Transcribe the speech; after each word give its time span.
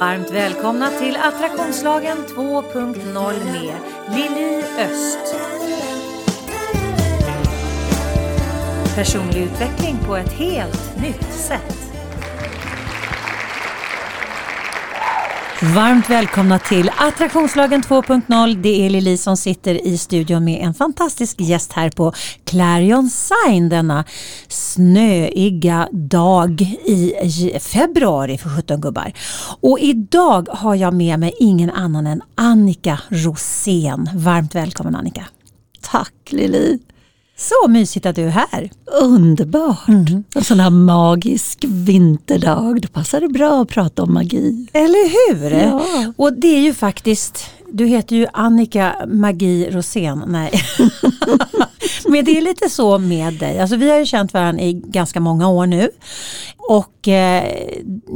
Varmt 0.00 0.30
välkomna 0.30 0.90
till 0.90 1.16
Attraktionslagen 1.16 2.18
2.0 2.28 3.44
med 3.44 3.74
Lili 4.16 4.64
Öst. 4.78 5.36
Personlig 8.94 9.42
utveckling 9.42 9.96
på 10.06 10.16
ett 10.16 10.32
helt 10.32 10.96
nytt 11.02 11.32
sätt. 11.32 11.93
Varmt 15.72 16.10
välkomna 16.10 16.58
till 16.58 16.90
Attraktionslagen 16.96 17.82
2.0. 17.82 18.62
Det 18.62 18.86
är 18.86 18.90
Lili 18.90 19.16
som 19.16 19.36
sitter 19.36 19.86
i 19.86 19.98
studion 19.98 20.44
med 20.44 20.60
en 20.62 20.74
fantastisk 20.74 21.40
gäst 21.40 21.72
här 21.72 21.90
på 21.90 22.12
Clarion 22.44 23.10
Sign 23.10 23.68
denna 23.68 24.04
snöiga 24.48 25.88
dag 25.92 26.60
i 26.84 27.12
februari 27.60 28.38
för 28.38 28.56
17 28.56 28.80
gubbar. 28.80 29.12
Och 29.60 29.78
idag 29.78 30.48
har 30.50 30.74
jag 30.74 30.94
med 30.94 31.18
mig 31.18 31.34
ingen 31.38 31.70
annan 31.70 32.06
än 32.06 32.22
Annika 32.34 33.00
Rosén. 33.08 34.10
Varmt 34.14 34.54
välkommen 34.54 34.96
Annika. 34.96 35.24
Tack 35.80 36.14
Lili. 36.30 36.78
Så 37.36 37.68
mysigt 37.68 38.06
att 38.06 38.16
du 38.16 38.22
är 38.22 38.28
här. 38.28 38.70
Underbart. 39.00 39.88
Mm. 39.88 40.24
En 40.34 40.44
sån 40.44 40.60
här 40.60 40.70
magisk 40.70 41.64
vinterdag. 41.68 42.80
Då 42.82 42.88
passar 42.88 43.20
det 43.20 43.28
bra 43.28 43.62
att 43.62 43.68
prata 43.68 44.02
om 44.02 44.14
magi. 44.14 44.66
Eller 44.72 45.32
hur? 45.34 45.50
Ja. 45.50 46.12
Och 46.16 46.32
det 46.32 46.48
är 46.56 46.60
ju 46.60 46.74
faktiskt, 46.74 47.46
du 47.72 47.86
heter 47.86 48.16
ju 48.16 48.26
Annika 48.32 48.96
Magi 49.08 49.68
Rosén. 49.70 50.24
Nej. 50.26 50.52
Men 52.14 52.24
det 52.24 52.38
är 52.38 52.42
lite 52.42 52.70
så 52.70 52.98
med 52.98 53.34
dig. 53.34 53.60
Alltså, 53.60 53.76
vi 53.76 53.90
har 53.90 53.98
ju 53.98 54.06
känt 54.06 54.34
varandra 54.34 54.62
i 54.62 54.72
ganska 54.72 55.20
många 55.20 55.48
år 55.48 55.66
nu. 55.66 55.90
Och 56.56 57.08
eh, 57.08 57.44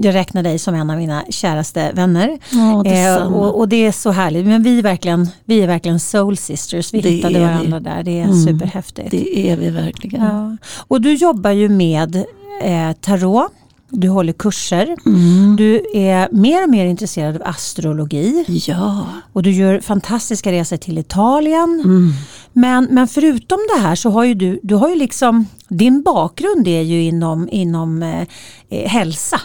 jag 0.02 0.14
räknar 0.14 0.42
dig 0.42 0.58
som 0.58 0.74
en 0.74 0.90
av 0.90 0.96
mina 0.96 1.24
käraste 1.28 1.92
vänner. 1.92 2.38
Ja, 2.52 2.84
eh, 2.84 3.32
och, 3.32 3.58
och, 3.58 3.68
det 3.68 3.86
är 3.86 3.92
så 3.92 4.10
härligt. 4.10 4.46
Men 4.46 4.62
vi 4.62 4.78
är 4.78 4.82
verkligen, 4.82 5.28
vi 5.44 5.60
är 5.60 5.66
verkligen 5.66 6.00
soul 6.00 6.36
sisters. 6.36 6.94
Vi 6.94 7.00
det 7.00 7.08
hittade 7.08 7.40
varandra 7.40 7.78
vi. 7.78 7.84
där. 7.84 8.02
Det 8.02 8.20
är 8.20 8.24
mm, 8.24 8.44
superhäftigt. 8.44 9.10
Det 9.10 9.50
är 9.50 9.56
vi 9.56 9.70
verkligen. 9.70 10.24
Ja. 10.24 10.56
Och 10.88 11.00
du 11.00 11.14
jobbar 11.14 11.50
ju 11.50 11.68
med 11.68 12.16
eh, 12.62 12.92
tarot 13.00 13.52
du 13.90 14.08
håller 14.08 14.32
kurser. 14.32 14.96
Mm. 15.06 15.56
Du 15.56 15.82
är 15.94 16.28
mer 16.32 16.62
och 16.62 16.70
mer 16.70 16.86
intresserad 16.86 17.36
av 17.36 17.42
astrologi. 17.44 18.44
Ja. 18.66 19.06
Och 19.32 19.42
du 19.42 19.50
gör 19.50 19.80
fantastiska 19.80 20.52
resor 20.52 20.76
till 20.76 20.98
Italien. 20.98 21.82
Mm. 21.84 22.12
Men, 22.52 22.88
men 22.90 23.08
förutom 23.08 23.58
det 23.74 23.80
här 23.80 23.94
så 23.94 24.10
har 24.10 24.24
ju 24.24 24.34
du, 24.34 24.60
du 24.62 24.74
har 24.74 24.88
ju 24.88 24.96
liksom, 24.96 25.46
din 25.68 26.02
bakgrund 26.02 26.68
är 26.68 26.82
ju 26.82 27.02
inom, 27.02 27.48
inom 27.52 28.02
eh, 28.02 28.26
eh 28.70 28.88
hälsa. 28.88 29.40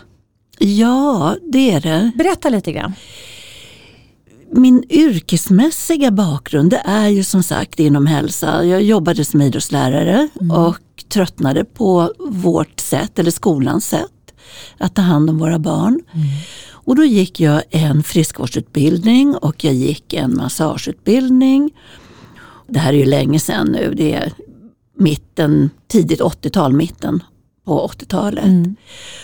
Ja, 0.60 1.36
det 1.52 1.72
är 1.72 1.82
det. 1.82 2.12
Berätta 2.16 2.50
lite 2.50 2.72
grann. 2.72 2.94
Min 4.52 4.84
yrkesmässiga 4.90 6.12
bakgrund 6.12 6.76
är 6.86 7.08
ju 7.08 7.24
som 7.24 7.44
sagt 7.44 7.80
inom 7.80 8.08
hälsa. 8.08 8.66
Jag 8.66 8.84
jobbade 8.84 9.26
som 9.26 9.42
idrottslärare 9.42 10.30
mm. 10.42 10.58
och 10.58 10.80
tröttnade 11.10 11.66
på 11.66 12.14
vårt 12.20 12.80
sätt, 12.80 13.20
eller 13.20 13.32
skolans 13.32 13.88
sätt 13.88 14.13
att 14.78 14.96
ta 14.96 15.02
hand 15.02 15.30
om 15.30 15.38
våra 15.38 15.60
barn. 15.60 16.00
Mm. 16.14 16.28
Och 16.72 16.96
då 16.96 17.04
gick 17.04 17.40
jag 17.40 17.64
en 17.70 18.04
friskvårdsutbildning 18.04 19.36
och 19.36 19.64
jag 19.64 19.74
gick 19.74 20.14
en 20.14 20.38
massageutbildning. 20.38 21.72
Det 22.68 22.80
här 22.80 22.94
är 22.94 22.98
ju 22.98 23.06
länge 23.06 23.40
sedan 23.40 23.68
nu, 23.68 23.94
det 23.98 24.14
är 24.14 24.34
mitten, 24.98 25.70
tidigt 25.88 26.22
80-tal, 26.22 26.74
mitten 26.74 27.24
på 27.66 27.88
80-talet. 27.88 28.46
Mm. 28.46 28.76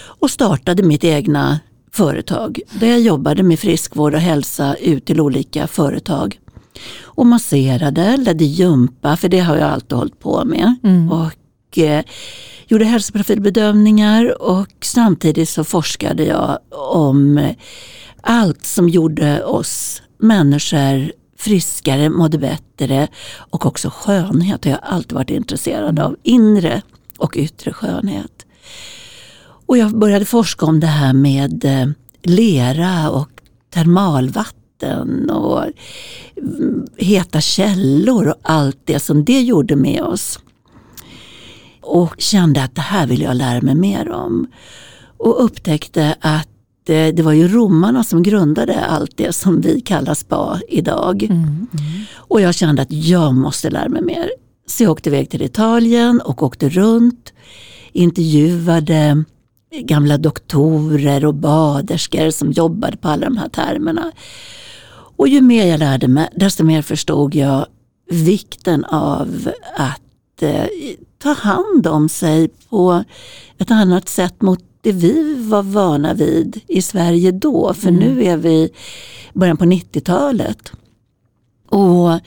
Och 0.02 0.32
startade 0.32 0.84
mitt 0.84 1.04
egna 1.04 1.60
företag 1.92 2.60
där 2.80 2.88
jag 2.88 3.00
jobbade 3.00 3.44
med 3.44 3.60
friskvård 3.60 4.14
och 4.14 4.20
hälsa 4.20 4.76
ut 4.76 5.06
till 5.06 5.22
olika 5.22 5.68
företag. 5.68 6.40
Och 7.02 7.26
masserade, 7.26 8.18
ledde 8.18 8.46
gympa, 8.46 9.18
för 9.18 9.30
det 9.30 9.40
har 9.40 9.58
jag 9.58 9.70
alltid 9.70 9.98
hållit 9.98 10.20
på 10.20 10.46
med. 10.46 10.76
Mm. 10.84 11.12
Och 11.12 11.32
eh, 11.78 12.04
gjorde 12.68 12.86
hälsoprofilbedömningar 12.86 14.42
och 14.42 14.68
samtidigt 14.82 15.50
så 15.50 15.64
forskade 15.64 16.24
jag 16.24 16.60
om 16.72 17.54
allt 18.22 18.66
som 18.66 18.90
gjorde 18.90 19.44
oss 19.44 20.02
människor 20.18 21.12
friskare, 21.38 22.10
mådde 22.10 22.38
bättre 22.38 23.08
och 23.38 23.66
också 23.66 23.90
skönhet 23.90 24.66
har 24.66 24.72
jag 24.72 24.80
alltid 24.84 25.14
varit 25.14 25.30
intresserad 25.30 26.00
av. 26.00 26.16
Inre 26.24 26.82
och 27.18 27.38
yttre 27.38 27.74
skönhet. 27.74 28.46
Och 29.66 29.78
jag 29.78 29.98
började 29.98 30.26
forska 30.26 30.66
om 30.66 30.80
det 30.80 30.88
här 30.88 31.14
med 31.14 31.66
eh, 31.66 31.88
lera 32.24 33.10
och 33.10 33.30
termalvatten 33.70 35.30
och 35.30 35.64
mm, 36.38 36.88
heta 36.98 37.42
källor 37.42 38.28
och 38.28 38.36
allt 38.42 38.80
det 38.86 39.00
som 39.00 39.26
det 39.26 39.42
gjorde 39.42 39.76
med 39.76 40.02
oss 40.02 40.40
och 41.90 42.16
kände 42.18 42.64
att 42.64 42.76
det 42.76 42.82
här 42.82 43.08
vill 43.08 43.22
jag 43.22 43.36
lära 43.36 43.62
mig 43.62 43.76
mer 43.76 44.12
om. 44.12 44.48
Och 45.18 45.44
upptäckte 45.44 46.16
att 46.20 46.90
eh, 46.90 47.08
det 47.14 47.22
var 47.22 47.32
ju 47.32 47.48
romarna 47.48 48.04
som 48.04 48.24
grundade 48.24 48.86
allt 48.86 49.18
det 49.18 49.34
som 49.36 49.62
vi 49.62 49.82
kallar 49.82 50.14
spa 50.14 50.60
idag. 50.68 51.24
Mm, 51.24 51.44
mm. 51.44 51.68
Och 52.16 52.42
jag 52.42 52.56
kände 52.56 52.82
att 52.82 52.92
jag 52.92 53.36
måste 53.36 53.70
lära 53.70 53.90
mig 53.90 54.02
mer. 54.02 54.30
Så 54.68 54.84
jag 54.84 54.92
åkte 54.92 55.10
iväg 55.10 55.30
till 55.30 55.42
Italien 55.42 56.22
och 56.22 56.44
åkte 56.44 56.70
runt, 56.70 57.34
intervjuade 57.92 59.24
gamla 59.82 60.18
doktorer 60.18 61.26
och 61.26 61.36
baderskor 61.36 62.32
som 62.32 62.52
jobbade 62.52 62.98
på 62.98 63.08
alla 63.08 63.26
de 63.26 63.38
här 63.38 63.50
termerna. 63.50 64.12
Och 65.18 65.28
ju 65.28 65.42
mer 65.42 65.66
jag 65.66 65.80
lärde 65.80 66.08
mig, 66.08 66.30
desto 66.36 66.64
mer 66.64 66.82
förstod 66.82 67.36
jag 67.36 67.66
vikten 68.10 68.86
av 68.86 69.50
att 69.76 70.42
eh, 70.44 70.66
ta 71.20 71.34
hand 71.34 71.88
om 71.88 72.10
sig 72.10 72.50
på 72.70 73.04
ett 73.58 73.72
annat 73.72 74.10
sätt 74.10 74.42
mot 74.42 74.60
det 74.82 74.92
vi 74.92 75.36
var 75.50 75.64
vana 75.64 76.14
vid 76.14 76.62
i 76.68 76.82
Sverige 76.82 77.32
då. 77.32 77.74
För 77.74 77.90
mm. 77.90 78.00
nu 78.00 78.24
är 78.24 78.38
vi 78.38 78.70
början 79.34 79.58
på 79.58 79.66
90-talet. 79.66 80.72
Och 81.70 82.20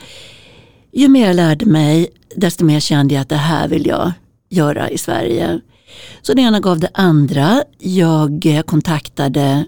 ju 0.92 1.08
mer 1.08 1.26
jag 1.26 1.36
lärde 1.36 1.66
mig, 1.66 2.08
desto 2.36 2.64
mer 2.64 2.80
kände 2.80 3.14
jag 3.14 3.22
att 3.22 3.28
det 3.28 3.36
här 3.36 3.68
vill 3.68 3.86
jag 3.86 4.12
göra 4.48 4.90
i 4.90 4.98
Sverige. 4.98 5.60
Så 6.22 6.34
det 6.34 6.42
ena 6.42 6.60
gav 6.60 6.80
det 6.80 6.90
andra. 6.94 7.62
Jag 7.78 8.62
kontaktade 8.66 9.64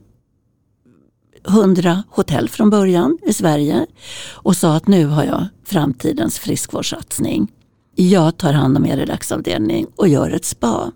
hundra 1.44 2.02
hotell 2.10 2.48
från 2.48 2.70
början 2.70 3.18
i 3.22 3.32
Sverige 3.32 3.86
och 4.32 4.56
sa 4.56 4.76
att 4.76 4.88
nu 4.88 5.06
har 5.06 5.24
jag 5.24 5.46
framtidens 5.64 6.38
friskvårdssatsning 6.38 7.48
jag 7.94 8.36
tar 8.36 8.52
hand 8.52 8.76
om 8.76 8.86
er 8.86 8.96
relaxavdelning 8.96 9.86
och 9.96 10.08
gör 10.08 10.30
ett 10.30 10.44
spa. 10.44 10.92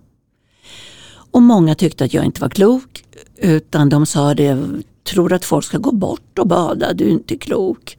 Och 1.31 1.43
många 1.43 1.75
tyckte 1.75 2.05
att 2.05 2.15
jag 2.15 2.25
inte 2.25 2.41
var 2.41 2.49
klok 2.49 3.05
utan 3.37 3.89
de 3.89 4.07
sa 4.07 4.35
det, 4.35 4.59
tror 5.05 5.33
att 5.33 5.45
folk 5.45 5.65
ska 5.65 5.79
gå 5.79 5.93
bort 5.93 6.39
och 6.39 6.47
bada, 6.47 6.93
du 6.93 7.05
är 7.05 7.11
inte 7.11 7.37
klok. 7.37 7.99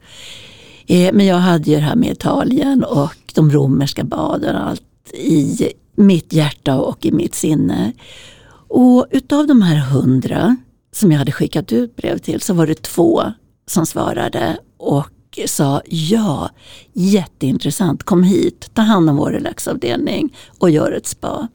Eh, 0.86 1.12
men 1.12 1.26
jag 1.26 1.36
hade 1.36 1.70
ju 1.70 1.76
det 1.76 1.82
här 1.82 1.96
med 1.96 2.12
Italien 2.12 2.84
och 2.84 3.32
de 3.34 3.50
romerska 3.50 4.04
baden 4.04 4.56
och 4.56 4.68
allt 4.68 4.82
i 5.14 5.72
mitt 5.94 6.32
hjärta 6.32 6.80
och 6.80 7.06
i 7.06 7.12
mitt 7.12 7.34
sinne. 7.34 7.92
Och 8.68 9.06
utav 9.10 9.46
de 9.46 9.62
här 9.62 9.76
hundra 9.76 10.56
som 10.92 11.12
jag 11.12 11.18
hade 11.18 11.32
skickat 11.32 11.72
ut 11.72 11.96
brev 11.96 12.18
till 12.18 12.40
så 12.40 12.54
var 12.54 12.66
det 12.66 12.82
två 12.82 13.22
som 13.66 13.86
svarade 13.86 14.58
och 14.78 15.06
sa 15.46 15.82
ja, 15.86 16.50
jätteintressant, 16.92 18.02
kom 18.02 18.22
hit, 18.22 18.70
ta 18.74 18.82
hand 18.82 19.10
om 19.10 19.16
vår 19.16 19.30
relaxavdelning 19.30 20.36
och 20.58 20.70
gör 20.70 20.92
ett 20.92 21.06
spa. 21.06 21.48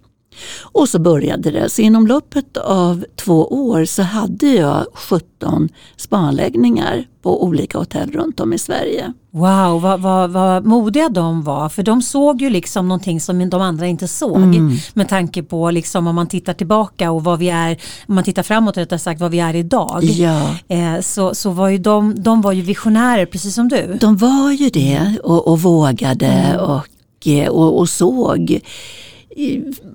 Och 0.62 0.90
så 0.90 1.00
började 1.00 1.51
det. 1.51 1.69
Så 1.69 1.81
inom 1.81 2.07
loppet 2.07 2.57
av 2.57 3.06
två 3.16 3.47
år 3.47 3.85
så 3.85 4.01
hade 4.03 4.47
jag 4.47 4.85
17 4.94 5.70
spaanläggningar 5.97 7.05
på 7.26 7.43
olika 7.43 7.78
hotell 7.78 8.11
runt 8.11 8.40
om 8.40 8.53
i 8.53 8.58
Sverige. 8.58 9.14
Wow, 9.32 9.82
vad, 9.82 10.02
vad, 10.02 10.29
vad 10.29 10.66
modiga 10.66 11.09
de 11.09 11.43
var. 11.43 11.70
För 11.70 11.84
de 11.84 12.02
såg 12.02 12.41
ju 12.41 12.49
liksom 12.49 12.87
någonting 12.87 13.22
som 13.22 13.49
de 13.49 13.61
andra 13.61 13.87
inte 13.87 14.08
såg. 14.08 14.37
Mm. 14.37 14.78
Med 14.93 15.09
tanke 15.09 15.43
på 15.43 15.72
liksom 15.72 16.08
om 16.08 16.16
man 16.16 16.28
tittar 16.28 16.53
tillbaka 16.53 17.11
och 17.11 17.23
vad 17.23 17.40
vi 17.40 17.49
är, 17.49 17.78
om 18.08 18.16
man 18.16 18.23
tittar 18.23 18.43
framåt 18.43 18.78
rättare 18.78 18.99
sagt 18.99 19.22
vad 19.22 19.31
vi 19.31 19.40
är 19.40 19.55
idag. 19.55 20.03
Ja. 20.03 20.55
Eh, 20.67 21.02
så, 21.02 21.35
så 21.35 21.49
var 21.49 21.70
ju 21.70 21.78
de, 21.78 22.23
de 22.23 22.41
var 22.41 22.52
ju 22.52 22.61
visionärer 22.61 23.26
precis 23.26 23.55
som 23.55 23.67
du. 23.67 23.97
De 24.02 24.17
var 24.17 24.52
ju 24.52 24.70
det 24.70 25.17
och, 25.23 25.47
och 25.47 25.61
vågade 25.61 26.28
mm. 26.28 26.59
och, 26.59 26.88
och, 27.49 27.79
och 27.79 27.90
såg 27.90 28.59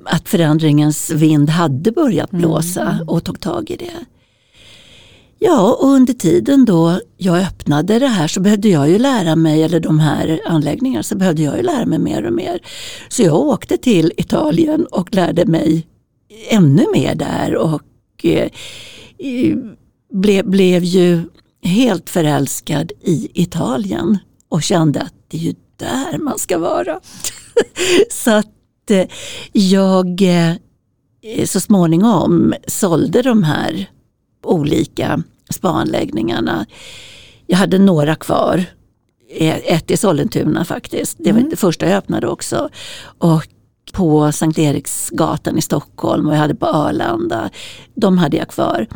att 0.05 0.29
förändringens 0.29 1.11
vind 1.11 1.51
hade 1.51 1.93
börjat 1.93 2.33
mm. 2.33 2.43
blåsa 2.43 2.99
och 3.07 3.25
tog 3.25 3.41
tag 3.41 3.71
i 3.71 3.77
det. 3.77 4.05
Ja, 5.43 5.73
och 5.73 5.89
under 5.89 6.13
tiden 6.13 6.65
då 6.65 7.01
jag 7.17 7.39
öppnade 7.39 7.99
det 7.99 8.07
här 8.07 8.29
så 8.29 8.41
behövde 8.41 8.69
jag 8.69 8.91
ju 8.91 8.99
lära 8.99 9.37
mig, 9.37 9.63
eller 9.63 9.81
de 9.81 9.99
här 9.99 10.41
anläggningarna, 10.47 11.03
så 11.03 11.17
behövde 11.17 11.43
jag 11.43 11.57
ju 11.57 11.63
lära 11.63 11.87
mig 11.87 11.99
mer 11.99 12.27
och 12.27 12.33
mer. 12.33 12.61
Så 13.09 13.23
jag 13.23 13.35
åkte 13.35 13.77
till 13.77 14.13
Italien 14.17 14.87
och 14.87 15.15
lärde 15.15 15.47
mig 15.47 15.87
ännu 16.49 16.87
mer 16.93 17.15
där 17.15 17.57
och 17.57 17.83
eh, 18.25 18.49
ble, 20.13 20.43
blev 20.43 20.85
ju 20.85 21.23
helt 21.63 22.11
förälskad 22.11 22.93
i 23.01 23.31
Italien 23.35 24.19
och 24.49 24.63
kände 24.63 25.01
att 25.01 25.15
det 25.29 25.37
är 25.37 25.41
ju 25.41 25.55
där 25.77 26.19
man 26.19 26.39
ska 26.39 26.59
vara. 26.59 27.01
så 28.11 28.31
att 28.31 28.47
eh, 28.91 29.07
jag 29.53 30.23
eh, 30.23 30.55
så 31.45 31.61
småningom 31.61 32.55
sålde 32.67 33.23
de 33.23 33.43
här 33.43 33.91
olika 34.43 35.23
spaanläggningarna. 35.51 36.67
Jag 37.47 37.59
hade 37.59 37.79
några 37.79 38.15
kvar. 38.15 38.65
Ett 39.33 39.91
i 39.91 39.97
Sollentuna 39.97 40.65
faktiskt. 40.65 41.17
Det 41.19 41.33
var 41.33 41.39
mm. 41.39 41.51
det 41.51 41.57
första 41.57 41.89
jag 41.89 41.97
öppnade 41.97 42.29
också. 42.29 42.69
Och 43.19 43.49
på 43.93 44.33
Sankt 44.33 44.59
Eriksgatan 44.59 45.59
i 45.59 45.63
Stockholm 45.63 46.27
och 46.27 46.35
jag 46.35 46.39
hade 46.39 46.55
på 46.55 46.67
Arlanda. 46.67 47.51
De 47.95 48.19
hade 48.19 48.37
jag 48.37 48.49
kvar. 48.49 48.87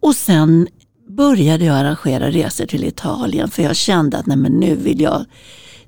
Och 0.00 0.14
sen 0.14 0.68
började 1.08 1.64
jag 1.64 1.76
arrangera 1.76 2.30
resor 2.30 2.66
till 2.66 2.84
Italien 2.84 3.50
för 3.50 3.62
jag 3.62 3.76
kände 3.76 4.18
att 4.18 4.26
nej, 4.26 4.36
men 4.36 4.52
nu 4.52 4.76
vill 4.76 5.00
jag 5.00 5.24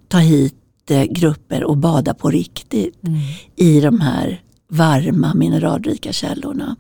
ta 0.08 0.18
hit 0.18 0.54
eh, 0.54 0.63
grupper 1.10 1.64
och 1.64 1.76
bada 1.76 2.14
på 2.14 2.30
riktigt 2.30 3.04
mm. 3.06 3.20
i 3.56 3.80
de 3.80 4.00
här 4.00 4.42
varma 4.68 5.34
mineralrika 5.34 6.12
källorna. 6.12 6.76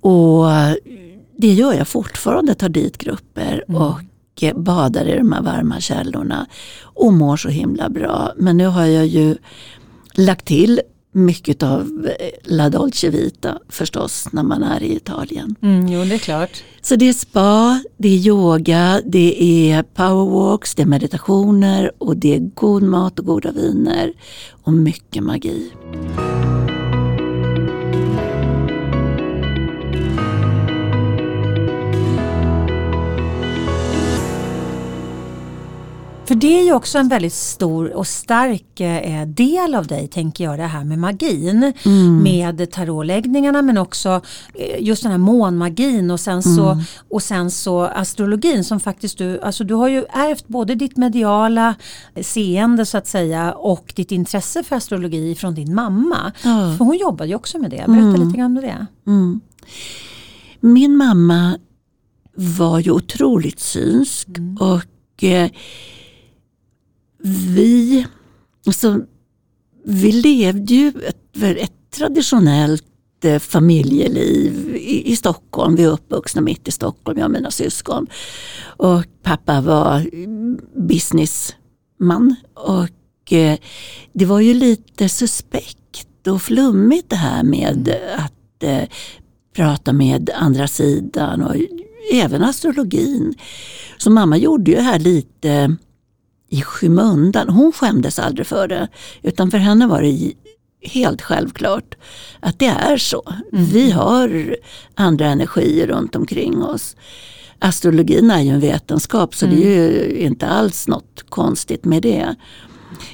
Och 0.00 0.46
det 1.36 1.52
gör 1.52 1.72
jag 1.72 1.88
fortfarande, 1.88 2.54
tar 2.54 2.68
dit 2.68 2.98
grupper 2.98 3.64
mm. 3.68 3.82
och 3.82 4.00
badar 4.54 5.08
i 5.08 5.18
de 5.18 5.32
här 5.32 5.42
varma 5.42 5.80
källorna 5.80 6.46
och 6.82 7.12
mår 7.12 7.36
så 7.36 7.48
himla 7.48 7.88
bra. 7.88 8.32
Men 8.36 8.56
nu 8.56 8.66
har 8.66 8.84
jag 8.84 9.06
ju 9.06 9.36
lagt 10.14 10.44
till 10.44 10.80
mycket 11.14 11.62
av 11.62 12.08
eh, 12.20 12.28
La 12.44 12.70
Dolce 12.70 13.10
Vita 13.10 13.58
förstås 13.68 14.28
när 14.32 14.42
man 14.42 14.62
är 14.62 14.82
i 14.82 14.96
Italien. 14.96 15.54
Mm, 15.62 15.88
jo, 15.88 16.04
det 16.04 16.14
är 16.14 16.18
klart. 16.18 16.62
Så 16.82 16.96
det 16.96 17.08
är 17.08 17.12
spa, 17.12 17.82
det 17.96 18.08
är 18.08 18.26
yoga, 18.26 19.00
det 19.06 19.42
är 19.42 19.82
powerwalks, 19.82 20.74
det 20.74 20.82
är 20.82 20.86
meditationer 20.86 21.92
och 21.98 22.16
det 22.16 22.34
är 22.34 22.40
god 22.54 22.82
mat 22.82 23.18
och 23.18 23.26
goda 23.26 23.52
viner 23.52 24.12
och 24.62 24.72
mycket 24.72 25.22
magi. 25.22 25.70
För 36.26 36.34
det 36.34 36.60
är 36.60 36.64
ju 36.64 36.72
också 36.72 36.98
en 36.98 37.08
väldigt 37.08 37.32
stor 37.32 37.92
och 37.92 38.06
stark 38.06 38.80
eh, 38.80 39.26
del 39.26 39.74
av 39.74 39.86
dig, 39.86 40.08
tänker 40.08 40.44
jag, 40.44 40.58
det 40.58 40.66
här 40.66 40.84
med 40.84 40.98
magin. 40.98 41.72
Mm. 41.84 42.22
Med 42.22 42.70
tarotläggningarna 42.70 43.62
men 43.62 43.78
också 43.78 44.20
eh, 44.54 44.82
just 44.82 45.02
den 45.02 45.12
här 45.12 45.18
månmagin 45.18 46.10
och 46.10 46.20
sen, 46.20 46.42
så, 46.42 46.68
mm. 46.68 46.84
och 47.10 47.22
sen 47.22 47.50
så 47.50 47.82
astrologin 47.82 48.64
som 48.64 48.80
faktiskt 48.80 49.18
du, 49.18 49.40
alltså 49.40 49.64
du 49.64 49.74
har 49.74 49.88
ju 49.88 50.04
ärvt 50.04 50.48
både 50.48 50.74
ditt 50.74 50.96
mediala 50.96 51.74
seende 52.22 52.86
så 52.86 52.98
att 52.98 53.06
säga 53.06 53.52
och 53.52 53.92
ditt 53.96 54.12
intresse 54.12 54.62
för 54.62 54.76
astrologi 54.76 55.34
från 55.34 55.54
din 55.54 55.74
mamma. 55.74 56.32
Mm. 56.44 56.78
För 56.78 56.84
hon 56.84 56.96
jobbade 56.96 57.28
ju 57.28 57.34
också 57.34 57.58
med 57.58 57.70
det. 57.70 57.76
Berätta 57.76 57.92
mm. 57.92 58.26
lite 58.26 58.38
grann 58.38 58.56
om 58.56 58.62
det. 58.62 58.86
Mm. 59.06 59.40
Min 60.60 60.96
mamma 60.96 61.58
var 62.34 62.78
ju 62.78 62.90
otroligt 62.90 63.60
synsk 63.60 64.28
mm. 64.28 64.56
och 64.56 65.24
eh, 65.24 65.50
vi, 67.26 68.06
alltså, 68.66 69.00
vi 69.84 70.12
levde 70.12 70.74
ju 70.74 70.88
ett, 70.88 71.42
ett 71.42 71.72
traditionellt 71.90 73.24
eh, 73.24 73.38
familjeliv 73.38 74.76
i, 74.76 75.12
i, 75.12 75.16
Stockholm. 75.16 75.76
Vi 75.76 75.84
är 75.84 75.88
uppvuxna 75.88 76.40
mitt 76.40 76.68
i 76.68 76.70
Stockholm, 76.70 77.18
jag 77.18 77.24
och 77.24 77.32
mina 77.32 77.50
syskon. 77.50 78.06
Och 78.64 79.04
pappa 79.22 79.60
var 79.60 80.06
mm, 80.12 80.58
businessman 80.76 82.36
och 82.54 83.32
eh, 83.32 83.58
det 84.12 84.24
var 84.24 84.40
ju 84.40 84.54
lite 84.54 85.08
suspekt 85.08 86.26
och 86.26 86.42
flummigt 86.42 87.10
det 87.10 87.16
här 87.16 87.42
med 87.42 87.96
att 88.16 88.62
eh, 88.62 88.88
prata 89.56 89.92
med 89.92 90.30
andra 90.34 90.68
sidan 90.68 91.42
och 91.42 91.56
även 92.12 92.42
astrologin. 92.42 93.34
Så 93.98 94.10
mamma 94.10 94.36
gjorde 94.36 94.70
ju 94.70 94.76
här 94.76 94.98
lite 94.98 95.76
i 96.54 96.62
skymundan. 96.62 97.48
Hon 97.48 97.72
skämdes 97.72 98.18
aldrig 98.18 98.46
för 98.46 98.68
det. 98.68 98.88
Utan 99.22 99.50
för 99.50 99.58
henne 99.58 99.86
var 99.86 100.02
det 100.02 100.32
helt 100.82 101.22
självklart 101.22 101.94
att 102.40 102.58
det 102.58 102.66
är 102.66 102.96
så. 102.96 103.22
Mm. 103.52 103.64
Vi 103.64 103.90
har 103.90 104.56
andra 104.94 105.26
energier 105.26 105.86
runt 105.86 106.16
omkring 106.16 106.62
oss. 106.62 106.96
Astrologin 107.58 108.30
är 108.30 108.40
ju 108.40 108.50
en 108.50 108.60
vetenskap 108.60 109.34
så 109.34 109.46
mm. 109.46 109.56
det 109.56 109.66
är 109.66 109.90
ju 109.90 110.04
mm. 110.04 110.26
inte 110.26 110.46
alls 110.46 110.88
något 110.88 111.24
konstigt 111.28 111.84
med 111.84 112.02
det. 112.02 112.34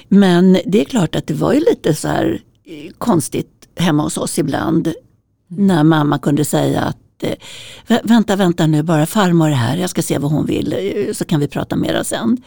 Men 0.07 0.57
det 0.65 0.81
är 0.81 0.85
klart 0.85 1.15
att 1.15 1.27
det 1.27 1.33
var 1.33 1.53
ju 1.53 1.59
lite 1.59 1.95
så 1.95 2.07
här 2.07 2.41
eh, 2.65 2.91
konstigt 2.97 3.67
hemma 3.75 4.03
hos 4.03 4.17
oss 4.17 4.39
ibland. 4.39 4.87
Mm. 4.87 5.67
När 5.67 5.83
mamma 5.83 6.19
kunde 6.19 6.45
säga 6.45 6.81
att 6.81 7.23
eh, 7.23 7.99
vänta, 8.03 8.35
vänta 8.35 8.67
nu 8.67 8.83
bara 8.83 9.05
farmor 9.05 9.47
är 9.49 9.53
här, 9.53 9.77
jag 9.77 9.89
ska 9.89 10.01
se 10.01 10.17
vad 10.17 10.31
hon 10.31 10.45
vill 10.45 10.73
eh, 10.73 11.13
så 11.13 11.25
kan 11.25 11.39
vi 11.39 11.47
prata 11.47 11.75
mera 11.75 12.03
sen. 12.03 12.37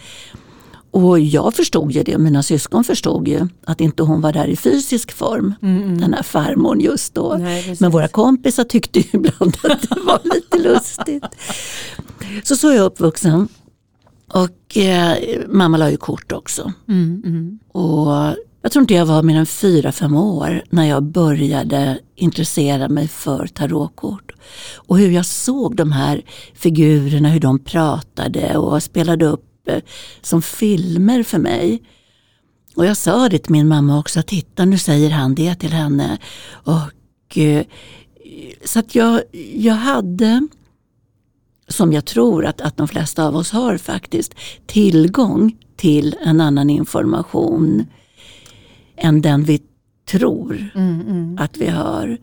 Och 0.94 1.20
jag 1.20 1.54
förstod 1.54 1.92
ju 1.92 2.02
det, 2.02 2.14
och 2.14 2.20
mina 2.20 2.42
syskon 2.42 2.84
förstod 2.84 3.28
ju 3.28 3.48
att 3.64 3.80
inte 3.80 4.02
hon 4.02 4.20
var 4.20 4.32
där 4.32 4.46
i 4.46 4.56
fysisk 4.56 5.12
form, 5.12 5.54
mm, 5.62 5.82
mm. 5.82 6.00
den 6.00 6.14
här 6.14 6.22
farmor 6.22 6.82
just 6.82 7.14
då. 7.14 7.36
Nej, 7.38 7.76
Men 7.80 7.90
våra 7.90 8.08
kompisar 8.08 8.64
tyckte 8.64 8.98
ju 8.98 9.04
ibland 9.12 9.56
att 9.62 9.82
det 9.82 10.00
var 10.06 10.20
lite 10.34 10.58
lustigt. 10.58 11.24
Så 12.44 12.56
så 12.56 12.68
är 12.68 12.74
jag 12.74 12.84
uppvuxen. 12.84 13.48
Och 14.32 14.76
eh, 14.76 15.16
mamma 15.48 15.76
la 15.76 15.90
ju 15.90 15.96
kort 15.96 16.32
också. 16.32 16.72
Mm. 16.88 17.58
och 17.72 18.12
jag 18.62 18.72
tror 18.72 18.80
inte 18.80 18.94
jag 18.94 19.06
var 19.06 19.22
mer 19.22 19.38
än 19.38 19.46
fyra, 19.46 19.92
fem 19.92 20.16
år 20.16 20.62
när 20.70 20.84
jag 20.84 21.02
började 21.02 21.98
intressera 22.14 22.88
mig 22.88 23.08
för 23.08 23.46
tarotkort. 23.46 24.32
Och 24.76 24.98
hur 24.98 25.10
jag 25.10 25.26
såg 25.26 25.76
de 25.76 25.92
här 25.92 26.22
figurerna, 26.54 27.28
hur 27.28 27.40
de 27.40 27.58
pratade 27.58 28.56
och 28.56 28.82
spelade 28.82 29.26
upp 29.26 29.50
som 30.22 30.42
filmer 30.42 31.22
för 31.22 31.38
mig. 31.38 31.82
Och 32.74 32.86
jag 32.86 32.96
sa 32.96 33.28
det 33.28 33.38
till 33.38 33.52
min 33.52 33.68
mamma 33.68 33.98
också, 33.98 34.22
titta 34.22 34.64
nu 34.64 34.78
säger 34.78 35.10
han 35.10 35.34
det 35.34 35.54
till 35.54 35.72
henne. 35.72 36.18
Och, 36.48 37.38
eh, 37.38 37.64
så 38.64 38.78
att 38.78 38.94
jag, 38.94 39.22
jag 39.54 39.74
hade, 39.74 40.48
som 41.68 41.92
jag 41.92 42.04
tror 42.04 42.46
att, 42.46 42.60
att 42.60 42.76
de 42.76 42.88
flesta 42.88 43.26
av 43.26 43.36
oss 43.36 43.50
har 43.50 43.78
faktiskt, 43.78 44.34
tillgång 44.66 45.56
till 45.76 46.16
en 46.24 46.40
annan 46.40 46.70
information 46.70 47.86
än 48.96 49.22
den 49.22 49.44
vi 49.44 49.62
tror 50.06 50.70
mm, 50.74 51.00
mm. 51.00 51.38
att 51.40 51.56
vi 51.56 51.66
har. 51.66 52.18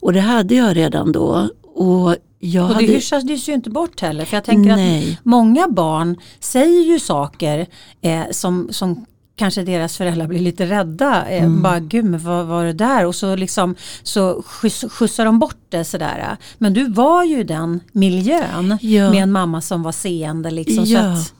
Och 0.00 0.12
det 0.12 0.20
hade 0.20 0.54
jag 0.54 0.76
redan 0.76 1.12
då. 1.12 1.48
Och 1.62 2.16
jag 2.44 2.62
och 2.62 2.68
det 2.68 2.74
hade... 2.74 2.86
hyschades 2.86 3.48
ju 3.48 3.52
inte 3.52 3.70
bort 3.70 4.00
heller. 4.00 4.24
För 4.24 4.36
jag 4.36 4.44
tänker 4.44 4.76
Nej. 4.76 5.12
att 5.12 5.24
många 5.24 5.68
barn 5.68 6.16
säger 6.40 6.80
ju 6.80 7.00
saker 7.00 7.66
eh, 8.02 8.22
som, 8.30 8.68
som 8.70 9.06
kanske 9.36 9.62
deras 9.62 9.96
föräldrar 9.96 10.26
blir 10.26 10.40
lite 10.40 10.66
rädda. 10.66 11.26
Eh, 11.28 11.44
mm. 11.44 11.62
Bara 11.62 11.80
gud 11.80 12.04
men 12.04 12.20
vad 12.20 12.46
var 12.46 12.64
det 12.64 12.72
där? 12.72 13.06
Och 13.06 13.14
så, 13.14 13.36
liksom, 13.36 13.74
så 14.02 14.42
skjuts, 14.46 14.84
skjutsar 14.90 15.24
de 15.24 15.38
bort 15.38 15.60
det 15.68 15.84
sådär. 15.84 16.36
Men 16.58 16.74
du 16.74 16.88
var 16.88 17.24
ju 17.24 17.44
den 17.44 17.80
miljön 17.92 18.78
ja. 18.80 19.10
med 19.10 19.22
en 19.22 19.32
mamma 19.32 19.60
som 19.60 19.82
var 19.82 19.92
seende. 19.92 20.50
Liksom, 20.50 20.84
ja. 20.84 21.16
så 21.16 21.20
att, 21.20 21.33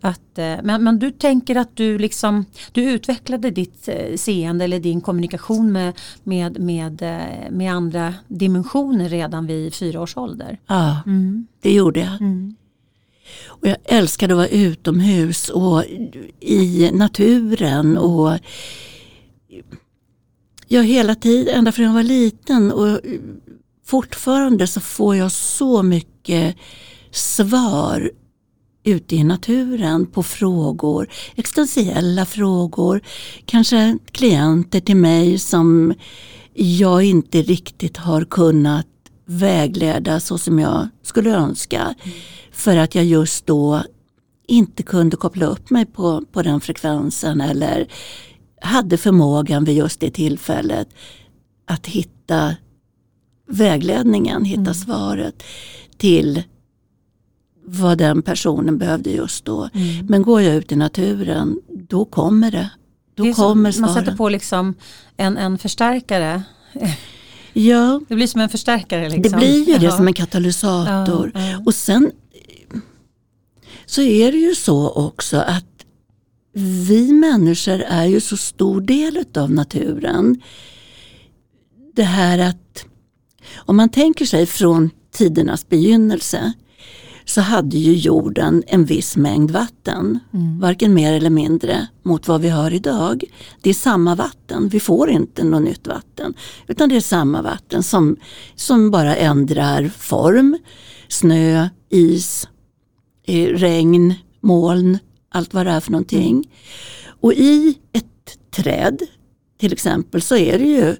att, 0.00 0.38
eh, 0.38 0.56
men, 0.62 0.84
men 0.84 0.98
du 0.98 1.10
tänker 1.10 1.56
att 1.56 1.76
du, 1.76 1.98
liksom, 1.98 2.44
du 2.72 2.82
utvecklade 2.82 3.50
ditt 3.50 3.88
eh, 3.88 4.16
seende 4.16 4.64
eller 4.64 4.80
din 4.80 5.00
kommunikation 5.00 5.72
med, 5.72 5.92
med, 6.22 6.60
med, 6.60 7.02
eh, 7.02 7.50
med 7.50 7.72
andra 7.72 8.14
dimensioner 8.28 9.08
redan 9.08 9.46
vid 9.46 9.74
fyra 9.74 10.00
års 10.00 10.16
ålder. 10.16 10.58
Ja, 10.66 11.02
mm. 11.06 11.46
det 11.60 11.72
gjorde 11.72 12.00
jag. 12.00 12.20
Mm. 12.20 12.56
Och 13.46 13.68
jag 13.68 13.76
älskade 13.84 14.34
att 14.34 14.38
vara 14.38 14.48
utomhus 14.48 15.48
och 15.48 15.84
i 16.40 16.90
naturen. 16.92 17.98
och 17.98 18.38
jag 20.68 20.84
hela 20.84 21.14
tiden, 21.14 21.54
ända 21.54 21.72
från 21.72 21.84
jag 21.84 21.92
var 21.92 22.02
liten 22.02 22.72
och 22.72 23.00
fortfarande 23.84 24.66
så 24.66 24.80
får 24.80 25.16
jag 25.16 25.32
så 25.32 25.82
mycket 25.82 26.56
svar 27.10 28.10
ute 28.88 29.16
i 29.16 29.24
naturen 29.24 30.06
på 30.06 30.22
frågor, 30.22 31.08
existentiella 31.34 32.26
frågor, 32.26 33.00
kanske 33.44 33.98
klienter 34.12 34.80
till 34.80 34.96
mig 34.96 35.38
som 35.38 35.94
jag 36.54 37.04
inte 37.04 37.42
riktigt 37.42 37.96
har 37.96 38.24
kunnat 38.24 38.86
vägleda 39.26 40.20
så 40.20 40.38
som 40.38 40.58
jag 40.58 40.88
skulle 41.02 41.30
önska. 41.30 41.80
Mm. 41.80 42.18
För 42.52 42.76
att 42.76 42.94
jag 42.94 43.04
just 43.04 43.46
då 43.46 43.82
inte 44.46 44.82
kunde 44.82 45.16
koppla 45.16 45.46
upp 45.46 45.70
mig 45.70 45.86
på, 45.86 46.24
på 46.32 46.42
den 46.42 46.60
frekvensen 46.60 47.40
eller 47.40 47.88
hade 48.60 48.96
förmågan 48.98 49.64
vid 49.64 49.76
just 49.76 50.00
det 50.00 50.10
tillfället 50.10 50.88
att 51.66 51.86
hitta 51.86 52.54
vägledningen, 53.48 54.44
hitta 54.44 54.74
svaret 54.74 55.42
till 55.96 56.42
vad 57.70 57.98
den 57.98 58.22
personen 58.22 58.78
behövde 58.78 59.10
just 59.10 59.44
då. 59.44 59.68
Mm. 59.74 60.06
Men 60.06 60.22
går 60.22 60.42
jag 60.42 60.54
ut 60.56 60.72
i 60.72 60.76
naturen, 60.76 61.58
då 61.88 62.04
kommer 62.04 62.50
det. 62.50 62.70
Då 63.14 63.22
Det 63.22 63.28
är 63.30 63.34
som- 63.34 63.42
kommer 63.44 63.80
man 63.80 63.94
sätter 63.94 64.16
på 64.16 64.28
liksom 64.28 64.74
en, 65.16 65.36
en 65.36 65.58
förstärkare. 65.58 66.42
Ja, 67.52 68.00
Det 68.08 68.14
blir 68.14 68.26
som 68.26 68.40
en 68.40 68.48
förstärkare. 68.48 69.08
Liksom. 69.10 69.22
det 69.22 69.36
blir 69.38 69.68
ju 69.68 69.78
det 69.78 69.84
Ja. 69.84 69.96
som 69.96 70.06
en 70.06 70.14
katalysator. 70.14 71.30
Ja, 71.34 71.40
ja. 71.46 71.62
Och 71.66 71.74
sen 71.74 72.10
så 73.86 74.02
är 74.02 74.32
det 74.32 74.38
ju 74.38 74.54
så 74.54 74.88
också 74.90 75.36
att 75.36 75.64
vi 76.52 77.12
människor 77.12 77.80
är 77.88 78.04
ju 78.06 78.20
så 78.20 78.36
stor 78.36 78.80
del 78.80 79.24
av 79.36 79.50
naturen. 79.50 80.40
Det 81.94 82.02
här 82.02 82.38
att 82.38 82.84
om 83.56 83.76
man 83.76 83.88
tänker 83.88 84.24
sig 84.26 84.46
från 84.46 84.90
tidernas 85.12 85.68
begynnelse 85.68 86.52
så 87.28 87.40
hade 87.40 87.76
ju 87.76 87.92
jorden 87.92 88.62
en 88.66 88.84
viss 88.84 89.16
mängd 89.16 89.50
vatten. 89.50 90.18
Mm. 90.34 90.60
Varken 90.60 90.94
mer 90.94 91.12
eller 91.12 91.30
mindre 91.30 91.86
mot 92.02 92.28
vad 92.28 92.40
vi 92.40 92.48
har 92.48 92.74
idag. 92.74 93.24
Det 93.62 93.70
är 93.70 93.74
samma 93.74 94.14
vatten, 94.14 94.68
vi 94.68 94.80
får 94.80 95.10
inte 95.10 95.44
något 95.44 95.62
nytt 95.62 95.86
vatten. 95.86 96.34
Utan 96.66 96.88
det 96.88 96.96
är 96.96 97.00
samma 97.00 97.42
vatten 97.42 97.82
som, 97.82 98.16
som 98.54 98.90
bara 98.90 99.16
ändrar 99.16 99.88
form. 99.88 100.58
Snö, 101.08 101.68
is, 101.90 102.48
eh, 103.26 103.46
regn, 103.46 104.14
moln, 104.40 104.98
allt 105.28 105.54
vad 105.54 105.66
det 105.66 105.72
är 105.72 105.80
för 105.80 105.92
någonting. 105.92 106.50
Och 107.20 107.32
i 107.32 107.78
ett 107.92 108.52
träd 108.56 109.02
till 109.60 109.72
exempel 109.72 110.22
så 110.22 110.36
är 110.36 110.58
det 110.58 110.66
ju 110.66 110.96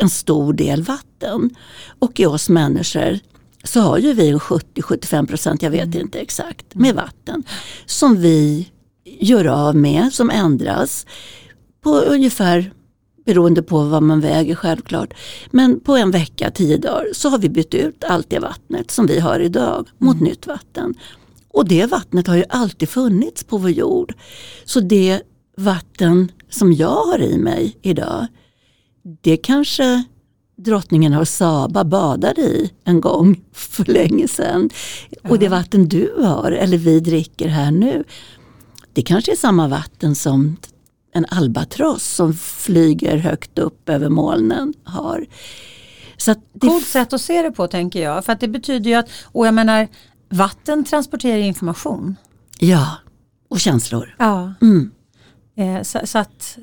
en 0.00 0.10
stor 0.10 0.52
del 0.52 0.82
vatten. 0.82 1.50
Och 1.98 2.20
i 2.20 2.26
oss 2.26 2.48
människor 2.48 3.18
så 3.66 3.80
har 3.80 3.98
ju 3.98 4.12
vi 4.12 4.28
en 4.28 4.38
70-75 4.38 5.26
procent, 5.26 5.62
jag 5.62 5.70
vet 5.70 5.94
inte 5.94 6.18
exakt, 6.18 6.74
med 6.74 6.94
vatten. 6.94 7.44
Som 7.86 8.16
vi 8.16 8.68
gör 9.04 9.44
av 9.44 9.76
med, 9.76 10.12
som 10.12 10.30
ändras 10.30 11.06
på 11.80 11.90
ungefär 11.90 12.72
beroende 13.26 13.62
på 13.62 13.82
vad 13.82 14.02
man 14.02 14.20
väger 14.20 14.54
självklart. 14.54 15.14
Men 15.50 15.80
på 15.80 15.96
en 15.96 16.10
vecka, 16.10 16.50
tio 16.50 16.76
dagar 16.76 17.06
så 17.12 17.28
har 17.28 17.38
vi 17.38 17.48
bytt 17.48 17.74
ut 17.74 18.04
allt 18.04 18.30
det 18.30 18.38
vattnet 18.38 18.90
som 18.90 19.06
vi 19.06 19.20
har 19.20 19.40
idag 19.40 19.88
mot 19.98 20.20
nytt 20.20 20.46
vatten. 20.46 20.94
Och 21.48 21.68
det 21.68 21.86
vattnet 21.86 22.26
har 22.26 22.36
ju 22.36 22.44
alltid 22.48 22.88
funnits 22.88 23.44
på 23.44 23.58
vår 23.58 23.70
jord. 23.70 24.14
Så 24.64 24.80
det 24.80 25.22
vatten 25.56 26.32
som 26.50 26.72
jag 26.72 27.04
har 27.04 27.18
i 27.18 27.38
mig 27.38 27.76
idag, 27.82 28.26
det 29.22 29.36
kanske 29.36 30.04
drottningen 30.56 31.14
av 31.14 31.24
Saba 31.24 31.84
badade 31.84 32.40
i 32.40 32.72
en 32.84 33.00
gång 33.00 33.44
för 33.52 33.84
länge 33.84 34.28
sedan. 34.28 34.70
Och 35.28 35.38
det 35.38 35.48
vatten 35.48 35.88
du 35.88 36.14
har, 36.18 36.52
eller 36.52 36.78
vi 36.78 37.00
dricker 37.00 37.48
här 37.48 37.70
nu, 37.70 38.04
det 38.92 39.02
kanske 39.02 39.32
är 39.32 39.36
samma 39.36 39.68
vatten 39.68 40.14
som 40.14 40.56
en 41.12 41.26
albatross 41.28 42.04
som 42.04 42.34
flyger 42.34 43.16
högt 43.16 43.58
upp 43.58 43.88
över 43.88 44.08
molnen 44.08 44.74
har. 44.84 45.26
Så 46.16 46.30
att 46.30 46.38
det 46.52 46.66
Coolt 46.66 46.86
sätt 46.86 47.12
att 47.12 47.20
se 47.20 47.42
det 47.42 47.50
på 47.50 47.68
tänker 47.68 48.02
jag. 48.02 48.24
För 48.24 48.32
att 48.32 48.40
det 48.40 48.48
betyder 48.48 48.90
ju 48.90 48.96
att, 48.96 49.08
och 49.24 49.46
jag 49.46 49.54
menar, 49.54 49.88
vatten 50.28 50.84
transporterar 50.84 51.38
information. 51.38 52.16
Ja, 52.58 52.90
och 53.48 53.60
känslor. 53.60 54.16
Ja. 54.18 54.54
Mm. 54.60 54.90
Eh, 55.56 55.82
så, 55.82 56.00
så 56.04 56.18
att 56.18 56.58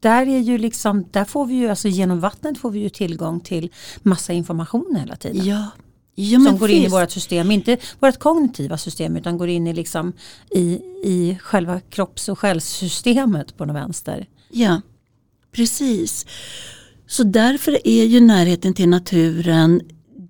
där 0.00 0.26
är 0.26 0.38
ju 0.38 0.58
liksom, 0.58 1.04
där 1.10 1.24
får 1.24 1.46
vi 1.46 1.54
ju, 1.54 1.68
alltså 1.68 1.88
genom 1.88 2.20
vattnet 2.20 2.58
får 2.58 2.70
vi 2.70 2.78
ju 2.78 2.88
tillgång 2.88 3.40
till 3.40 3.70
massa 4.02 4.32
information 4.32 4.96
hela 5.00 5.16
tiden. 5.16 5.46
Ja. 5.46 5.66
Ja, 6.14 6.40
som 6.40 6.58
går 6.58 6.70
in 6.70 6.82
i 6.82 6.88
vårt 6.88 7.10
system, 7.10 7.50
inte 7.50 7.76
vårt 7.98 8.18
kognitiva 8.18 8.78
system 8.78 9.16
utan 9.16 9.38
går 9.38 9.48
in 9.48 9.66
i, 9.66 9.72
liksom, 9.72 10.12
i, 10.50 10.60
i 11.04 11.38
själva 11.42 11.80
kropps 11.80 12.28
och 12.28 12.38
själssystemet 12.38 13.56
på 13.56 13.64
något 13.64 13.76
vänster. 13.76 14.26
Ja, 14.50 14.80
precis. 15.52 16.26
Så 17.06 17.22
därför 17.22 17.86
är 17.88 18.04
ju 18.04 18.20
närheten 18.20 18.74
till 18.74 18.88
naturen, 18.88 19.80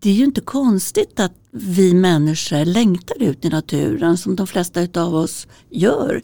det 0.01 0.11
är 0.11 0.15
ju 0.15 0.25
inte 0.25 0.41
konstigt 0.41 1.21
att 1.21 1.33
vi 1.51 1.95
människor 1.95 2.65
längtar 2.65 3.23
ut 3.23 3.45
i 3.45 3.49
naturen 3.49 4.19
som 4.19 4.37
de 4.37 4.47
flesta 4.47 4.81
utav 4.81 5.15
oss 5.15 5.47
gör. 5.71 6.23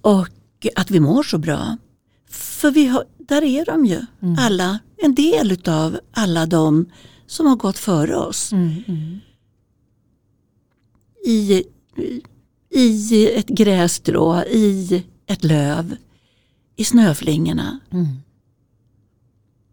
Och 0.00 0.28
att 0.76 0.90
vi 0.90 1.00
mår 1.00 1.22
så 1.22 1.38
bra. 1.38 1.76
För 2.64 2.70
vi 2.70 2.86
har, 2.86 3.04
där 3.18 3.44
är 3.44 3.64
de 3.64 3.86
ju, 3.86 4.00
alla, 4.38 4.78
en 4.96 5.14
del 5.14 5.52
utav 5.52 5.98
alla 6.12 6.46
de 6.46 6.86
som 7.26 7.46
har 7.46 7.56
gått 7.56 7.78
före 7.78 8.16
oss. 8.16 8.52
I, 11.26 11.64
I 12.70 13.28
ett 13.36 13.48
grässtrå, 13.48 14.42
i 14.42 15.04
ett 15.26 15.44
löv, 15.44 15.96
i 16.76 16.84
snöflingorna. 16.84 17.80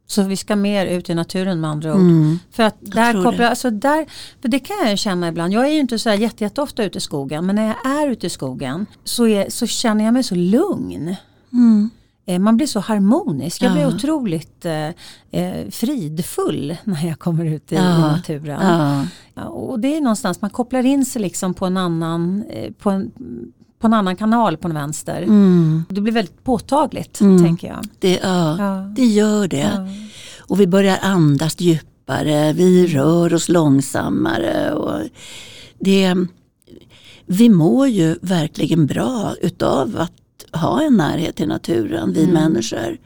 Så 0.07 0.23
vi 0.23 0.37
ska 0.37 0.55
mer 0.55 0.85
ut 0.85 1.09
i 1.09 1.15
naturen 1.15 1.61
med 1.61 1.69
andra 1.69 1.93
ord. 1.93 2.01
Mm. 2.01 2.39
För 2.51 2.63
att 2.63 2.77
där 2.79 3.13
kopplar, 3.13 3.37
det. 3.37 3.49
alltså 3.49 3.69
där, 3.69 4.05
för 4.41 4.49
det 4.49 4.59
kan 4.59 4.89
jag 4.89 4.99
känna 4.99 5.27
ibland. 5.27 5.53
Jag 5.53 5.67
är 5.67 5.71
ju 5.71 5.79
inte 5.79 5.99
så 5.99 6.09
här 6.09 6.17
jätte, 6.17 6.43
jätteofta 6.43 6.83
ute 6.83 6.97
i 6.97 7.01
skogen 7.01 7.45
men 7.45 7.55
när 7.55 7.67
jag 7.67 7.91
är 7.91 8.07
ute 8.07 8.27
i 8.27 8.29
skogen 8.29 8.85
så, 9.03 9.27
är, 9.27 9.49
så 9.49 9.67
känner 9.67 10.05
jag 10.05 10.13
mig 10.13 10.23
så 10.23 10.35
lugn. 10.35 11.15
Mm. 11.53 11.89
Eh, 12.25 12.39
Man 12.39 12.57
blir 12.57 12.67
så 12.67 12.79
harmonisk. 12.79 13.61
Jag 13.61 13.71
blir 13.71 13.81
Ja. 13.81 13.87
otroligt 13.87 14.65
eh, 14.65 14.87
eh, 15.31 15.69
fridfull 15.69 16.75
när 16.83 17.07
jag 17.07 17.19
kommer 17.19 17.45
ut 17.45 17.71
i, 17.71 17.75
Ja. 17.75 17.97
naturen. 17.97 18.59
Ja. 19.35 19.43
Och 19.47 19.79
det 19.79 19.97
är 19.97 20.01
någonstans, 20.01 20.41
man 20.41 20.49
kopplar 20.49 20.85
in 20.85 21.05
sig 21.05 21.21
liksom 21.21 21.53
på 21.53 21.65
en 21.65 21.77
annan, 21.77 22.43
eh, 22.49 22.71
på 22.73 22.89
en, 22.89 23.11
på 23.79 23.87
en 23.87 23.93
annan 23.93 24.15
kanal 24.15 24.57
på 24.57 24.67
den 24.67 24.75
vänster. 24.75 25.21
Mm. 25.21 25.83
Det 25.89 26.01
blir 26.01 26.13
väldigt 26.13 26.43
påtagligt 26.43 27.13
tänker 27.17 27.67
jag. 27.67 27.79
Det, 27.99 28.19
ja, 28.23 28.57
det 28.95 29.05
gör 29.05 29.47
det. 29.47 29.89
Och 30.39 30.59
vi 30.59 30.67
börjar 30.67 30.97
andas 31.01 31.59
djupare, 31.61 32.53
vi 32.53 32.87
rör 32.87 33.33
oss 33.33 33.49
långsammare. 33.49 34.71
Och 34.73 34.99
det, 35.79 36.15
vi 37.25 37.49
mår 37.49 37.87
ju 37.87 38.15
verkligen 38.21 38.85
bra 38.85 39.33
utav 39.41 39.95
att 39.99 40.13
ha 40.53 40.81
en 40.81 40.97
närhet 40.97 41.35
till 41.35 41.47
naturen, 41.47 42.13
vi 42.13 42.27
människor. 42.27 42.97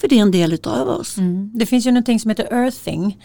För 0.00 0.08
det 0.08 0.18
är 0.18 0.22
en 0.22 0.30
del 0.30 0.52
utav 0.52 0.88
oss. 0.88 1.18
Mm. 1.18 1.50
Det 1.54 1.66
finns 1.66 1.86
ju 1.86 1.90
någonting 1.90 2.20
som 2.20 2.28
heter 2.28 2.48
earthing. 2.52 3.18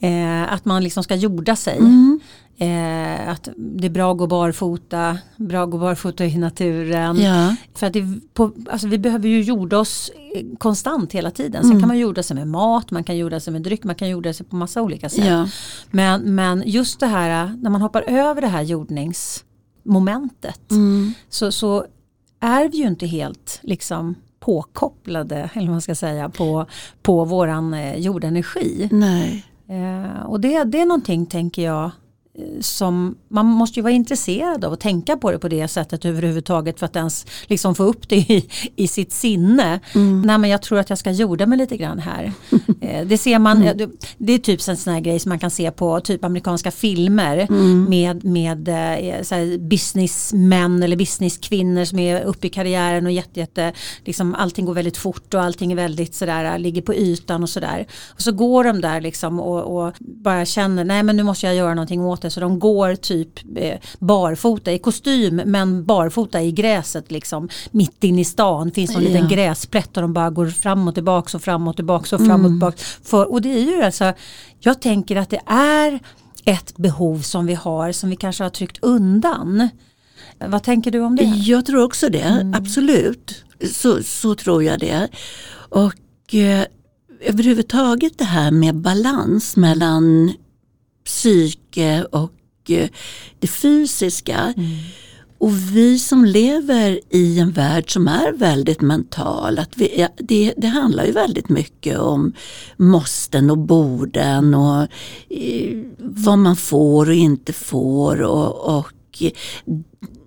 Eh, 0.00 0.52
att 0.52 0.64
man 0.64 0.84
liksom 0.84 1.02
ska 1.02 1.14
jorda 1.14 1.56
sig. 1.56 1.78
Mm. 1.78 2.20
Eh, 2.58 3.28
att 3.30 3.48
det 3.56 3.86
är 3.86 3.90
bra 3.90 4.12
att 4.12 4.18
gå 4.18 4.26
barfota, 4.26 5.18
bra 5.36 5.64
att 5.64 5.70
gå 5.70 5.78
barfota 5.78 6.24
i 6.24 6.38
naturen. 6.38 7.20
Ja. 7.20 7.56
För 7.74 7.86
att 7.86 7.96
på, 8.34 8.52
alltså 8.70 8.88
vi 8.88 8.98
behöver 8.98 9.28
ju 9.28 9.42
jorda 9.42 9.78
oss 9.78 10.10
eh, 10.34 10.44
konstant 10.58 11.12
hela 11.12 11.30
tiden. 11.30 11.62
Sen 11.64 11.80
kan 11.80 11.88
man 11.88 11.98
jorda 11.98 12.22
sig 12.22 12.36
med 12.36 12.48
mat, 12.48 12.90
man 12.90 13.04
kan 13.04 13.16
jorda 13.16 13.40
sig 13.40 13.52
med 13.52 13.62
dryck, 13.62 13.84
man 13.84 13.94
kan 13.94 14.08
jorda 14.08 14.32
sig 14.32 14.46
på 14.46 14.56
massa 14.56 14.82
olika 14.82 15.08
sätt. 15.08 15.26
Ja. 15.26 15.48
Men, 15.90 16.34
men 16.34 16.62
just 16.66 17.00
det 17.00 17.06
här 17.06 17.44
eh, 17.44 17.50
när 17.56 17.70
man 17.70 17.82
hoppar 17.82 18.02
över 18.02 18.40
det 18.40 18.48
här 18.48 18.62
jordningsmomentet 18.62 20.70
Mm. 20.70 21.12
så, 21.28 21.52
så 21.52 21.84
är 22.40 22.68
vi 22.68 22.76
ju 22.76 22.86
inte 22.86 23.06
helt 23.06 23.60
liksom 23.62 24.14
påkopplade 24.40 25.50
eller 25.54 25.66
vad 25.66 25.74
man 25.74 25.80
ska 25.80 25.94
säga 25.94 26.28
på, 26.28 26.66
på 27.02 27.24
våran 27.24 27.74
eh, 27.74 27.96
jordenergi. 27.96 28.88
Nej. 28.92 29.46
Eh, 29.68 30.22
och 30.22 30.40
det, 30.40 30.64
det 30.64 30.80
är 30.80 30.86
någonting 30.86 31.26
tänker 31.26 31.62
jag 31.62 31.90
som 32.60 33.16
man 33.28 33.46
måste 33.46 33.78
ju 33.78 33.82
vara 33.82 33.92
intresserad 33.92 34.64
av 34.64 34.72
att 34.72 34.80
tänka 34.80 35.16
på 35.16 35.30
det 35.30 35.38
på 35.38 35.48
det 35.48 35.68
sättet 35.68 36.04
överhuvudtaget 36.04 36.78
för 36.78 36.86
att 36.86 36.96
ens 36.96 37.26
liksom 37.46 37.74
få 37.74 37.84
upp 37.84 38.08
det 38.08 38.16
i, 38.16 38.48
i 38.76 38.88
sitt 38.88 39.12
sinne. 39.12 39.80
Nej 40.24 40.38
men 40.38 40.50
jag 40.50 40.62
tror 40.62 40.78
att 40.78 40.90
jag 40.90 40.98
ska 40.98 41.10
jorda 41.10 41.46
mig 41.46 41.58
lite 41.58 41.76
grann 41.76 41.98
här. 41.98 42.32
Eh, 42.82 43.06
det 43.06 43.18
ser 43.18 43.38
man, 43.38 43.62
eh, 43.62 43.76
det, 44.18 44.32
är 44.32 44.38
typ 44.38 44.68
en 44.68 44.76
sån 44.76 44.92
här 44.92 45.00
grej 45.00 45.18
som 45.18 45.28
man 45.28 45.38
kan 45.38 45.50
se 45.50 45.70
på 45.70 46.00
typ 46.00 46.24
amerikanska 46.24 46.70
filmer 46.70 47.46
med, 47.88 48.24
med 48.24 48.68
eh, 48.68 49.22
så 49.22 49.58
businessmän 49.58 50.82
eller 50.82 50.96
businesskvinnor 50.96 51.84
som 51.84 51.98
är 51.98 52.22
uppe 52.22 52.46
i 52.46 52.50
karriären 52.50 53.06
och 53.06 53.12
jätte, 53.12 53.40
jätte, 53.40 53.72
liksom 54.04 54.34
allting 54.34 54.64
går 54.64 54.74
väldigt 54.74 54.96
fort 54.96 55.34
och 55.34 55.42
allting 55.42 55.72
är 55.72 55.76
väldigt 55.76 56.14
sådär, 56.14 56.58
ligger 56.58 56.82
på 56.82 56.94
ytan 56.94 57.42
och 57.42 57.50
sådär. 57.50 57.86
Och 58.08 58.20
så 58.20 58.32
går 58.32 58.64
de 58.64 58.80
där 58.80 59.00
liksom 59.00 59.40
och, 59.40 59.86
och 59.86 59.94
bara 59.98 60.44
känner, 60.44 60.84
nej 60.84 61.02
men 61.02 61.16
nu 61.16 61.22
måste 61.22 61.46
jag 61.46 61.54
göra 61.54 61.74
någonting 61.74 62.00
åt 62.00 62.19
det. 62.22 62.30
Så 62.30 62.40
de 62.40 62.58
går 62.58 62.94
typ 62.94 63.56
eh, 63.56 63.78
barfota 63.98 64.72
i 64.72 64.78
kostym 64.78 65.36
men 65.46 65.84
barfota 65.84 66.42
i 66.42 66.52
gräset 66.52 67.10
liksom. 67.10 67.48
Mitt 67.70 68.04
in 68.04 68.18
i 68.18 68.24
stan 68.24 68.70
finns 68.70 68.94
någon 68.94 69.02
Ja. 69.02 69.08
liten 69.08 69.28
gräsplätt 69.28 69.96
och 69.96 70.02
de 70.02 70.12
bara 70.12 70.30
går 70.30 70.46
fram 70.46 70.88
och 70.88 70.94
tillbaks 70.94 71.34
och 71.34 71.42
fram 71.42 71.68
och 71.68 71.76
tillbaks 71.76 72.12
och 72.12 72.26
fram 72.26 72.44
och 72.44 72.50
tillbaks. 72.50 72.98
För, 73.04 73.32
och 73.32 73.42
det 73.42 73.52
är 73.52 73.62
ju 73.76 73.82
alltså, 73.82 74.12
jag 74.60 74.80
tänker 74.80 75.16
att 75.16 75.30
det 75.30 75.40
är 75.46 76.00
ett 76.44 76.76
behov 76.76 77.20
som 77.20 77.46
vi 77.46 77.54
har 77.54 77.92
som 77.92 78.10
vi 78.10 78.16
kanske 78.16 78.42
har 78.44 78.50
tryckt 78.50 78.78
undan. 78.82 79.68
Vad 80.46 80.62
tänker 80.62 80.90
du 80.90 81.00
om 81.00 81.16
det? 81.16 81.22
Jag 81.24 81.66
tror 81.66 81.82
också 81.84 82.08
det, 82.08 82.52
absolut. 82.56 83.44
Så, 83.72 84.02
så 84.02 84.34
tror 84.34 84.62
jag 84.64 84.80
det. 84.80 85.08
Och 85.68 86.34
eh, 86.34 86.64
överhuvudtaget 87.20 88.18
det 88.18 88.24
här 88.24 88.50
med 88.50 88.74
balans 88.76 89.56
mellan 89.56 90.32
psyke 91.10 92.04
och 92.04 92.32
eh, 92.68 92.88
det 93.38 93.46
fysiska. 93.46 94.54
Mm. 94.56 94.68
Och 95.38 95.56
vi 95.56 95.98
som 95.98 96.24
lever 96.24 97.00
i 97.10 97.38
en 97.38 97.50
värld 97.50 97.92
som 97.92 98.08
är 98.08 98.32
väldigt 98.32 98.80
mental, 98.80 99.58
att 99.58 99.76
vi, 99.76 100.06
det, 100.18 100.54
det 100.56 100.66
handlar 100.66 101.04
ju 101.04 101.12
väldigt 101.12 101.48
mycket 101.48 101.98
om 101.98 102.32
måsten 102.76 103.50
och 103.50 103.58
borden 103.58 104.54
och 104.54 104.82
eh, 105.28 105.78
vad 105.98 106.38
man 106.38 106.56
får 106.56 107.08
och 107.08 107.14
inte 107.14 107.52
får. 107.52 108.22
Och, 108.22 108.78
och 108.78 109.22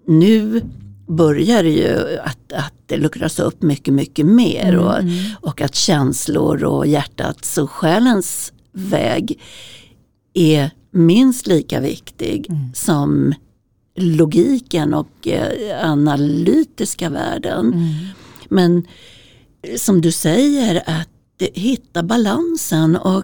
nu 0.08 0.62
börjar 1.08 1.64
det 1.64 1.70
ju 1.70 2.20
att, 2.24 2.54
att 2.54 2.74
det 2.86 2.98
luckras 2.98 3.40
upp 3.40 3.62
mycket, 3.62 3.94
mycket 3.94 4.26
mer. 4.26 4.74
Mm, 4.74 4.86
och, 4.86 5.00
mm. 5.00 5.14
och 5.42 5.62
att 5.62 5.76
känslor 5.76 6.64
och 6.64 6.88
hjärtats 6.88 7.58
och 7.58 7.72
själens 7.72 8.54
väg 8.72 9.40
är 10.34 10.72
minst 10.92 11.48
lika 11.48 11.80
viktig 11.80 12.46
Mm. 12.50 12.74
som 12.74 13.34
logiken 13.96 14.94
och 14.94 15.28
eh, 15.28 15.92
analytiska 15.92 17.10
världen. 17.10 17.74
Mm. 17.74 17.94
Men 18.50 18.88
eh, 19.62 19.76
som 19.76 20.02
du 20.02 20.12
säger, 20.12 20.84
att 20.86 21.10
hitta 21.54 22.04
balansen 22.04 22.96
och 22.96 23.24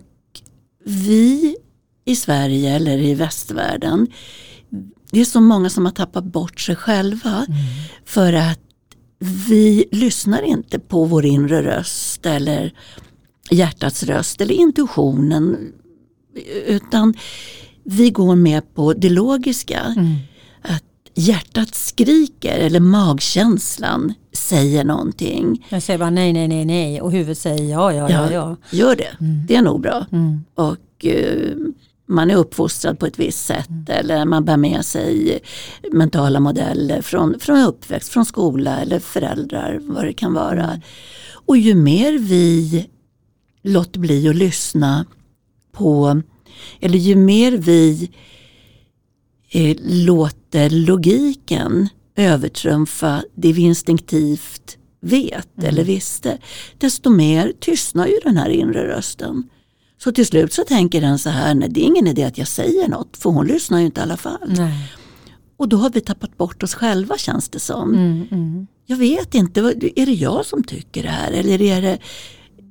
vi 0.83 1.55
i 2.05 2.15
Sverige 2.15 2.75
eller 2.75 2.97
i 2.97 3.13
västvärlden, 3.13 4.07
det 5.11 5.21
är 5.21 5.25
så 5.25 5.41
många 5.41 5.69
som 5.69 5.85
har 5.85 5.91
tappat 5.91 6.23
bort 6.23 6.59
sig 6.59 6.75
själva 6.75 7.45
för 8.05 8.33
att 8.33 8.59
vi 9.47 9.85
lyssnar 9.91 10.41
inte 10.41 10.79
på 10.79 11.05
vår 11.05 11.25
inre 11.25 11.63
röst 11.63 12.25
eller 12.25 12.73
hjärtats 13.51 14.03
röst 14.03 14.41
eller 14.41 14.53
intuitionen 14.55 15.73
utan 16.65 17.13
vi 17.83 18.09
går 18.09 18.35
med 18.35 18.73
på 18.73 18.93
det 18.93 19.09
logiska. 19.09 19.79
Mm. 19.79 20.15
Att 20.61 20.83
hjärtat 21.15 21.75
skriker 21.75 22.57
eller 22.57 22.79
magkänslan 22.79 24.13
säger 24.33 24.83
någonting. 24.83 25.67
Jag 25.69 25.83
säger 25.83 25.99
bara 25.99 26.09
nej, 26.09 26.33
nej, 26.33 26.47
nej, 26.47 26.65
nej 26.65 27.01
och 27.01 27.11
huvudet 27.11 27.37
säger 27.37 27.71
ja, 27.71 27.93
ja, 27.93 28.09
ja. 28.09 28.31
ja. 28.31 28.55
Gör 28.71 28.95
det, 28.95 29.17
det 29.47 29.55
är 29.55 29.61
nog 29.61 29.81
bra. 29.81 30.05
Mm. 30.11 30.43
Och 30.55 31.05
eh, 31.05 31.55
man 32.05 32.31
är 32.31 32.35
uppfostrad 32.35 32.99
på 32.99 33.05
ett 33.05 33.19
visst 33.19 33.45
sätt 33.45 33.89
eller 33.89 34.25
man 34.25 34.45
bär 34.45 34.57
med 34.57 34.85
sig 34.85 35.39
mentala 35.91 36.39
modeller 36.39 37.01
från, 37.01 37.39
från 37.39 37.59
uppväxt, 37.59 38.09
från 38.09 38.25
skola 38.25 38.79
eller 38.79 38.99
föräldrar, 38.99 39.79
vad 39.81 40.05
det 40.05 40.13
kan 40.13 40.33
vara. 40.33 40.81
Och 41.31 41.57
ju 41.57 41.75
mer 41.75 42.19
vi 42.19 42.85
låter 43.63 43.99
bli 43.99 44.29
att 44.29 44.35
lyssna 44.35 45.05
på, 45.79 46.21
eller 46.79 46.97
ju 46.97 47.15
mer 47.15 47.51
vi 47.51 48.11
eh, 49.49 49.77
låter 49.79 50.69
logiken 50.69 51.89
övertrumfa 52.15 53.23
det 53.35 53.53
vi 53.53 53.61
instinktivt 53.61 54.77
vet 55.01 55.63
eller 55.63 55.83
visste, 55.83 56.37
desto 56.77 57.09
mer 57.09 57.53
tystnar 57.59 58.07
ju 58.07 58.19
den 58.23 58.37
här 58.37 58.49
inre 58.49 58.87
rösten. 58.87 59.49
Så 59.97 60.11
till 60.11 60.25
slut 60.25 60.53
så 60.53 60.63
tänker 60.63 61.01
den 61.01 61.19
så 61.19 61.29
här, 61.29 61.55
nej 61.55 61.69
det 61.69 61.81
är 61.81 61.85
ingen 61.85 62.07
idé 62.07 62.23
att 62.23 62.37
jag 62.37 62.47
säger 62.47 62.87
något 62.87 63.17
för 63.17 63.29
hon 63.29 63.47
lyssnar 63.47 63.79
ju 63.79 63.85
inte 63.85 64.01
i 64.01 64.03
alla 64.03 64.17
fall. 64.17 64.53
Nej. 64.57 64.93
Och 65.57 65.69
då 65.69 65.77
har 65.77 65.89
vi 65.89 66.01
tappat 66.01 66.37
bort 66.37 66.63
oss 66.63 66.73
själva 66.73 67.17
känns 67.17 67.49
det 67.49 67.59
som. 67.59 67.93
Mm, 67.93 68.27
mm. 68.31 68.67
Jag 68.85 68.97
vet 68.97 69.35
inte, 69.35 69.59
är 69.95 70.05
det 70.05 70.13
jag 70.13 70.45
som 70.45 70.63
tycker 70.63 71.03
det 71.03 71.09
här 71.09 71.31
eller 71.31 71.61
är 71.61 71.81
det 71.81 71.97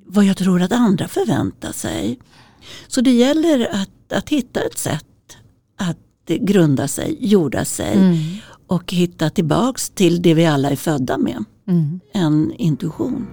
vad 0.06 0.24
jag 0.24 0.36
tror 0.36 0.62
att 0.62 0.72
andra 0.72 1.08
förväntar 1.08 1.72
sig? 1.72 2.18
Så 2.88 3.00
det 3.00 3.10
gäller 3.10 3.68
att, 3.72 4.12
att 4.18 4.28
hitta 4.28 4.60
ett 4.60 4.78
sätt 4.78 5.04
att 5.76 5.96
grunda 6.40 6.88
sig, 6.88 7.16
jorda 7.20 7.64
sig 7.64 7.92
Mm. 7.96 8.16
och 8.66 8.92
hitta 8.92 9.30
tillbaks 9.30 9.90
till 9.90 10.22
det 10.22 10.34
vi 10.34 10.46
alla 10.46 10.70
är 10.70 10.76
födda 10.76 11.18
med, 11.18 11.44
Mm. 11.68 12.00
en 12.12 12.52
intuition. 12.58 13.26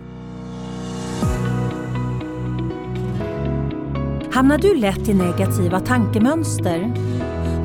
Hamnar 4.31 4.57
du 4.57 4.75
lätt 4.75 5.09
i 5.09 5.13
negativa 5.13 5.79
tankemönster? 5.79 6.93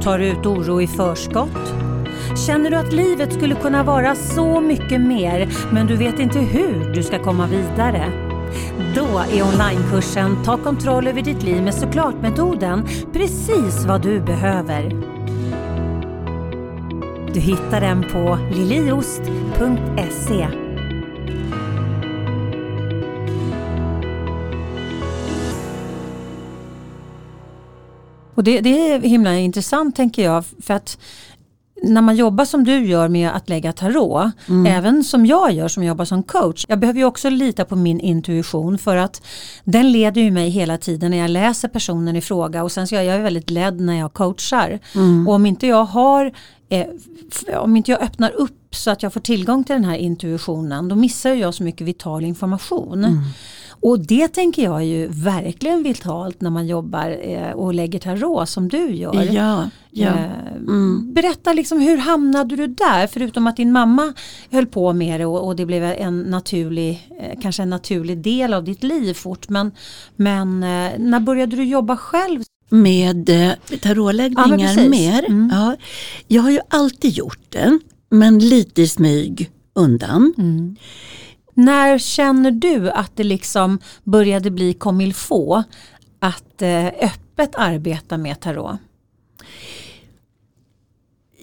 Tar 0.02 0.18
du 0.18 0.26
ut 0.26 0.46
oro 0.46 0.82
i 0.82 0.86
förskott? 0.86 1.74
Känner 2.46 2.70
du 2.70 2.76
att 2.76 2.92
livet 2.92 3.32
skulle 3.32 3.54
kunna 3.54 3.82
vara 3.82 4.14
så 4.14 4.60
mycket 4.60 5.00
mer 5.00 5.48
men 5.72 5.86
du 5.86 5.96
vet 5.96 6.18
inte 6.18 6.38
hur 6.38 6.94
du 6.94 7.02
ska 7.02 7.22
komma 7.22 7.46
vidare? 7.46 8.29
Då 8.94 9.18
är 9.18 9.42
onlinekursen 9.42 10.44
Ta 10.44 10.56
kontroll 10.56 11.06
över 11.06 11.22
ditt 11.22 11.42
liv 11.42 11.62
med 11.62 11.74
såklart-metoden 11.74 12.88
precis 13.12 13.84
vad 13.84 14.02
du 14.02 14.20
behöver. 14.20 14.90
Du 17.34 17.40
hittar 17.40 17.80
den 17.80 18.02
på 18.02 18.38
liliost.se. 18.52 20.46
Och 28.34 28.44
det, 28.44 28.60
det 28.60 28.90
är 28.90 29.00
himla 29.00 29.36
intressant 29.36 29.96
tänker 29.96 30.24
jag 30.24 30.44
för 30.62 30.74
att 30.74 30.98
när 31.82 32.02
man 32.02 32.16
jobbar 32.16 32.44
som 32.44 32.64
du 32.64 32.86
gör 32.86 33.08
med 33.08 33.30
att 33.30 33.48
lägga 33.48 33.72
tarot, 33.72 34.32
även 34.66 35.04
som 35.04 35.26
jag 35.26 35.52
gör 35.52 35.68
som 35.68 35.84
jobbar 35.84 36.04
som 36.04 36.22
coach. 36.22 36.64
Jag 36.68 36.78
behöver 36.80 37.00
ju 37.00 37.04
också 37.06 37.30
lita 37.30 37.64
på 37.64 37.76
min 37.76 38.00
intuition 38.00 38.78
för 38.78 38.96
att 38.96 39.22
den 39.64 39.92
leder 39.92 40.20
ju 40.20 40.30
mig 40.30 40.48
hela 40.48 40.78
tiden 40.78 41.10
när 41.10 41.18
jag 41.18 41.30
läser 41.30 41.68
personen 41.68 42.16
i 42.16 42.20
fråga 42.20 42.62
och 42.62 42.72
sen 42.72 42.86
så 42.86 42.96
är 42.96 43.02
jag 43.02 43.18
väldigt 43.18 43.50
ledd 43.50 43.80
när 43.80 43.98
jag 43.98 44.12
coachar. 44.12 44.78
Och 45.28 45.34
om 45.34 45.46
inte 45.46 45.66
jag 45.66 45.84
har 45.84 46.32
eh, 46.68 46.86
om 47.56 47.76
inte 47.76 47.90
jag 47.90 48.02
öppnar 48.02 48.30
upp 48.30 48.74
så 48.74 48.90
att 48.90 49.02
jag 49.02 49.12
får 49.12 49.20
tillgång 49.20 49.64
till 49.64 49.74
den 49.74 49.84
här 49.84 49.96
intuitionen 49.96 50.88
då 50.88 50.96
missar 50.96 51.30
jag 51.30 51.54
så 51.54 51.62
mycket 51.62 51.86
vital 51.86 52.24
information. 52.24 53.04
Och 53.82 54.06
det 54.06 54.28
tänker 54.28 54.62
jag 54.62 54.76
är 54.76 54.84
ju 54.84 55.06
verkligen 55.06 55.82
vitalt 55.82 56.40
när 56.40 56.50
man 56.50 56.66
jobbar 56.66 57.18
eh, 57.22 57.50
och 57.50 57.74
lägger 57.74 57.98
tarot 57.98 58.48
som 58.48 58.68
du 58.68 58.94
gör. 58.94 59.28
Ja, 59.32 59.70
ja. 59.90 60.06
Eh, 60.08 60.30
Mm. 60.68 61.12
Berätta 61.14 61.52
liksom 61.52 61.80
hur 61.80 61.96
hamnade 61.96 62.56
du 62.56 62.66
där 62.66 63.06
förutom 63.06 63.46
att 63.46 63.56
din 63.56 63.72
mamma 63.72 64.12
höll 64.50 64.66
på 64.66 64.92
med 64.92 65.20
det 65.20 65.26
och, 65.26 65.56
det 65.56 65.66
blev 65.66 65.84
en 65.84 66.20
naturlig, 66.20 67.08
eh, 67.20 67.40
kanske 67.42 67.62
en 67.62 67.70
naturlig 67.70 68.18
del 68.18 68.54
av 68.54 68.64
ditt 68.64 68.82
liv 68.82 69.14
fort. 69.14 69.48
Men, 69.48 69.72
men 70.16 70.60
när 71.10 71.20
började 71.20 71.56
du 71.56 71.64
jobba 71.64 71.96
själv? 71.96 72.42
Med 72.68 73.28
Ja, 73.28 73.76
tarotläggningar 73.82 74.74
precis. 74.74 74.90
mer. 74.90 75.24
Mm. 75.28 75.50
Ja, 75.52 75.76
jag 76.28 76.42
har 76.42 76.50
ju 76.50 76.60
alltid 76.68 77.10
gjort 77.12 77.44
det, 77.48 77.78
men 78.10 78.38
lite 78.38 78.82
i 78.82 78.88
smyg 78.88 79.50
undan. 79.74 80.34
När 81.64 81.98
känner 81.98 82.50
du 82.50 82.90
att 82.90 83.16
det 83.16 83.24
liksom 83.24 83.78
började 84.04 84.50
bli 84.50 84.74
comme 84.74 85.12
faut 85.12 85.64
att 86.18 86.62
eh, 86.62 86.86
öppet 86.86 87.54
arbeta 87.54 88.18
med 88.18 88.40
tarot? 88.40 88.78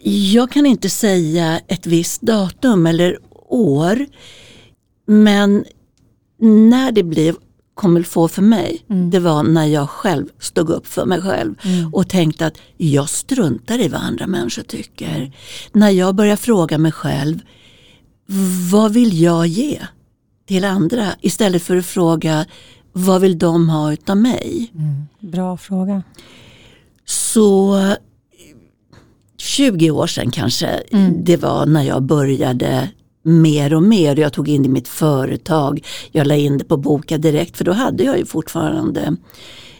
Jag 0.03 0.51
kan 0.51 0.65
inte 0.65 0.89
säga 0.89 1.59
ett 1.67 1.85
visst 1.85 2.21
datum 2.21 2.87
eller 2.87 3.17
år, 3.49 4.05
men 5.05 5.65
när 6.39 6.91
det 6.91 7.03
blev 7.03 7.35
kommer 7.73 8.03
få 8.03 8.27
för 8.27 8.41
mig, 8.41 8.85
det 8.87 9.19
var 9.19 9.43
när 9.43 9.65
jag 9.65 9.89
själv 9.89 10.25
stod 10.39 10.69
upp 10.69 10.87
för 10.87 11.05
mig 11.05 11.21
själv 11.21 11.55
och 11.93 12.09
tänkte 12.09 12.45
att 12.45 12.57
jag 12.77 13.09
struntar 13.09 13.79
i 13.79 13.87
vad 13.87 14.01
andra 14.01 14.27
människor 14.27 14.63
tycker. 14.63 15.31
När 15.71 15.89
jag 15.89 16.15
började 16.15 16.37
fråga 16.37 16.77
mig 16.77 16.91
själv, 16.91 17.39
vad 18.71 18.93
vill 18.93 19.21
jag 19.21 19.47
ge 19.47 19.79
till 20.47 20.65
andra? 20.65 21.07
Istället 21.21 21.63
för 21.63 21.77
att 21.77 21.85
fråga, 21.85 22.45
vad 22.91 23.21
vill 23.21 23.37
de 23.37 23.69
ha 23.69 23.93
utav 23.93 24.17
mig? 24.17 24.71
Bra 25.19 25.57
fråga. 25.57 26.03
Så 27.05 27.77
20 29.37 29.91
år 29.91 30.07
sedan 30.07 30.31
kanske 30.31 30.83
det 31.23 31.37
var 31.37 31.65
när 31.65 31.83
jag 31.83 32.03
började 32.03 32.89
mer 33.23 33.73
och 33.73 33.83
mer. 33.83 34.19
Jag 34.19 34.33
tog 34.33 34.49
in 34.49 34.63
det 34.63 34.67
i 34.67 34.71
mitt 34.71 34.87
företag. 34.87 35.85
Jag 36.11 36.27
la 36.27 36.35
in 36.35 36.57
det 36.57 36.63
på 36.63 36.77
Boka 36.77 37.17
Direkt 37.17 37.57
för 37.57 37.65
då 37.65 37.71
hade 37.71 38.03
jag 38.03 38.17
ju 38.17 38.25
fortfarande 38.25 39.15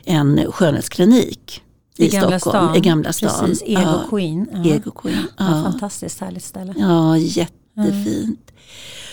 en 0.05 0.51
skönhetsklinik 0.51 1.61
i, 1.97 2.05
I 2.05 2.09
Stockholm. 2.09 2.39
stan. 2.39 2.75
I 2.75 2.79
Gamla 2.79 3.13
stan. 3.13 3.29
Precis, 3.45 3.63
Ego 3.67 3.81
ja, 3.81 4.03
Queen. 4.09 4.49
Ja. 4.53 4.65
Ego 4.65 4.91
Queen. 4.91 5.17
Ja, 5.37 5.45
fantastiskt 5.45 6.19
härligt 6.19 6.43
ställe. 6.43 6.73
Ja, 6.77 7.17
jättefint. 7.17 8.51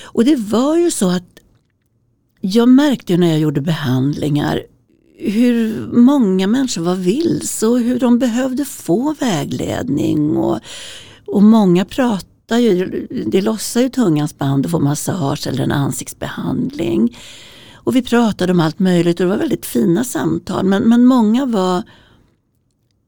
Och 0.04 0.24
det 0.24 0.36
var 0.36 0.76
ju 0.76 0.90
så 0.90 1.10
att 1.10 1.33
jag 2.46 2.68
märkte 2.68 3.12
ju 3.12 3.18
när 3.18 3.30
jag 3.30 3.38
gjorde 3.38 3.60
behandlingar 3.60 4.62
hur 5.18 5.86
många 5.86 6.46
människor 6.46 6.82
var 6.82 6.94
vilse 6.94 7.66
och 7.66 7.78
hur 7.78 7.98
de 7.98 8.18
behövde 8.18 8.64
få 8.64 9.14
vägledning. 9.20 10.36
Och, 10.36 10.60
och 11.26 11.42
många 11.42 11.84
pratar 11.84 12.58
ju, 12.58 13.06
det 13.26 13.42
lossar 13.42 13.80
ju 13.80 13.88
tungans 13.88 14.38
band 14.38 14.64
och 14.64 14.70
får 14.70 14.80
massage 14.80 15.46
eller 15.46 15.62
en 15.62 15.72
ansiktsbehandling. 15.72 17.18
Och 17.72 17.96
vi 17.96 18.02
pratade 18.02 18.52
om 18.52 18.60
allt 18.60 18.78
möjligt 18.78 19.20
och 19.20 19.26
det 19.26 19.30
var 19.30 19.38
väldigt 19.38 19.66
fina 19.66 20.04
samtal. 20.04 20.64
Men, 20.64 20.82
men 20.82 21.06
många 21.06 21.46
var 21.46 21.82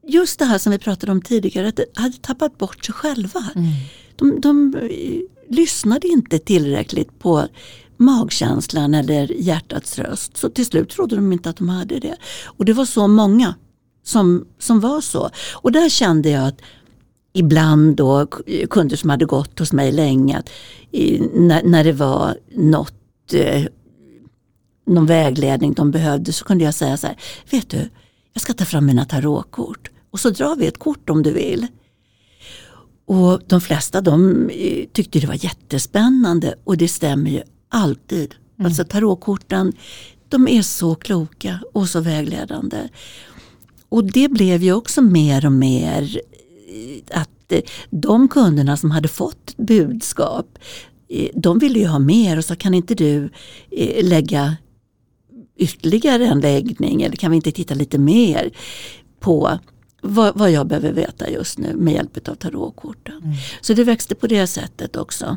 just 0.07 0.39
det 0.39 0.45
här 0.45 0.59
som 0.59 0.73
vi 0.73 0.79
pratade 0.79 1.13
om 1.13 1.23
tidigare, 1.23 1.69
att 1.69 1.77
de 1.77 1.85
hade 1.95 2.17
tappat 2.17 2.59
bort 2.59 2.85
sig 2.85 2.95
själva. 2.95 3.45
Mm. 3.55 3.69
De, 4.17 4.41
de 4.41 4.75
eh, 4.75 5.57
lyssnade 5.57 6.09
inte 6.09 6.39
tillräckligt 6.39 7.19
på 7.19 7.49
magkänslan 7.97 8.95
eller 8.95 9.33
hjärtats 9.33 9.99
röst. 9.99 10.37
Så 10.37 10.49
till 10.49 10.67
slut 10.67 10.89
trodde 10.89 11.17
de 11.17 11.33
inte 11.33 11.51
att 11.51 11.57
de 11.57 11.69
hade 11.69 11.99
det. 11.99 12.17
Och 12.45 12.65
det 12.65 12.73
var 12.73 12.85
så 12.85 13.09
många 13.09 13.55
som, 14.05 14.47
som 14.59 14.81
var 14.81 15.01
så. 15.01 15.31
Och 15.53 15.73
där 15.73 15.89
kände 15.89 16.31
jag 16.31 16.47
att 16.47 16.61
ibland 17.33 17.97
då 17.97 18.27
kunder 18.71 18.97
som 18.97 19.11
hade 19.11 19.25
gått 19.25 19.59
hos 19.59 19.73
mig 19.73 19.93
länge, 19.93 20.39
att, 20.39 20.51
i, 20.91 21.21
när, 21.35 21.63
när 21.63 21.85
det 21.85 21.93
var 21.93 22.39
något 22.55 22.95
eh, 23.33 23.65
någon 24.87 25.07
vägledning 25.07 25.73
de 25.73 25.91
behövde 25.91 26.33
så 26.33 26.45
kunde 26.45 26.65
jag 26.65 26.75
säga 26.75 26.97
så 26.97 27.07
här, 27.07 27.17
vet 27.51 27.71
du, 27.71 27.89
jag 28.33 28.41
ska 28.41 28.53
ta 28.53 28.65
fram 28.65 28.87
mina 28.87 29.05
tarotkort 29.05 29.91
och 30.11 30.21
så 30.21 30.31
drar 30.31 30.57
vi 30.57 30.67
ett 30.67 30.79
kort 30.79 31.11
om 31.11 31.23
du 31.23 31.33
vill. 31.33 31.67
Och 33.07 33.41
de 33.47 33.61
flesta 33.61 34.01
de 34.01 34.51
eh, 34.51 34.87
tyckte 34.93 35.19
det 35.21 35.27
var 35.27 35.45
jättespännande 35.45 36.55
och 36.65 36.77
det 36.77 36.89
stämmer 36.89 37.31
ju 37.31 37.43
alltid. 37.69 38.35
Mm. 38.59 38.67
Alltså 38.67 38.85
tarotkorten, 38.85 39.73
de 40.29 40.49
är 40.49 40.63
så 40.63 40.95
kloka 40.95 41.61
och 41.73 41.89
så 41.89 42.01
vägledande. 42.01 42.89
Och 43.89 44.05
det 44.05 44.29
blev 44.29 44.63
ju 44.63 44.73
också 44.73 45.03
mer 45.03 45.47
och 45.47 45.53
mer 45.53 46.21
eh, 46.69 47.21
att 47.21 47.53
eh, 47.53 47.61
de 47.91 48.29
kunderna 48.29 48.77
som 48.77 48.91
hade 48.91 49.09
fått 49.09 49.57
budskap, 49.57 50.59
de 51.35 51.59
ville 51.59 51.79
ju 51.79 51.87
ha 51.87 51.99
mer 51.99 52.39
och 52.39 52.45
så 52.45 52.57
kan 52.57 52.75
inte 52.75 52.95
du 52.95 53.31
lägga 54.03 54.57
ytterligare 55.57 56.27
en 56.27 56.41
läggning 56.41 57.03
eller 57.03 57.17
kan 57.17 57.31
vi 57.31 57.37
inte 57.37 57.53
titta 57.53 57.75
lite 57.75 57.99
mer 57.99 58.51
på 59.21 59.59
vad, 60.03 60.39
vad 60.39 60.51
jag 60.51 60.67
behöver 60.67 60.93
veta 60.93 61.31
just 61.31 61.59
nu 61.59 61.75
med 61.75 61.95
hjälp 61.95 62.29
av 62.29 62.35
tarotkorten. 62.35 63.19
Mm. 63.25 63.37
Så 63.61 63.75
det 63.75 63.85
växte 63.85 64.15
på 64.15 64.27
det 64.27 64.47
sättet 64.47 64.97
också. 64.97 65.37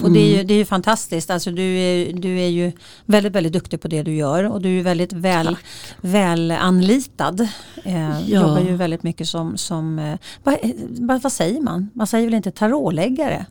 Och 0.00 0.10
det 0.10 0.20
är 0.20 0.28
ju, 0.28 0.34
mm. 0.34 0.46
det 0.46 0.54
är 0.54 0.58
ju 0.58 0.64
fantastiskt. 0.64 1.30
Alltså 1.30 1.50
du, 1.50 1.62
är, 1.62 2.12
du 2.12 2.40
är 2.40 2.48
ju 2.48 2.72
väldigt, 3.04 3.32
väldigt 3.32 3.52
duktig 3.52 3.80
på 3.80 3.88
det 3.88 4.02
du 4.02 4.14
gör 4.14 4.44
och 4.44 4.60
du 4.60 4.78
är 4.78 4.82
väldigt 4.82 5.12
väl, 5.12 5.56
väl 6.00 6.50
anlitad. 6.50 7.40
Eh, 7.84 8.20
ja. 8.30 8.40
Jobbar 8.40 8.60
ju 8.60 8.76
väldigt 8.76 9.02
mycket 9.02 9.28
som, 9.28 9.56
som 9.56 9.98
eh, 9.98 10.18
vad, 10.42 10.58
vad, 10.88 11.22
vad, 11.22 11.32
säger 11.32 11.60
man? 11.60 11.90
Man 11.94 12.06
säger 12.06 12.26
väl 12.26 12.34
inte 12.34 12.50
tarotläggare? 12.50 13.46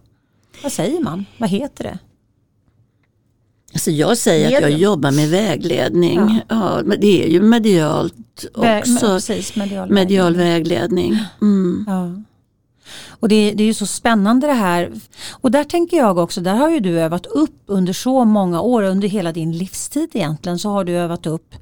Vad 0.64 0.72
säger 0.72 1.00
man? 1.00 1.26
Vad 1.38 1.50
heter 1.50 1.84
det? 1.84 2.00
Alltså 3.74 3.92
jag 3.92 4.18
säger 4.18 4.58
att 4.58 4.62
jag 4.62 4.80
jobbar 4.80 5.12
med 5.12 5.30
vägledning. 5.30 6.42
Ja. 6.50 6.56
ja. 6.56 6.82
men 6.86 7.00
det 7.00 7.24
är 7.24 7.28
ju 7.28 7.42
medialt 7.42 8.46
också. 8.54 9.00
precis, 9.00 9.56
medial, 9.56 9.90
medial 9.90 10.36
vägledning. 10.36 11.20
Mm. 11.42 11.86
Ja. 11.88 12.24
Och 13.10 13.30
det, 13.30 13.52
det, 13.52 13.64
är 13.64 13.68
ju 13.68 13.74
så 13.74 13.86
spännande 13.86 14.48
det 14.48 14.54
här. 14.54 14.92
Och 15.32 15.52
där 15.52 15.64
tänker 15.64 15.98
jag 15.98 16.18
också, 16.18 16.42
där 16.42 16.56
har 16.56 16.70
ju 16.70 16.80
du 16.80 17.00
övat 17.00 17.26
upp 17.26 17.64
under 17.66 17.94
så 17.94 18.26
många 18.26 18.62
år, 18.62 18.84
under 18.84 19.08
hela 19.08 19.32
din 19.32 19.58
livstid 19.58 20.10
egentligen, 20.14 20.60
så 20.60 20.70
har 20.70 20.84
du 20.84 20.92
övat 20.92 21.26
upp 21.26 21.56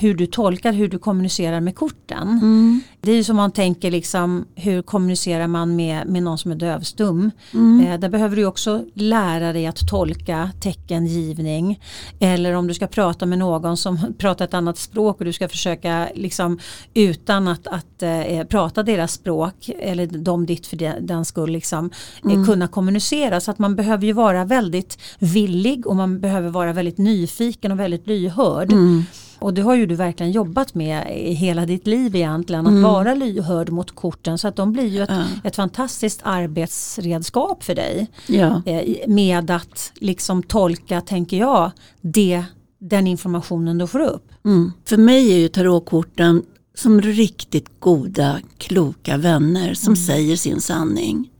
hur 0.00 0.14
du 0.14 0.26
tolkar, 0.26 0.72
hur 0.72 0.88
du 0.88 0.98
kommunicerar 0.98 1.60
med 1.60 1.76
korten. 1.76 2.28
Mm. 2.28 2.80
Det 3.00 3.12
är 3.12 3.16
ju 3.16 3.24
som 3.24 3.36
man 3.36 3.52
tänker 3.52 3.90
liksom 3.90 4.44
hur 4.54 4.82
kommunicerar 4.82 5.46
man 5.46 5.76
med, 5.76 6.06
med 6.06 6.22
någon 6.22 6.38
som 6.38 6.50
är 6.50 6.56
dövstum. 6.56 7.30
Mm. 7.54 7.86
Eh, 7.86 8.00
där 8.00 8.08
behöver 8.08 8.36
du 8.36 8.44
också 8.44 8.84
lära 8.94 9.52
dig 9.52 9.66
att 9.66 9.88
tolka 9.88 10.50
teckengivning. 10.60 11.80
Eller 12.20 12.52
om 12.52 12.66
du 12.66 12.74
ska 12.74 12.86
prata 12.86 13.26
med 13.26 13.38
någon 13.38 13.76
som 13.76 13.98
pratar 14.18 14.44
ett 14.44 14.54
annat 14.54 14.78
språk 14.78 15.18
och 15.18 15.24
du 15.24 15.32
ska 15.32 15.48
försöka 15.48 16.08
liksom 16.14 16.58
utan 16.94 17.48
att, 17.48 17.66
att 17.66 18.02
eh, 18.02 18.44
prata 18.48 18.82
deras 18.82 19.12
språk 19.12 19.70
eller 19.78 20.06
de 20.06 20.46
ditt 20.46 20.66
för 20.66 20.76
den, 20.76 21.06
den 21.06 21.24
skull 21.24 21.50
liksom, 21.50 21.90
eh, 22.24 22.32
mm. 22.32 22.46
kunna 22.46 22.68
kommunicera. 22.68 23.40
Så 23.40 23.50
att 23.50 23.58
man 23.58 23.76
behöver 23.76 24.06
ju 24.06 24.12
vara 24.12 24.44
väldigt 24.44 24.98
villig 25.18 25.86
och 25.86 25.96
man 25.96 26.20
behöver 26.20 26.48
vara 26.48 26.72
väldigt 26.72 26.98
nyfiken 26.98 27.72
och 27.72 27.80
väldigt 27.80 28.06
lyhörd. 28.06 28.72
Mm. 28.72 29.04
Och 29.38 29.54
det 29.54 29.62
har 29.62 29.74
ju 29.74 29.86
du 29.86 29.94
verkligen 29.94 30.32
jobbat 30.32 30.74
med 30.74 31.18
i 31.18 31.32
hela 31.32 31.66
ditt 31.66 31.86
liv 31.86 32.16
egentligen. 32.16 32.66
Att 32.66 32.70
mm. 32.70 32.82
vara 32.82 33.14
lyhörd 33.14 33.70
mot 33.70 33.94
korten 33.94 34.38
så 34.38 34.48
att 34.48 34.56
de 34.56 34.72
blir 34.72 34.86
ju 34.86 35.02
ett, 35.02 35.10
ja. 35.10 35.24
ett 35.44 35.56
fantastiskt 35.56 36.20
arbetsredskap 36.22 37.64
för 37.64 37.74
dig. 37.74 38.06
Ja. 38.26 38.62
Eh, 38.66 39.08
med 39.08 39.50
att 39.50 39.92
liksom 39.94 40.42
tolka, 40.42 41.00
tänker 41.00 41.36
jag, 41.36 41.70
det, 42.00 42.44
den 42.78 43.06
informationen 43.06 43.78
du 43.78 43.86
får 43.86 44.00
upp. 44.00 44.32
Mm. 44.44 44.72
För 44.84 44.96
mig 44.96 45.32
är 45.32 45.38
ju 45.38 45.48
tarotkorten 45.48 46.42
som 46.74 47.00
riktigt 47.00 47.80
goda, 47.80 48.40
kloka 48.58 49.16
vänner 49.16 49.74
som 49.74 49.92
mm. 49.92 50.06
säger 50.06 50.36
sin 50.36 50.60
sanning. 50.60 51.30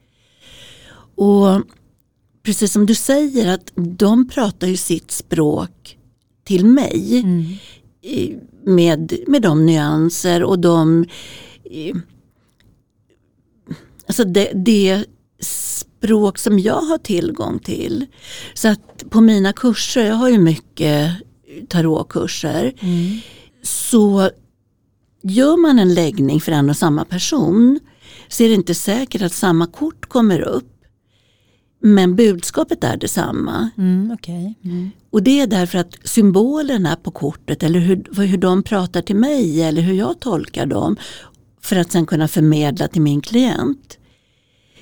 Och 1.17 1.63
precis 2.43 2.73
som 2.73 2.87
du 2.87 2.95
säger 2.95 3.55
att 3.55 3.73
de 3.75 4.29
pratar 4.29 4.67
ju 4.67 4.77
sitt 4.77 5.11
språk 5.11 5.99
till 6.45 6.67
mig. 6.67 7.21
Mm 7.25 7.45
med, 8.65 9.13
med 9.27 9.43
de 9.43 9.67
nyanser 9.67 10.43
och 10.43 10.59
de 10.59 11.05
alltså 14.07 14.25
det, 14.25 14.53
det 14.55 15.05
språk 15.41 16.39
som 16.39 16.59
jag 16.59 16.81
har 16.81 16.99
tillgång 16.99 17.59
till. 17.59 18.07
Så 18.55 18.69
att 18.69 19.11
på 19.11 19.21
mina 19.21 19.53
kurser, 19.53 20.05
jag 20.05 20.15
har 20.15 20.29
ju 20.29 20.39
mycket 20.39 21.13
tarotkurser, 21.69 22.75
mm. 22.81 23.21
så 23.63 24.31
gör 25.23 25.57
man 25.57 25.79
en 25.79 25.95
läggning 25.95 26.41
för 26.41 26.53
en 26.53 26.71
och 26.71 26.77
samma 26.77 27.05
person 27.05 27.81
så 28.29 28.43
är 28.43 28.49
det 28.49 28.55
inte 28.55 28.75
säkert 28.75 29.23
att 29.23 29.33
samma 29.33 29.67
kort 29.67 30.07
kommer 30.07 30.41
upp. 30.41 30.78
Men 31.81 32.17
budskapet 32.17 32.85
är 32.85 32.97
detsamma. 32.97 33.71
Mm, 33.79 34.11
okay. 34.11 34.55
mm. 34.65 34.91
Och 35.11 35.23
det 35.23 35.41
är 35.41 35.47
därför 35.47 35.79
att 35.79 35.99
symbolerna 36.05 36.97
på 36.97 37.11
kortet 37.11 37.63
eller 37.63 37.81
hur, 37.81 38.23
hur 38.27 38.39
de 38.39 38.63
pratar 38.63 39.03
till 39.03 39.17
mig 39.17 39.63
eller 39.63 39.83
hur 39.83 39.95
jag 39.95 40.21
tolkar 40.21 40.67
dem 40.67 40.97
för 41.63 41.77
att 41.77 41.93
sen 41.93 42.07
kunna 42.07 42.29
förmedla 42.29 42.89
till 42.89 43.03
min 43.03 43.21
klient. 43.21 43.99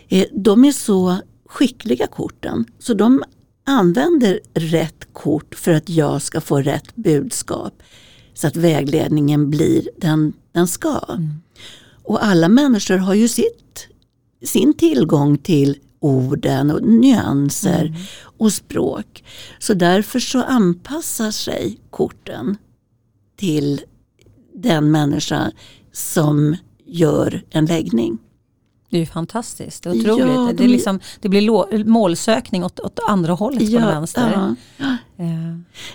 Eh, 0.09 0.25
de 0.33 0.65
är 0.65 0.73
så 0.73 1.17
skickliga 1.47 2.07
korten 2.07 2.65
så 2.79 2.95
de 2.95 3.25
använder 3.67 4.41
rätt 4.55 5.09
kort 5.13 5.55
för 5.55 5.73
att 5.73 5.89
jag 5.89 6.23
ska 6.23 6.41
få 6.41 6.61
rätt 6.61 6.97
budskap. 6.97 7.83
Så 8.35 8.47
att 8.47 8.57
vägledningen 8.57 9.51
blir 9.51 9.89
den 9.97 10.33
den 10.53 10.69
ska. 10.69 11.01
Mm. 11.09 11.35
Och 12.03 12.25
alla 12.25 12.49
människor 12.49 12.97
har 12.97 13.15
ju 13.15 13.29
sitt, 13.29 13.89
sin 14.45 14.75
tillgång 14.75 15.39
till 15.39 15.79
orden 16.01 16.71
och 16.71 16.83
nyanser 16.83 17.85
mm. 17.85 18.01
och 18.39 18.53
språk. 18.53 19.25
Så 19.59 19.75
därför 19.75 20.21
så 20.21 20.43
anpassar 20.43 21.31
sig 21.31 21.81
korten 21.91 22.57
till 23.37 23.81
den 24.55 24.91
människa 24.91 25.53
som 25.93 26.57
gör 26.87 27.45
en 27.51 27.67
läggning. 27.67 28.19
Det 28.91 28.97
är 28.97 29.01
ju 29.01 29.07
fantastiskt, 29.07 29.83
det 29.83 29.91
är 29.91 29.93
otroligt. 29.93 30.19
Ja, 30.19 30.35
de... 30.35 30.57
det, 30.57 30.65
är 30.65 30.69
liksom, 30.69 31.01
det 31.21 31.29
blir 31.29 31.85
målsökning 31.85 32.65
åt, 32.65 32.81
åt 32.81 32.99
andra 33.09 33.33
hållet 33.33 33.63
ja, 33.63 33.81
på 33.81 33.87
den 33.87 33.95
vänster. 33.95 34.33
Ja. 34.35 34.55
Ja. 34.77 34.97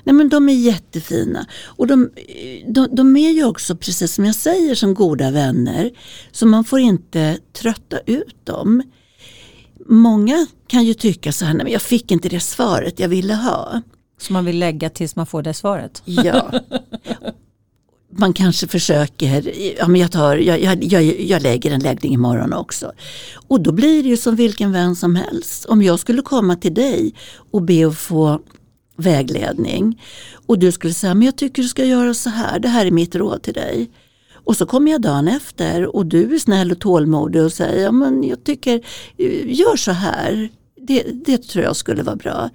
Nej, 0.03 0.15
men 0.15 0.29
de 0.29 0.49
är 0.49 0.53
jättefina. 0.53 1.45
Och 1.63 1.87
de, 1.87 2.09
de, 2.67 2.87
de, 2.91 3.17
är 3.17 3.31
ju 3.31 3.45
också, 3.45 3.75
precis 3.75 4.13
som 4.13 4.25
jag 4.25 4.35
säger, 4.35 4.75
som 4.75 4.93
goda 4.93 5.31
vänner. 5.31 5.91
Så 6.31 6.45
man 6.45 6.63
får 6.63 6.79
inte 6.79 7.37
trötta 7.53 7.99
ut 8.05 8.45
dem. 8.45 8.83
Många 9.91 10.47
kan 10.67 10.85
ju 10.85 10.93
tycka 10.93 11.31
så 11.31 11.45
här, 11.45 11.53
nej 11.53 11.63
men 11.63 11.73
jag 11.73 11.81
fick 11.81 12.11
inte 12.11 12.29
det 12.29 12.39
svaret 12.39 12.99
jag 12.99 13.09
ville 13.09 13.33
ha. 13.33 13.81
Så 14.21 14.33
man 14.33 14.45
vill 14.45 14.59
lägga 14.59 14.89
tills 14.89 15.15
man 15.15 15.25
får 15.25 15.41
det 15.41 15.53
svaret? 15.53 16.01
Ja. 16.05 16.51
Man 18.17 18.33
kanske 18.33 18.67
försöker, 18.67 19.51
ja 19.79 19.87
men 19.87 20.01
jag, 20.01 20.11
tar, 20.11 20.37
jag, 20.37 20.61
jag, 20.61 20.83
jag, 20.83 21.03
jag 21.21 21.41
lägger 21.41 21.71
en 21.71 21.79
läggning 21.79 22.13
imorgon 22.13 22.53
också. 22.53 22.91
Och 23.47 23.61
då 23.61 23.71
blir 23.71 24.03
det 24.03 24.09
ju 24.09 24.17
som 24.17 24.35
vilken 24.35 24.71
vän 24.71 24.95
som 24.95 25.15
helst. 25.15 25.65
Om 25.65 25.81
jag 25.81 25.99
skulle 25.99 26.21
komma 26.21 26.55
till 26.55 26.73
dig 26.73 27.13
och 27.51 27.61
be 27.61 27.87
att 27.87 27.97
få 27.97 28.41
vägledning 28.97 30.01
och 30.45 30.59
du 30.59 30.71
skulle 30.71 30.93
säga, 30.93 31.13
men 31.13 31.25
jag 31.25 31.35
tycker 31.35 31.61
du 31.61 31.67
ska 31.67 31.85
göra 31.85 32.13
så 32.13 32.29
här, 32.29 32.59
det 32.59 32.67
här 32.67 32.85
är 32.85 32.91
mitt 32.91 33.15
råd 33.15 33.43
till 33.43 33.53
dig. 33.53 33.89
Och 34.43 34.57
så 34.57 34.65
kommer 34.65 34.91
jag 34.91 35.01
dagen 35.01 35.27
efter 35.27 35.95
och 35.95 36.05
du 36.05 36.35
är 36.35 36.39
snäll 36.39 36.71
och 36.71 36.79
tålmodig 36.79 37.43
och 37.43 37.53
säger, 37.53 37.83
ja, 37.83 37.91
men 37.91 38.23
jag 38.23 38.43
tycker, 38.43 38.75
eh, 39.17 39.59
gör 39.59 39.75
så 39.75 39.91
här. 39.91 40.49
Det, 40.87 41.03
det 41.25 41.37
tror 41.37 41.63
jag 41.65 41.75
skulle 41.75 42.03
vara 42.03 42.15
bra. 42.15 42.49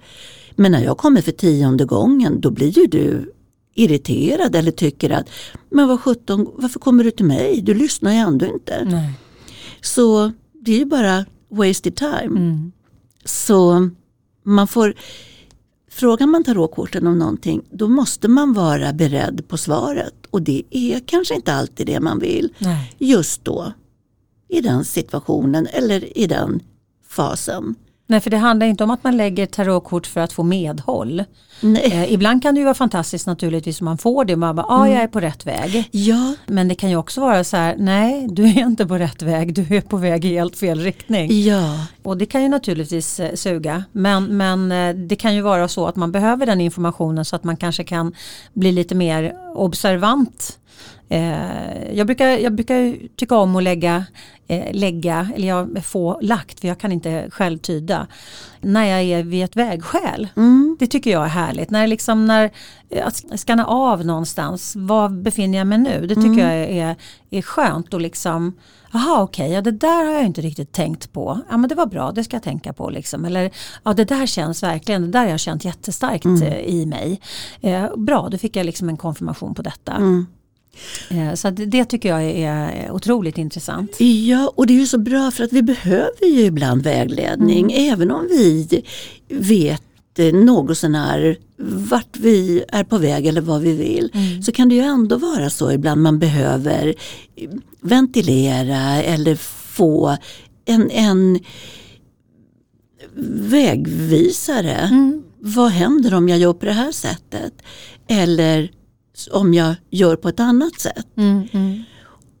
Men 0.55 0.71
när 0.71 0.83
jag 0.83 0.97
kommer 0.97 1.21
för 1.21 1.31
tionde 1.31 1.85
gången 1.85 2.41
då 2.41 2.51
blir 2.51 2.79
ju 2.79 2.87
du 2.87 3.33
irriterad 3.75 4.55
eller 4.55 4.71
tycker 4.71 5.09
att, 5.09 5.29
men 5.69 5.87
vad 5.87 5.99
sjutton, 5.99 6.51
varför 6.55 6.79
kommer 6.79 7.03
du 7.03 7.11
till 7.11 7.25
mig? 7.25 7.61
Du 7.61 7.73
lyssnar 7.73 8.11
ju 8.11 8.17
ändå 8.17 8.45
inte. 8.45 8.85
Nej. 8.85 9.13
Så 9.81 10.31
det 10.53 10.71
är 10.71 10.77
ju 10.77 10.85
bara 10.85 11.25
wasted 11.49 11.95
time. 11.95 12.39
Mm. 12.39 12.71
Så 13.25 13.89
man 14.43 14.67
får 14.67 14.93
frågar 15.91 16.27
man 16.27 16.43
tarotkorten 16.43 17.07
om 17.07 17.19
någonting 17.19 17.61
då 17.71 17.87
måste 17.87 18.27
man 18.27 18.53
vara 18.53 18.93
beredd 18.93 19.47
på 19.47 19.57
svaret 19.57 20.16
och 20.37 20.43
det 20.43 20.63
är 20.69 20.99
kanske 20.99 21.35
inte 21.35 21.53
alltid 21.53 21.87
det 21.87 21.99
man 21.99 22.19
vill 22.19 22.53
Nej. 22.57 22.93
just 22.97 23.45
då. 23.45 23.71
I 24.47 24.61
den 24.61 24.85
situationen 24.85 25.67
eller 25.67 26.17
i 26.17 26.27
den 26.27 26.59
fasen. 27.07 27.75
Nej, 28.09 28.19
för 28.19 28.29
det 28.29 28.37
handlar 28.37 28.67
inte 28.67 28.83
om 28.83 28.91
att 28.91 29.03
man 29.03 29.17
lägger 29.17 29.45
tarotkort 29.45 30.07
för 30.07 30.21
att 30.21 30.33
få 30.33 30.43
medhåll. 30.43 31.23
Eh, 31.83 32.13
ibland 32.13 32.41
kan 32.41 32.55
det 32.55 32.59
ju 32.59 32.63
vara 32.65 32.73
fantastiskt 32.73 33.27
naturligtvis 33.27 33.81
om 33.81 33.85
man 33.85 33.97
får 33.97 34.25
det 34.25 34.33
och 34.33 34.39
man 34.39 34.55
bara, 34.55 34.65
ja 34.69 34.75
ah, 34.75 34.87
jag 34.87 35.03
är 35.03 35.07
på 35.07 35.19
rätt 35.19 35.45
väg. 35.45 35.89
Ja, 35.91 36.33
Men 36.45 36.67
det 36.67 36.75
kan 36.75 36.89
ju 36.89 36.95
också 36.95 37.21
vara 37.21 37.43
så 37.43 37.57
här, 37.57 37.75
nej 37.77 38.27
du 38.29 38.43
är 38.43 38.59
inte 38.59 38.85
på 38.85 38.97
rätt 38.97 39.21
väg, 39.21 39.53
du 39.53 39.75
är 39.75 39.81
på 39.81 39.97
väg 39.97 40.25
i 40.25 40.33
helt 40.33 40.57
fel 40.57 40.79
riktning. 40.79 41.43
ja, 41.43 41.85
Och 42.03 42.17
det 42.17 42.25
kan 42.25 42.43
ju 42.43 42.49
naturligtvis 42.49 43.19
eh, 43.19 43.33
suga. 43.35 43.83
Men, 43.91 44.37
men 44.37 44.71
eh, 44.71 44.95
det 44.95 45.15
kan 45.15 45.35
ju 45.35 45.41
vara 45.41 45.67
så 45.67 45.87
att 45.87 45.95
man 45.95 46.11
behöver 46.11 46.45
den 46.45 46.61
informationen 46.61 47.25
så 47.25 47.35
att 47.35 47.43
man 47.43 47.57
kanske 47.57 47.83
kan 47.83 48.13
bli 48.53 48.71
lite 48.71 48.95
mer 48.95 49.33
observant. 49.55 50.59
Eh, 51.09 51.93
jag, 51.93 52.07
brukar, 52.07 52.27
jag 52.27 52.53
brukar 52.55 52.95
tycka 53.15 53.35
om 53.37 53.55
att 53.55 53.63
lägga, 53.63 54.05
eh, 54.47 54.63
lägga, 54.73 55.29
eller 55.35 55.47
jag 55.47 55.85
får 55.85 56.17
lagt 56.21 56.59
för 56.59 56.67
jag 56.67 56.79
kan 56.79 56.91
inte 56.91 57.27
själv 57.31 57.57
tyda, 57.57 58.07
när 58.61 58.85
jag 58.85 59.01
är 59.01 59.23
vid 59.23 59.43
ett 59.43 59.55
vägskäl. 59.55 60.27
mm, 60.35 60.75
Det 60.79 60.87
tycker 60.87 61.11
jag 61.11 61.23
är 61.23 61.29
härligt. 61.29 61.69
När 61.69 61.87
liksom 61.87 62.25
när, 62.25 62.51
eh, 62.89 63.07
att 63.07 63.39
skanna 63.39 63.65
av 63.65 64.05
någonstans, 64.05 64.73
var 64.75 65.09
befinner 65.09 65.57
jag 65.57 65.67
mig 65.67 65.77
nu? 65.77 66.01
Det 66.07 66.15
tycker 66.15 66.27
Mm. 66.29 66.39
jag 66.39 66.53
är, 66.55 66.95
är, 67.29 67.41
skönt 67.41 67.93
och 67.93 68.01
liksom, 68.01 68.53
jaha 68.93 69.21
okej, 69.21 69.51
ja, 69.51 69.61
det 69.61 69.71
där 69.71 70.05
har 70.05 70.13
jag 70.13 70.25
inte 70.25 70.41
riktigt 70.41 70.71
tänkt 70.71 71.13
på. 71.13 71.39
Ja 71.49 71.57
men 71.57 71.69
det 71.69 71.75
var 71.75 71.85
bra, 71.85 72.11
det 72.11 72.23
ska 72.23 72.35
jag 72.35 72.43
tänka 72.43 72.73
på 72.73 72.89
liksom. 72.89 73.25
Eller 73.25 73.51
ja 73.83 73.93
det 73.93 74.05
där 74.05 74.25
känns 74.25 74.63
verkligen, 74.63 75.01
det 75.01 75.07
där 75.07 75.19
har 75.19 75.27
jag 75.29 75.39
känt 75.39 75.65
jättestarkt 75.65 76.25
Mm. 76.25 76.41
eh, 76.43 76.57
i 76.59 76.85
mig. 76.85 77.21
Eh, 77.61 77.95
bra, 77.97 78.29
då 78.31 78.37
fick 78.37 78.55
jag 78.55 78.65
liksom 78.65 78.89
en 78.89 78.97
konfirmation 78.97 79.53
på 79.55 79.61
detta. 79.61 79.91
mm. 79.91 80.27
Eh, 81.09 81.33
så 81.33 81.49
det, 81.49 81.85
tycker 81.85 82.09
jag 82.09 82.23
är 82.23 82.91
otroligt 82.91 83.37
intressant. 83.37 84.01
Ja, 84.01 84.53
och 84.55 84.67
det 84.67 84.73
är 84.73 84.79
ju 84.79 84.87
så 84.87 84.97
bra 84.97 85.31
för 85.31 85.43
att 85.43 85.53
vi 85.53 85.61
behöver 85.61 86.25
ju 86.25 86.41
ibland 86.41 86.83
vägledning 86.83 87.71
även 87.71 88.11
om 88.11 88.27
vi 88.29 88.83
vet 89.29 89.83
eh, 90.19 90.33
något 90.33 90.77
sånär 90.77 91.37
vart 91.89 92.17
vi 92.17 92.63
är 92.67 92.83
på 92.83 92.97
väg 92.97 93.25
eller 93.25 93.41
vad 93.41 93.61
vi 93.61 93.73
vill. 93.73 94.11
Så 94.45 94.51
kan 94.51 94.69
det 94.69 94.75
ju 94.75 94.81
ändå 94.81 95.17
vara 95.17 95.49
så 95.49 95.71
ibland 95.71 96.01
man 96.01 96.19
behöver 96.19 96.95
eh, 97.35 97.49
ventilera 97.81 99.03
eller 99.03 99.35
få 99.35 100.17
en, 100.65 100.91
en 100.91 101.39
vägvisare. 103.49 104.89
Vad 105.39 105.71
händer 105.71 106.13
om 106.13 106.29
jag 106.29 106.39
gör 106.39 106.53
på 106.53 106.65
det 106.65 106.71
här 106.71 106.91
sättet? 106.91 107.53
Eller 108.07 108.71
om 109.31 109.53
jag 109.53 109.75
gör 109.89 110.15
på 110.15 110.29
ett 110.29 110.39
annat 110.39 110.79
sätt. 110.79 111.07
Mm, 111.17 111.47
mm. 111.51 111.83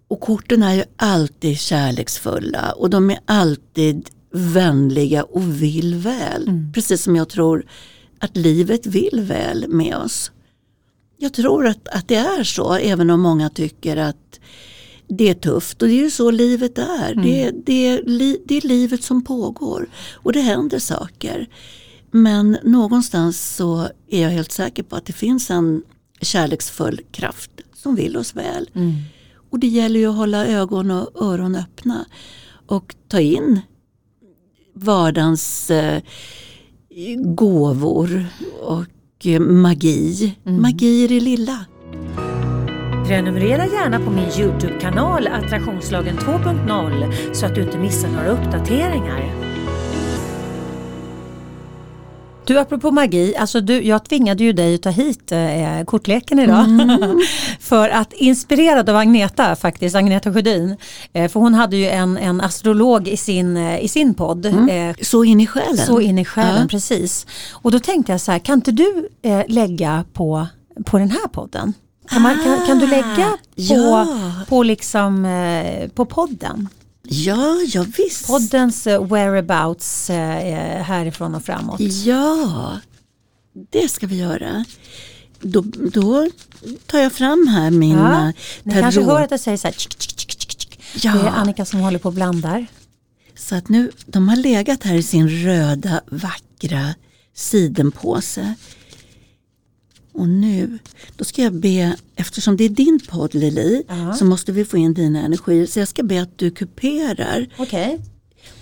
Och 0.07 0.19
korten 0.19 0.63
är 0.63 0.73
ju 0.73 0.83
alltid 0.95 1.59
kärleksfulla 1.59 2.71
och 2.71 2.89
de 2.89 3.09
är 3.09 3.19
alltid 3.25 4.09
vänliga 4.31 5.23
och 5.23 5.61
vill 5.63 5.95
väl. 5.95 6.47
Mm. 6.47 6.73
Precis 6.73 7.03
som 7.03 7.15
jag 7.15 7.29
tror 7.29 7.65
att 8.19 8.37
livet 8.37 8.85
vill 8.85 9.19
väl 9.21 9.65
med 9.67 9.95
oss. 9.95 10.31
Jag 11.17 11.33
tror 11.33 11.67
att, 11.67 11.87
att 11.87 12.07
det 12.07 12.15
är 12.15 12.43
så 12.43 12.73
även 12.73 13.09
om 13.09 13.21
många 13.21 13.49
tycker 13.49 13.97
att 13.97 14.39
det 15.07 15.29
är 15.29 15.33
tufft 15.33 15.81
och 15.81 15.87
det 15.87 15.93
är 15.93 16.03
ju 16.03 16.11
så 16.11 16.31
livet 16.31 16.77
är. 16.77 17.15
Det, 17.23 17.51
det, 17.65 18.01
li, 18.01 18.41
det 18.45 18.57
är 18.57 18.67
livet 18.67 19.03
som 19.03 19.23
pågår 19.23 19.89
och 20.13 20.33
det 20.33 20.41
händer 20.41 20.79
saker. 20.79 21.47
Men 22.11 22.57
någonstans 22.63 23.55
så 23.55 23.87
är 24.09 24.21
jag 24.21 24.29
helt 24.29 24.51
säker 24.51 24.83
på 24.83 24.95
att 24.95 25.05
det 25.05 25.13
finns 25.13 25.49
en 25.49 25.83
kärleksfull 26.21 26.99
kraft 27.11 27.51
som 27.73 27.95
vill 27.95 28.17
oss 28.17 28.35
väl. 28.35 28.69
Mm. 28.73 28.93
Och 29.49 29.59
det 29.59 29.67
gäller 29.67 29.99
ju 29.99 30.09
att 30.09 30.15
hålla 30.15 30.47
ögon 30.47 30.91
och 30.91 31.21
öron 31.21 31.55
öppna 31.55 32.05
och 32.67 32.95
ta 33.07 33.19
in 33.19 33.61
vardagens 34.73 35.71
eh, 35.71 36.01
gåvor 37.17 38.25
och 38.61 39.25
eh, 39.25 39.39
magi. 39.39 40.35
Magi 40.43 41.03
i 41.03 41.07
det 41.07 41.19
lilla. 41.19 41.65
Prenumerera 43.07 43.65
gärna 43.65 43.99
på 43.99 44.11
min 44.11 44.29
Youtube-kanal 44.39 45.27
Attraktionslagen 45.27 46.17
2.0 46.17 47.33
så 47.33 47.45
att 47.45 47.55
du 47.55 47.61
inte 47.61 47.77
missar 47.77 48.09
några 48.09 48.27
uppdateringar. 48.27 49.46
Du, 52.47 52.59
apropå 52.59 52.91
magi, 52.91 53.35
alltså 53.35 53.61
du, 53.61 53.81
jag 53.83 54.03
tvingade 54.05 54.43
ju 54.43 54.53
dig 54.53 54.75
att 54.75 54.81
ta 54.81 54.89
hit 54.89 55.31
eh, 55.31 55.83
kortleken 55.85 56.39
idag. 56.39 56.65
för 57.59 57.89
att 57.89 58.13
inspirerad 58.13 58.89
av 58.89 58.95
Agneta 58.95 59.55
faktiskt, 59.55 59.95
Agneta 59.95 60.33
Sjödin. 60.33 60.77
Eh, 61.13 61.27
för 61.31 61.39
hon 61.39 61.53
hade 61.53 61.77
ju 61.77 61.87
en, 61.87 62.17
en 62.17 62.41
astrolog 62.41 63.07
i 63.07 63.17
sin, 63.17 63.57
eh, 63.57 63.79
i 63.79 63.87
sin 63.87 64.13
podd. 64.13 64.45
Eh, 64.45 64.95
Så 65.01 65.23
in 65.23 65.41
i 65.41 65.47
själen. 65.47 65.77
så 65.77 66.01
in 66.01 66.19
i 66.19 66.25
själen, 66.25 66.61
Ja. 66.61 66.67
precis. 66.69 67.27
Och 67.51 67.71
då 67.71 67.79
tänkte 67.79 68.11
jag 68.11 68.21
så 68.21 68.31
här, 68.31 68.39
kan 68.39 68.55
inte 68.55 68.71
du 68.71 69.09
eh, 69.21 69.41
lägga 69.47 70.05
på, 70.13 70.47
på 70.85 70.97
den 70.97 71.11
här 71.11 71.27
podden? 71.27 71.73
Kan, 72.09 72.21
man, 72.21 72.43
kan, 72.43 72.65
kan 72.67 72.79
du 72.79 72.87
lägga 72.87 73.05
på, 73.25 73.37
ja. 73.55 74.07
på, 74.49 74.63
liksom, 74.63 75.25
eh, 75.25 75.89
på 75.89 76.05
podden? 76.05 76.69
Ja, 77.09 77.61
ja 77.67 77.85
visst. 77.97 78.27
Poddens 78.27 78.87
eh, 78.87 79.07
whereabouts 79.07 80.09
eh, 80.09 80.83
härifrån 80.83 81.35
och 81.35 81.45
framåt. 81.45 81.79
Ja, 81.79 82.79
det 83.69 83.89
ska 83.91 84.07
vi 84.07 84.17
göra. 84.17 84.65
Då, 85.39 85.61
då 85.91 86.29
tar 86.85 86.99
jag 86.99 87.13
fram 87.13 87.47
här 87.47 87.71
mina 87.71 88.33
Ni 88.63 88.73
kanske 88.73 89.01
hör 89.01 89.21
att 89.21 89.31
jag 89.31 89.39
säger 89.39 89.57
så 89.57 89.67
här. 89.67 89.73
tsk, 89.73 89.97
tsk, 89.97 90.27
tsk. 90.27 90.79
Ja. 91.01 91.13
Det 91.13 91.19
är 91.19 91.31
Annika 91.31 91.65
som 91.65 91.79
håller 91.79 91.99
på 91.99 92.09
och 92.09 92.13
blandar. 92.13 92.67
Så 93.35 93.55
att 93.55 93.69
nu, 93.69 93.91
de 94.05 94.29
har 94.29 94.35
legat 94.35 94.83
här 94.83 94.95
i 94.95 95.03
sin 95.03 95.29
röda 95.29 96.01
vackra 96.05 96.95
sidenpåse. 97.35 98.55
Och 100.17 100.29
nu, 100.29 100.79
då 101.15 101.23
ska 101.25 101.41
jag 101.41 101.53
be, 101.53 101.95
eftersom 102.15 102.57
det 102.57 102.63
är 102.63 102.69
din 102.69 102.99
podd 103.09 103.33
Lili, 103.33 103.83
Ja. 103.87 104.13
så 104.13 104.25
måste 104.25 104.51
vi 104.51 104.65
få 104.65 104.77
in 104.77 104.93
dina 104.93 105.21
energier. 105.21 105.65
Så 105.65 105.79
jag 105.79 105.87
ska 105.87 106.03
be 106.03 106.21
att 106.21 106.37
du 106.37 106.51
kuperar 106.51 107.47
Okej, 107.57 107.99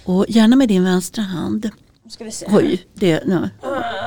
och 0.04 0.26
gärna 0.30 0.56
med 0.56 0.68
din 0.70 0.84
vänstra 0.84 1.24
hand. 1.24 1.70
ska 2.10 2.24
vi 2.24 2.32
se. 2.32 2.46
Oj, 2.50 2.86
det, 2.94 3.26
nu. 3.26 3.50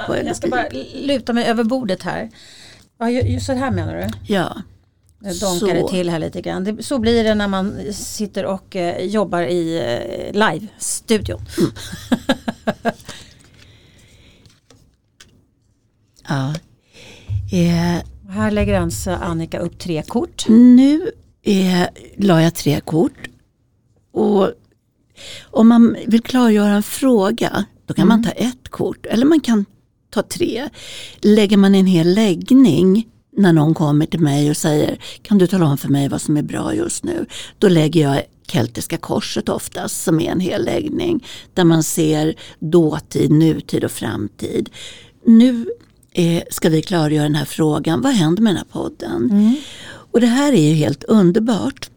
får 0.06 0.16
jag 0.16 0.26
Jag 0.26 0.36
ska 0.36 0.48
bara 0.48 0.68
luta 0.94 1.32
mig 1.32 1.44
över 1.44 1.64
bordet 1.64 2.02
här. 2.02 2.30
Ja, 2.98 3.10
ju- 3.10 3.28
ju 3.32 3.40
så 3.40 3.52
här 3.52 3.70
menar 3.70 3.94
du? 3.96 4.34
Ja, 4.34 4.62
donkar 5.40 5.74
det 5.74 5.88
till 5.88 6.10
här 6.10 6.18
lite 6.18 6.40
grann. 6.40 6.64
Det, 6.64 6.82
så 6.82 6.98
blir 6.98 7.24
det 7.24 7.34
när 7.34 7.48
man 7.48 7.92
sitter 7.92 8.44
och 8.44 8.76
eh, 8.76 9.04
jobbar 9.06 9.42
i 9.42 9.76
eh, 9.78 10.32
live-studion. 10.32 11.40
ja. 16.28 16.54
Eh, 17.52 18.02
Här 18.28 18.50
lägger 18.50 18.80
alltså 18.80 19.10
Annika 19.10 19.58
upp 19.58 19.78
tre 19.78 20.02
kort. 20.02 20.48
Nu 20.48 21.10
eh, 21.42 21.82
la 22.16 22.42
jag 22.42 22.54
tre 22.54 22.80
kort. 22.80 23.28
Och 24.12 24.52
om 25.50 25.68
man 25.68 25.96
vill 26.06 26.22
klargöra 26.22 26.72
en 26.72 26.82
fråga 26.82 27.64
då 27.86 27.94
kan 27.94 28.08
man 28.08 28.24
ta 28.24 28.30
ett 28.30 28.68
kort 28.68 29.06
eller 29.06 29.26
man 29.26 29.40
kan 29.40 29.64
ta 30.10 30.22
tre. 30.22 30.68
Lägger 31.20 31.56
man 31.56 31.74
en 31.74 31.86
hel 31.86 32.14
läggning 32.14 33.08
när 33.36 33.52
någon 33.52 33.74
kommer 33.74 34.06
till 34.06 34.20
mig 34.20 34.50
och 34.50 34.56
säger 34.56 34.98
kan 35.22 35.38
du 35.38 35.46
tala 35.46 35.66
om 35.66 35.78
för 35.78 35.88
mig 35.88 36.08
vad 36.08 36.20
som 36.20 36.36
är 36.36 36.42
bra 36.42 36.74
just 36.74 37.04
nu. 37.04 37.26
Då 37.58 37.68
lägger 37.68 38.02
jag 38.02 38.22
Keltiska 38.46 38.96
korset 38.96 39.48
oftast 39.48 40.02
som 40.02 40.20
är 40.20 40.30
en 40.30 40.40
hel 40.40 40.64
läggning 40.64 41.24
där 41.54 41.64
man 41.64 41.82
ser 41.82 42.34
dåtid, 42.58 43.30
nutid 43.30 43.84
och 43.84 43.90
framtid. 43.90 44.70
Nu 45.24 45.66
eh, 46.18 46.42
ska 46.50 46.68
vi 46.68 46.82
klargöra 46.82 47.22
den 47.22 47.34
här 47.34 47.44
frågan. 47.44 48.00
Vad 48.00 48.12
händer 48.12 48.42
med 48.42 48.50
den 48.50 48.56
här 48.56 48.80
podden? 48.82 49.56
Och 50.12 50.20
det 50.20 50.26
här 50.26 50.52
är 50.52 50.68
ju 50.68 50.74
helt 50.74 51.04
underbart. 51.04 51.90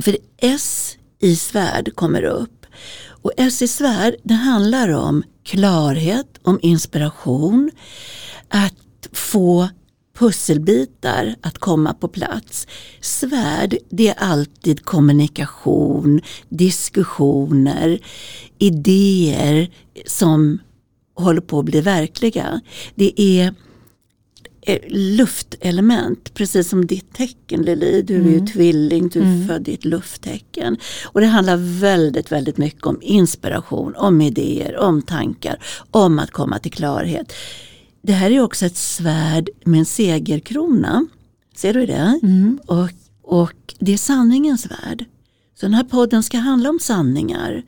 För 0.00 0.16
S 0.38 0.96
i 1.20 1.36
svärd 1.36 1.94
kommer 1.94 2.22
upp. 2.22 2.66
Och 3.06 3.32
S 3.36 3.62
i 3.62 3.68
svärd 3.68 4.14
det 4.22 4.34
handlar 4.34 4.88
om 4.88 5.22
klarhet, 5.44 6.38
om 6.42 6.58
inspiration, 6.62 7.70
att 8.48 9.08
få 9.12 9.68
pusselbitar 10.18 11.34
att 11.40 11.58
komma 11.58 11.94
på 11.94 12.08
plats. 12.08 12.66
Svärd 13.00 13.76
det 13.90 14.08
är 14.08 14.14
alltid 14.18 14.84
kommunikation, 14.84 16.20
diskussioner, 16.48 17.98
idéer 18.58 19.70
som 20.06 20.58
håller 21.14 21.40
på 21.40 21.58
att 21.58 21.64
bli 21.64 21.80
verkliga. 21.80 22.60
Det 22.94 23.20
är 23.20 23.54
eh, 24.62 24.80
luftelement, 24.88 26.34
precis 26.34 26.68
som 26.68 26.86
ditt 26.86 27.14
tecken 27.14 27.62
Lili. 27.62 28.02
Du 28.02 28.16
är 28.16 28.32
ju 28.32 28.46
tvilling, 28.46 29.08
du 29.08 29.20
är 29.20 29.46
född 29.46 29.68
i 29.68 29.74
ett 29.74 29.84
lufttecken. 29.84 30.76
Och 31.04 31.20
det 31.20 31.26
handlar 31.26 31.56
väldigt, 31.80 32.32
väldigt 32.32 32.58
mycket 32.58 32.86
om 32.86 32.98
inspiration, 33.02 33.94
om 33.96 34.20
idéer, 34.20 34.76
om 34.76 35.02
tankar, 35.02 35.62
om 35.90 36.18
att 36.18 36.30
komma 36.30 36.58
till 36.58 36.72
klarhet. 36.72 37.32
det 38.02 38.12
här 38.12 38.30
är 38.30 38.40
också 38.40 38.66
ett 38.66 38.76
svärd 38.76 39.50
med 39.64 39.78
en 39.78 39.86
segerkrona. 39.86 41.06
Ser 41.56 41.74
du 41.74 41.86
det? 41.86 42.20
Mm. 42.22 42.60
Och, 42.66 42.90
och 43.22 43.74
det 43.78 43.92
är 43.92 43.96
sanningens 43.96 44.66
värld. 44.66 45.04
Så 45.60 45.66
den 45.66 45.74
här 45.74 45.84
podden 45.84 46.22
ska 46.22 46.38
handla 46.38 46.70
om 46.70 46.78
sanningar 46.78 47.62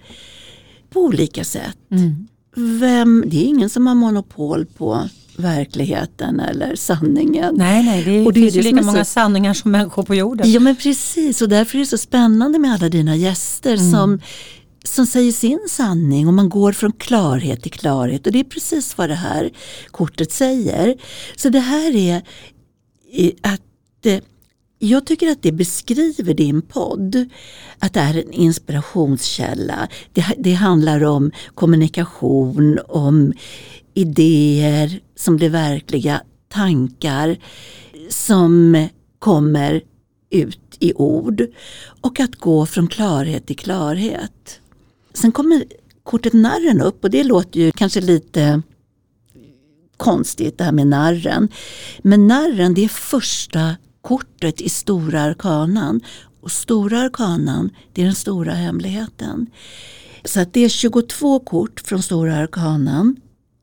på 0.91 1.01
olika 1.01 1.45
sätt. 1.45 1.79
Mm. 1.91 2.29
Vem, 2.57 3.25
det 3.27 3.37
är 3.37 3.45
ingen 3.45 3.71
som 3.71 3.87
har 3.87 3.95
monopol 3.95 4.67
på 4.67 5.09
verkligheten 5.37 6.41
eller 6.41 6.77
sanningen. 6.77 7.55
Nej, 7.55 7.85
nej, 7.85 8.05
det, 8.05 8.27
Och 8.27 8.33
det 8.33 8.41
är 8.41 8.43
finns 8.43 8.55
ju 8.57 8.63
lika 8.63 8.83
många 8.87 9.05
så- 9.05 9.11
sanningar 9.11 9.55
som 9.55 9.71
människor 9.71 10.03
på 10.03 10.15
jorden. 10.15 10.53
Ja 10.53 10.61
men 10.61 10.77
precis 10.77 11.43
och 11.43 11.49
därför 11.49 11.77
är 11.79 11.81
det 11.81 11.87
så 11.87 11.99
spännande 11.99 12.59
med 12.59 12.73
alla 12.75 12.89
dina 12.89 13.17
gäster 13.17 13.77
som, 13.77 14.21
som 14.85 15.07
säger 15.07 15.33
sin 15.33 15.59
sanning 15.69 16.29
och 16.29 16.35
man 16.35 16.49
går 16.49 16.73
från 16.73 16.93
klarhet 16.93 17.63
till 17.63 17.73
klarhet 17.73 18.27
och 18.27 18.33
det 18.33 18.41
är 18.41 18.45
precis 18.45 18.99
vad 18.99 19.09
det 19.11 19.15
här 19.15 19.51
kortet 19.91 20.33
säger. 20.33 20.95
Så 21.37 21.49
det 21.49 21.61
här 21.61 21.97
är 21.97 22.17
att 23.43 23.61
jag 24.85 25.07
tycker 25.07 25.31
att 25.31 25.43
det 25.43 25.53
beskriver 25.53 26.35
din 26.35 26.63
podd. 26.63 27.29
Att 27.79 27.93
det 27.93 28.01
är 28.01 28.19
en 28.19 28.33
inspirationskälla. 28.33 29.89
Det, 30.13 30.25
det 30.39 30.53
handlar 30.53 31.05
om 31.05 31.31
kommunikation, 31.55 32.79
om 32.89 33.33
idéer 33.95 35.01
som 35.17 35.37
blir 35.37 35.51
verkliga, 35.51 36.23
tankar 36.49 37.37
som 38.09 38.89
kommer 39.19 39.83
ut 40.31 40.77
i 40.79 40.93
ord. 40.95 41.43
Och 42.01 42.21
att 42.21 42.37
gå 42.37 42.67
från 42.67 42.89
klarhet 42.89 43.47
till 43.47 43.57
klarhet. 43.57 44.61
Sen 45.15 45.33
kommer 45.33 45.65
kortet 46.03 46.33
narren 46.33 46.81
upp 46.81 47.05
och 47.05 47.11
det 47.11 47.25
låter 47.25 47.61
ju 47.61 47.73
kanske 47.73 48.01
lite 48.01 48.63
konstigt 49.97 50.59
det 50.59 50.65
här 50.65 50.73
med 50.73 50.87
narren. 50.87 51.49
Men 51.99 52.27
narren 52.27 52.75
det 52.75 52.85
är 52.85 52.89
första 52.89 53.77
kortet 54.05 54.61
i 54.61 54.69
stora 54.69 55.21
arkanan. 55.21 56.01
Och 56.41 56.51
stora 56.51 57.01
arkanan 57.01 57.71
det 57.93 58.03
är 58.03 58.07
den 58.07 58.15
stora 58.15 58.53
hemligheten. 58.53 59.47
Så 60.25 60.41
att 60.41 60.53
det 60.53 60.61
är 60.61 60.69
22 60.69 61.41
kort 61.41 61.81
från 61.81 62.03
stora 62.03 62.37
arkanan 62.37 63.17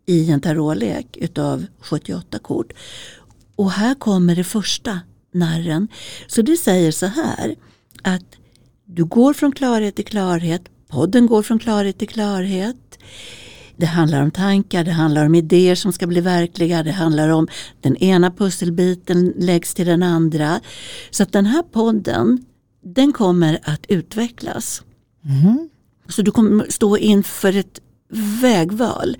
i 0.05 0.31
en 0.31 0.41
tarotlek 0.41 1.17
utav 1.17 1.65
78 1.79 2.39
kort. 2.39 2.73
Och 3.55 3.71
här 3.71 3.95
kommer 3.95 4.35
det 4.35 4.43
första 4.43 4.99
narren. 5.33 5.87
Så 6.27 6.41
det 6.41 6.57
säger 6.57 6.91
så 6.91 7.05
här 7.05 7.55
att 8.03 8.25
du 8.85 9.05
går 9.05 9.33
från 9.33 9.51
klarhet 9.51 9.95
till 9.95 10.05
klarhet. 10.05 10.61
Podden 10.87 11.27
går 11.27 11.43
från 11.43 11.59
klarhet 11.59 11.97
till 11.97 12.09
klarhet. 12.09 12.99
Det 13.81 13.87
handlar 13.87 14.21
om 14.21 14.31
tankar, 14.31 14.83
det 14.83 14.91
handlar 14.91 15.25
om 15.25 15.35
idéer 15.35 15.75
som 15.75 15.93
ska 15.93 16.07
bli 16.07 16.21
verkliga, 16.21 16.83
det 16.83 16.91
handlar 16.91 17.29
om 17.29 17.47
den 17.81 17.97
ena 17.97 18.31
pusselbiten 18.31 19.33
läggs 19.37 19.73
till 19.73 19.85
den 19.85 20.03
andra. 20.03 20.59
Så 21.11 21.23
att 21.23 21.31
den 21.31 21.45
här 21.45 21.63
podden, 21.63 22.45
den 22.83 23.13
kommer 23.13 23.59
att 23.63 23.85
utvecklas. 23.87 24.83
Mhm. 25.21 25.69
Så 26.09 26.21
du 26.21 26.31
kommer 26.31 26.65
stå 26.69 26.97
inför 26.97 27.57
ett 27.57 27.79
vägval 28.41 29.17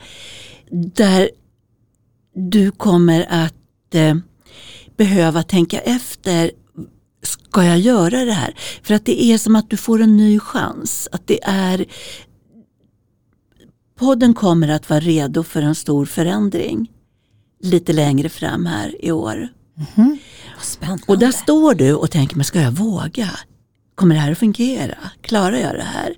där 0.96 1.30
du 2.36 2.72
kommer 2.72 3.26
att 3.30 3.96
eh, 3.96 4.16
behöva 4.98 5.44
tänka 5.44 5.80
efter 5.80 6.52
Ska 7.24 7.64
jag 7.64 7.80
göra 7.80 8.26
det 8.26 8.34
här? 8.34 8.56
För 8.84 8.94
att 8.94 9.06
det 9.06 9.24
är 9.24 9.38
som 9.38 9.56
att 9.56 9.70
du 9.70 9.78
får 9.78 10.02
en 10.02 10.18
ny 10.18 10.40
chans. 10.40 11.08
Att 11.12 11.28
det 11.28 11.40
är 11.44 11.86
Podden 14.02 14.34
kommer 14.34 14.68
att 14.68 14.90
vara 14.90 15.00
redo 15.00 15.44
för 15.44 15.62
en 15.62 15.76
stor 15.76 16.06
förändring 16.06 16.92
lite 17.60 17.94
längre 17.94 18.30
fram 18.30 18.66
här 18.66 19.06
i 19.06 19.12
år. 19.12 19.48
Vad 20.56 20.64
spännande. 20.64 21.04
Och 21.08 21.20
där 21.20 21.32
står 21.32 21.76
du 21.76 21.94
och 21.94 22.12
tänker, 22.12 22.36
men 22.36 22.46
ska 22.46 22.62
jag 22.62 22.72
våga? 22.72 23.30
Kommer 23.96 24.16
det 24.16 24.22
här 24.22 24.32
att 24.32 24.38
fungera? 24.38 24.98
Klarar 25.22 25.58
jag 25.58 25.76
det 25.76 25.84
här? 25.84 26.16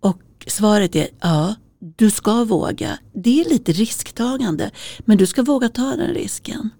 Och 0.00 0.22
svaret 0.46 0.96
är 0.96 1.08
ja, 1.20 1.54
du 1.96 2.10
ska 2.10 2.44
våga. 2.44 2.98
Det 3.14 3.40
är 3.40 3.50
lite 3.50 3.72
risktagande, 3.72 4.70
men 4.98 5.18
du 5.18 5.26
ska 5.26 5.42
våga 5.42 5.68
ta 5.68 5.96
den 5.96 6.14
risken. 6.14 6.70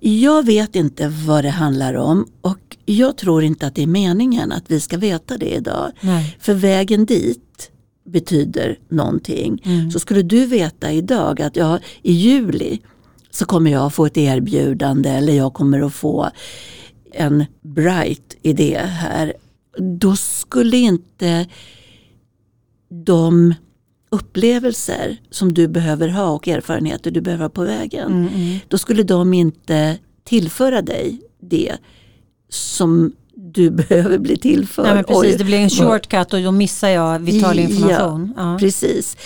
Jag 0.00 0.46
vet 0.46 0.76
inte 0.76 1.08
vad 1.08 1.44
det 1.44 1.50
handlar 1.50 1.94
om 1.94 2.26
och 2.40 2.76
jag 2.84 3.16
tror 3.16 3.44
inte 3.44 3.66
att 3.66 3.74
det 3.74 3.82
är 3.82 3.86
meningen 3.86 4.52
att 4.52 4.70
vi 4.70 4.80
ska 4.80 4.98
veta 4.98 5.38
det 5.38 5.54
idag. 5.54 5.92
Nej. 6.00 6.36
För 6.40 6.54
vägen 6.54 7.06
dit 7.06 7.51
betyder 8.04 8.78
någonting. 8.88 9.62
Så 9.92 9.98
skulle 9.98 10.22
du 10.22 10.46
veta 10.46 10.92
idag 10.92 11.42
att 11.42 11.56
ja, 11.56 11.78
i 12.02 12.12
juli 12.12 12.80
så 13.30 13.44
kommer 13.44 13.70
jag 13.70 13.94
få 13.94 14.06
ett 14.06 14.16
erbjudande 14.18 15.10
eller 15.10 15.32
jag 15.32 15.54
kommer 15.54 15.80
att 15.80 15.94
få 15.94 16.30
en 17.12 17.44
bright 17.62 18.36
idé 18.42 18.78
här. 18.78 19.32
Då 20.00 20.16
skulle 20.16 20.76
inte 20.76 21.46
de 23.04 23.54
upplevelser 24.10 25.16
som 25.30 25.54
du 25.54 25.68
behöver 25.68 26.08
ha 26.08 26.30
och 26.30 26.48
erfarenheter 26.48 27.10
du 27.10 27.20
behöver 27.20 27.42
ha 27.44 27.48
på 27.50 27.64
vägen. 27.64 28.28
Mm, 28.28 28.58
Då 28.68 28.78
skulle 28.78 29.02
de 29.02 29.34
inte 29.34 29.98
tillföra 30.24 30.82
dig 30.82 31.20
det 31.40 31.76
som 32.48 33.12
du 33.54 33.70
behöver 33.88 34.18
bli 34.18 34.36
tillförd. 34.36 34.94
Nej, 34.94 35.04
precis, 35.04 35.22
Oj, 35.22 35.36
det 35.38 35.44
blir 35.44 35.58
en 35.58 35.70
shortcut 35.70 36.32
och 36.32 36.42
då 36.42 36.52
missar 36.52 36.88
jag 36.88 37.18
vital 37.18 37.58
information. 37.58 38.32
Ja, 38.36 38.52
Ja. 38.52 38.58
Precis. 38.58 39.16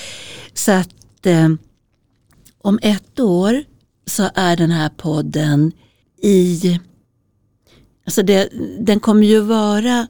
Så 0.54 0.72
att 0.72 1.26
eh, 1.26 1.48
om 2.58 2.78
ett 2.82 3.20
år 3.20 3.62
så 4.06 4.28
är 4.34 4.56
den 4.56 4.70
här 4.70 4.88
podden 4.88 5.72
i... 6.22 6.80
Alltså 8.06 8.22
det, 8.22 8.48
den 8.80 9.00
kommer 9.00 9.26
ju 9.26 9.40
vara 9.40 10.06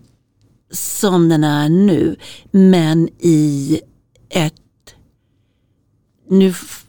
som 0.71 1.29
den 1.29 1.45
är 1.45 1.69
nu 1.69 2.17
men 2.51 3.09
i 3.19 3.81
ett... 4.31 4.55
Nu 6.31 6.49
f- 6.49 6.87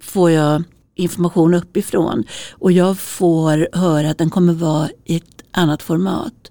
får 0.00 0.30
jag 0.30 0.62
information 0.98 1.54
uppifrån 1.54 2.24
och 2.52 2.72
jag 2.72 2.98
får 2.98 3.68
höra 3.72 4.10
att 4.10 4.18
den 4.18 4.30
kommer 4.30 4.52
vara 4.52 4.88
i 5.04 5.16
ett 5.16 5.24
annat 5.50 5.82
format. 5.82 6.50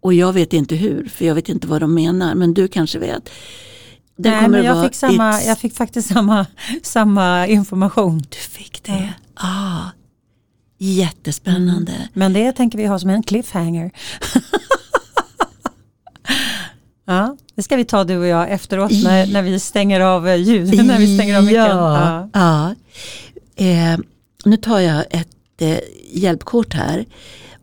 Och 0.00 0.14
jag 0.14 0.32
vet 0.32 0.52
inte 0.52 0.74
hur, 0.74 1.08
för 1.08 1.24
jag 1.24 1.34
vet 1.34 1.48
inte 1.48 1.66
vad 1.66 1.80
de 1.80 1.94
menar, 1.94 2.34
men 2.34 2.54
du 2.54 2.68
kanske 2.68 2.98
vet. 2.98 3.30
Den 4.16 4.32
Nej, 4.32 4.48
men 4.48 4.64
jag 4.64 4.84
fick, 4.84 4.94
samma, 4.94 5.38
ett- 5.40 5.46
jag 5.46 5.58
fick 5.58 5.74
faktiskt 5.76 6.08
samma, 6.08 6.46
samma 6.82 7.46
information. 7.46 8.18
Du 8.18 8.36
fick 8.36 8.82
det? 8.84 9.14
Ah, 9.34 9.80
jättespännande. 10.78 12.08
Men 12.12 12.32
det 12.32 12.52
tänker 12.52 12.78
vi 12.78 12.86
ha 12.86 12.98
som 12.98 13.10
en 13.10 13.22
cliffhanger. 13.22 13.90
ja, 17.04 17.36
det 17.54 17.62
ska 17.62 17.76
vi 17.76 17.84
ta 17.84 18.04
du 18.04 18.18
och 18.18 18.26
jag 18.26 18.50
efteråt 18.50 18.92
när, 19.04 19.26
när 19.26 19.42
vi 19.42 19.60
stänger 19.60 20.00
av 20.00 20.28
eh, 20.28 20.36
ljud. 20.36 20.84
när 20.86 20.98
vi 20.98 21.16
stänger 21.16 21.36
av 21.36 21.44
micken. 21.44 21.66
Ja, 21.66 22.28
ja. 22.32 22.74
Eh, 23.56 23.98
nu 24.44 24.56
tar 24.56 24.80
jag 24.80 25.04
ett 25.10 25.62
eh, 25.62 25.78
hjälpkort 26.12 26.74
här. 26.74 27.06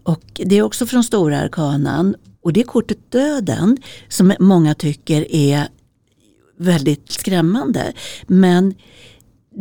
Och 0.04 0.23
det 0.34 0.56
är 0.56 0.62
också 0.62 0.86
från 0.86 1.04
Stora 1.04 1.39
Arkanan. 1.39 2.15
Och 2.41 2.54
det 2.54 2.60
är 2.60 2.65
kortet 2.65 3.12
Döden 3.12 3.78
som 4.10 4.34
många 4.39 4.73
tycker 4.73 5.36
är 5.36 5.67
väldigt 6.58 7.12
skrämmande. 7.12 7.93
Men 8.28 8.73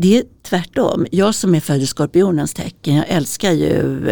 det 0.01 0.19
är 0.19 0.25
tvärtom. 0.43 1.07
Jag 1.13 1.35
som 1.35 1.55
är 1.55 1.61
född 1.61 1.83
i 1.83 1.87
skorpionens 1.87 2.55
tecken, 2.55 2.95
jag 2.95 3.09
älskar 3.09 3.53
ju 3.53 4.09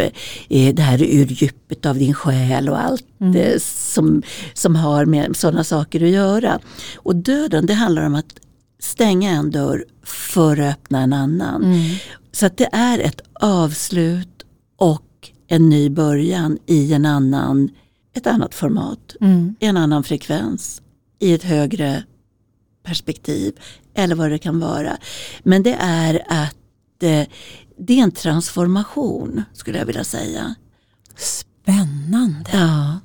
eh, 0.49 0.75
det 0.75 0.81
här 0.81 1.03
ur 1.03 1.25
djupet 1.27 1.85
av 1.85 1.97
din 1.97 2.13
själ 2.13 2.69
och 2.69 2.83
allt 2.83 3.05
eh, 3.35 3.59
som, 3.59 4.21
som 4.53 4.75
har 4.75 5.05
med 5.05 5.35
sådana 5.35 5.63
saker 5.63 6.03
att 6.03 6.09
göra. 6.09 6.59
Och 6.95 7.15
döden, 7.15 7.65
det 7.65 7.73
handlar 7.73 8.05
om 8.05 8.15
att 8.15 8.35
stänga 8.79 9.31
en 9.31 9.51
dörr 9.51 9.85
för 10.03 10.57
att 10.59 10.73
öppna 10.73 11.01
en 11.01 11.13
annan. 11.13 11.75
Så 12.31 12.45
att 12.45 12.57
det 12.57 12.69
är 12.71 12.99
ett 12.99 13.21
avslut 13.33 14.43
och 14.77 15.03
en 15.47 15.69
ny 15.69 15.89
början 15.89 16.57
i 16.65 16.93
en 16.93 17.05
annan, 17.05 17.69
ett 18.15 18.27
annat 18.27 18.55
format, 18.55 19.15
Mm. 19.21 19.55
i 19.59 19.65
en 19.65 19.77
annan 19.77 20.03
frekvens, 20.03 20.81
i 21.19 21.33
ett 21.33 21.43
högre 21.43 22.03
perspektiv 22.83 23.53
eller 23.97 24.15
vad 24.15 24.31
det 24.31 24.37
kan 24.37 24.59
vara. 24.59 24.97
Men 25.43 25.63
det 25.63 25.77
är 25.79 26.21
att 26.27 27.03
eh, 27.03 27.27
det 27.79 27.99
är 27.99 28.03
en 28.03 28.11
transformation 28.11 29.43
skulle 29.53 29.77
jag 29.77 29.85
vilja 29.85 30.03
säga. 30.03 30.55
Spännande. 31.17 32.49
Ja. 32.53 32.99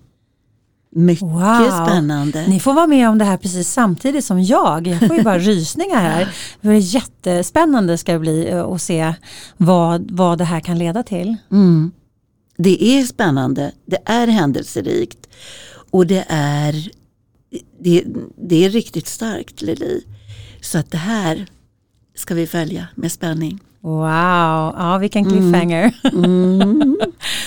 Mycket 0.95 1.23
Wow. 1.23 1.87
spännande. 1.87 2.47
Ni 2.49 2.61
får 2.61 2.75
vara 2.75 2.87
med 2.87 3.09
om 3.09 3.19
det 3.19 3.25
här 3.25 3.37
precis 3.37 3.69
samtidigt 3.73 4.25
som 4.25 4.43
jag. 4.43 4.87
Jag 4.87 4.99
får 5.09 5.17
ju 5.17 5.23
bara 5.23 5.39
rysningar 5.53 6.01
här. 6.01 6.35
Det 6.61 6.69
är 6.69 6.73
jättespännande 6.73 7.99
ska 7.99 8.13
det 8.13 8.19
bli 8.19 8.49
eh, 8.51 8.61
att 8.65 8.83
se 8.83 9.15
vad, 9.57 10.11
vad 10.11 10.39
det 10.39 10.45
här 10.45 10.61
kan 10.61 10.79
leda 10.79 11.03
till. 11.03 11.37
Mm. 11.51 11.91
Det 12.57 12.85
är 12.85 13.05
spännande, 13.05 13.73
det 13.87 13.99
är 14.05 14.27
händelserikt 14.27 15.29
och 15.91 16.07
det 16.07 16.25
är, 16.29 16.91
det, 17.81 18.05
det 18.49 18.65
är 18.65 18.71
riktigt 18.71 19.07
starkt 19.09 19.63
Lili. 19.63 20.05
Så 20.63 20.79
att 20.79 20.91
det 20.91 20.99
här, 20.99 21.47
ska 22.15 22.35
vi 22.35 22.47
följa 22.47 22.89
med 22.95 23.13
spänning. 23.13 23.61
Wow, 23.81 24.75
ja 24.77 24.99
vilken 25.01 25.25
cliffhanger. 25.25 25.95
Mm. 26.05 26.61
Mm. 26.61 26.97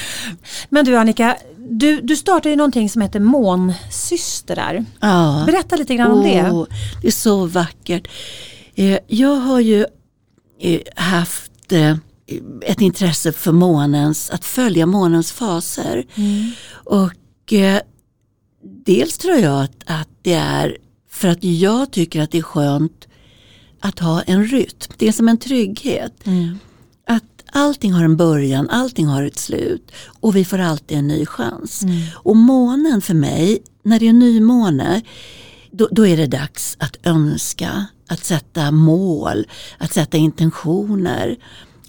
Men 0.69 0.85
du 0.85 0.97
Annika, 0.97 1.37
du, 1.57 2.01
du 2.01 2.15
startade 2.15 2.49
ju 2.49 2.55
någonting 2.55 2.89
som 2.89 3.01
heter 3.01 3.19
Månsystrar. 3.19 4.85
Ja. 4.99 5.43
Berätta 5.45 5.75
lite 5.75 5.95
grann 5.95 6.11
om 6.11 6.23
det. 6.23 6.49
Oh, 6.49 6.65
det 7.01 7.07
är 7.07 7.11
så 7.11 7.45
vackert. 7.45 8.07
Eh, 8.75 8.99
jag 9.07 9.35
har 9.35 9.59
ju 9.59 9.85
eh, 10.59 10.81
haft 10.95 11.71
eh, 11.71 11.97
ett 12.61 12.81
intresse 12.81 13.31
för 13.31 13.51
månens, 13.51 14.29
att 14.29 14.45
följa 14.45 14.85
månens 14.85 15.31
faser. 15.31 16.05
Mm. 16.15 16.51
Och 16.73 17.53
dels 18.85 19.17
tror 19.17 19.37
jag 19.37 19.63
att, 19.63 19.83
att 19.85 20.09
det 20.21 20.33
är 20.33 20.77
för 21.15 21.27
att 21.27 21.43
jag 21.43 21.91
tycker 21.91 22.21
att 22.21 22.31
det 22.31 22.37
är 22.37 22.41
skönt 22.41 23.07
att 23.79 23.99
ha 23.99 24.21
en 24.21 24.45
rytm. 24.47 24.93
Det 24.97 25.07
är 25.07 25.11
som 25.11 25.29
en 25.29 25.37
trygghet. 25.37 26.27
Mm. 26.27 26.59
Att 27.07 27.23
allting 27.51 27.93
har 27.93 28.03
en 28.03 28.17
början, 28.17 28.69
allting 28.69 29.07
har 29.07 29.23
ett 29.23 29.37
slut 29.37 29.91
och 30.19 30.35
vi 30.35 30.45
får 30.45 30.59
alltid 30.59 30.97
en 30.97 31.07
ny 31.07 31.25
chans. 31.25 31.83
Mm. 31.83 32.01
Och 32.13 32.35
månen 32.35 33.01
för 33.01 33.13
mig, 33.13 33.59
när 33.83 33.99
det 33.99 34.07
är 34.07 34.13
nymåne, 34.13 35.01
då, 35.71 35.87
då 35.91 36.07
är 36.07 36.17
det 36.17 36.27
dags 36.27 36.77
att 36.79 36.97
önska, 37.03 37.85
att 38.07 38.23
sätta 38.23 38.71
mål, 38.71 39.47
att 39.77 39.93
sätta 39.93 40.17
intentioner, 40.17 41.37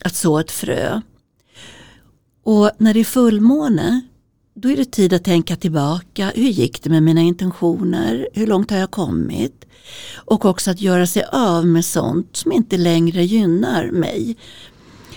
att 0.04 0.14
så 0.14 0.38
ett 0.38 0.50
frö. 0.50 1.00
Och 2.44 2.70
när 2.78 2.94
det 2.94 3.00
är 3.00 3.04
fullmåne, 3.04 4.00
då 4.58 4.70
är 4.70 4.76
det 4.76 4.84
tid 4.84 5.12
att 5.12 5.24
tänka 5.24 5.56
tillbaka. 5.56 6.32
Hur 6.34 6.48
gick 6.48 6.82
det 6.82 6.90
med 6.90 7.02
mina 7.02 7.20
intentioner? 7.20 8.28
Hur 8.32 8.46
långt 8.46 8.70
har 8.70 8.78
jag 8.78 8.90
kommit? 8.90 9.64
Och 10.14 10.44
också 10.44 10.70
att 10.70 10.80
göra 10.80 11.06
sig 11.06 11.24
av 11.32 11.66
med 11.66 11.84
sånt 11.84 12.36
som 12.36 12.52
inte 12.52 12.76
längre 12.76 13.24
gynnar 13.24 13.90
mig. 13.90 14.36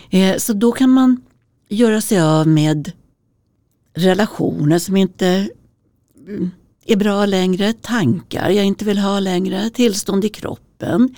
Eh, 0.10 0.38
så 0.38 0.54
då 0.54 0.72
kan 0.72 0.90
man 0.90 1.22
göra 1.70 2.02
sig 2.02 2.22
av 2.22 2.48
med 2.48 2.92
relationer 3.94 4.80
som 4.80 4.98
inte 4.98 5.50
mm, 6.28 6.52
är 6.86 6.96
bra 6.96 7.26
längre, 7.26 7.74
tankar 7.74 8.50
jag 8.50 8.66
inte 8.66 8.86
vill 8.86 8.98
ha 8.98 9.20
längre, 9.20 9.70
tillstånd 9.70 10.26
i 10.26 10.30
kroppen. 10.30 11.16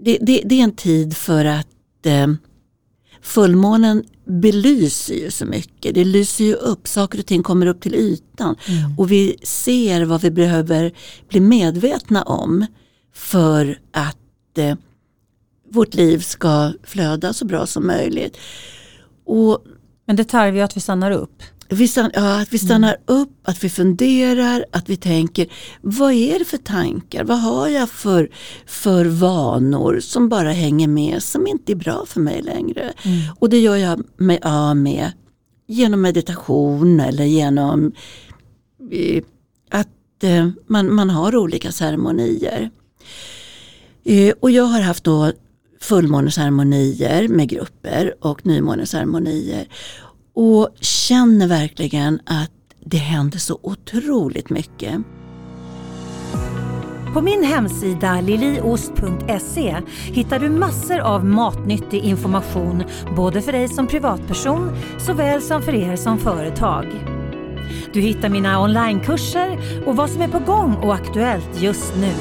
Det, 0.00 0.18
det, 0.20 0.42
det 0.44 0.60
är 0.60 0.64
en 0.64 0.76
tid 0.76 1.16
för 1.16 1.44
att 1.44 2.06
eh, 2.06 2.26
fullmånen 3.22 4.04
belyser 4.24 5.14
ju 5.14 5.30
så 5.30 5.46
mycket. 5.46 5.94
Det 5.94 6.04
lyser 6.04 6.44
ju 6.44 6.54
upp, 6.54 6.88
saker 6.88 7.18
och 7.18 7.26
ting 7.26 7.42
kommer 7.42 7.66
upp 7.66 7.80
till 7.80 7.94
ytan. 7.94 8.56
Mm. 8.68 8.98
Och 8.98 9.12
vi 9.12 9.36
ser 9.42 10.04
vad 10.04 10.20
vi 10.20 10.30
behöver 10.30 10.92
bli 11.28 11.40
medvetna 11.40 12.22
om 12.22 12.66
för 13.14 13.78
att 13.92 14.58
eh, 14.58 14.76
vårt 15.70 15.94
liv 15.94 16.18
ska 16.18 16.72
flöda 16.82 17.32
så 17.32 17.44
bra 17.44 17.66
som 17.66 17.86
möjligt. 17.86 18.36
Och, 19.26 19.64
Men 20.06 20.16
det 20.16 20.24
tarvar 20.24 20.56
ju 20.56 20.60
att 20.60 20.76
vi 20.76 20.80
stannar 20.80 21.10
upp. 21.10 21.42
Vi 21.68 21.88
stannar, 21.88 22.10
ja, 22.14 22.40
att 22.40 22.52
vi 22.52 22.58
stannar 22.58 22.96
mm. 23.08 23.22
upp, 23.22 23.30
att 23.42 23.64
vi 23.64 23.70
funderar, 23.70 24.64
att 24.72 24.88
vi 24.88 24.96
tänker 24.96 25.52
vad 25.80 26.12
är 26.12 26.38
det 26.38 26.44
för 26.44 26.58
tankar, 26.58 27.24
vad 27.24 27.40
har 27.40 27.68
jag 27.68 27.90
för, 27.90 28.30
för 28.66 29.04
vanor 29.04 30.00
som 30.00 30.28
bara 30.28 30.52
hänger 30.52 30.88
med 30.88 31.22
som 31.22 31.46
inte 31.46 31.72
är 31.72 31.76
bra 31.76 32.04
för 32.06 32.20
mig 32.20 32.42
längre. 32.42 32.92
Mm. 33.02 33.18
Och 33.38 33.50
det 33.50 33.58
gör 33.58 33.76
jag 33.76 34.02
mig 34.16 34.38
av 34.42 34.76
med 34.76 35.12
genom 35.66 36.00
meditation 36.00 37.00
eller 37.00 37.24
genom 37.24 37.92
eh, 38.90 39.22
att 39.70 40.24
eh, 40.24 40.48
man, 40.66 40.94
man 40.94 41.10
har 41.10 41.36
olika 41.36 41.72
ceremonier. 41.72 42.70
Eh, 44.04 44.34
och 44.40 44.50
jag 44.50 44.64
har 44.64 44.80
haft 44.80 45.04
då 45.04 45.32
fullmåneceremonier 45.80 47.28
med 47.28 47.48
grupper 47.48 48.14
och 48.20 48.46
nymåneceremonier. 48.46 49.68
Och 50.34 50.68
känner 50.80 51.48
verkligen 51.48 52.20
att 52.26 52.50
det 52.84 52.96
händer 52.96 53.38
så 53.38 53.58
otroligt 53.62 54.50
mycket. 54.50 55.00
På 57.14 57.20
min 57.20 57.44
hemsida 57.44 58.20
liliost.se 58.20 59.76
hittar 60.04 60.38
du 60.38 60.50
massor 60.50 60.98
av 60.98 61.24
matnyttig 61.24 62.04
information 62.04 62.84
både 63.16 63.42
för 63.42 63.52
dig 63.52 63.68
som 63.68 63.86
privatperson 63.86 64.70
såväl 64.98 65.42
som 65.42 65.62
för 65.62 65.74
er 65.74 65.96
som 65.96 66.18
företag. 66.18 66.86
Du 67.92 68.00
hittar 68.00 68.28
mina 68.28 68.60
onlinekurser 68.62 69.58
och 69.86 69.96
vad 69.96 70.10
som 70.10 70.22
är 70.22 70.28
på 70.28 70.38
gång 70.38 70.74
och 70.74 70.94
aktuellt 70.94 71.62
just 71.62 71.94
nu. 71.96 72.12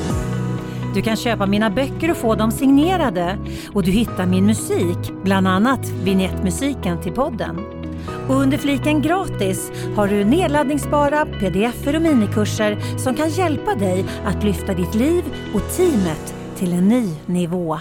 Du 0.93 1.01
kan 1.01 1.15
köpa 1.15 1.45
mina 1.45 1.69
böcker 1.69 2.11
och 2.11 2.17
få 2.17 2.35
dem 2.35 2.51
signerade 2.51 3.37
och 3.73 3.83
du 3.83 3.91
hittar 3.91 4.25
min 4.25 4.45
musik, 4.45 5.11
bland 5.23 5.47
annat 5.47 5.89
vignettmusiken 5.89 7.01
till 7.01 7.13
podden. 7.13 7.82
Och 8.27 8.35
under 8.35 8.57
fliken 8.57 9.01
gratis 9.01 9.71
har 9.95 10.07
du 10.07 10.25
nedladdningsbara 10.25 11.25
pdf 11.25 11.87
och 11.87 12.01
minikurser 12.01 12.97
som 12.97 13.15
kan 13.15 13.29
hjälpa 13.29 13.75
dig 13.75 14.05
att 14.25 14.43
lyfta 14.43 14.73
ditt 14.73 14.95
liv 14.95 15.23
och 15.53 15.77
teamet 15.77 16.35
till 16.57 16.73
en 16.73 16.87
ny 16.87 17.09
nivå. 17.25 17.79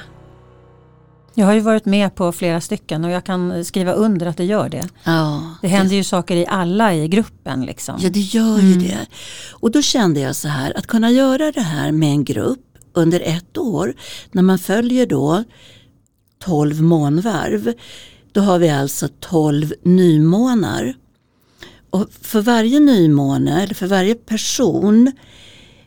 Jag 1.35 1.47
har 1.47 1.55
ju 1.55 1.61
varit 1.61 1.85
med 1.85 2.15
på 2.15 2.33
flera 2.33 2.61
stycken 2.61 3.05
och 3.05 3.11
jag 3.11 3.25
kan 3.25 3.65
skriva 3.65 3.93
under 3.93 4.27
att 4.27 4.37
det 4.37 4.45
gör 4.45 4.69
det. 4.69 4.89
Ja, 5.05 5.43
det 5.63 5.69
händer 5.69 5.97
ju 5.97 6.05
saker 6.05 6.37
i 6.37 6.47
alla 6.47 6.95
i 6.95 7.09
gruppen. 7.09 7.63
Liksom. 7.63 7.95
Ja 8.01 8.11
det 8.11 8.21
gör 8.21 8.59
ju 8.59 8.73
mm. 8.73 8.79
det. 8.79 9.07
Och 9.51 9.71
då 9.71 9.83
kände 9.83 10.21
jag 10.21 10.37
så 10.37 10.49
här 10.49 10.79
att 10.79 10.87
kunna 10.87 11.11
göra 11.11 11.53
det 11.53 11.61
här 11.61 11.93
med 11.93 12.09
en 12.09 12.25
grupp 12.25 12.61
under 12.93 13.21
ett 13.21 13.59
år 13.59 13.95
när 14.31 14.43
man 14.43 14.59
följer 14.59 15.07
då 15.07 15.45
12 16.45 16.83
månvarv. 16.83 17.73
Då 18.33 18.41
har 18.41 18.59
vi 18.59 18.71
alltså 18.71 19.09
12 19.21 19.75
nymånar. 19.83 20.95
Och 21.91 22.13
för 22.21 22.41
varje 22.41 22.81
nymåne, 22.81 23.63
eller 23.63 23.75
för 23.75 23.87
varje 23.87 24.15
person, 24.15 25.13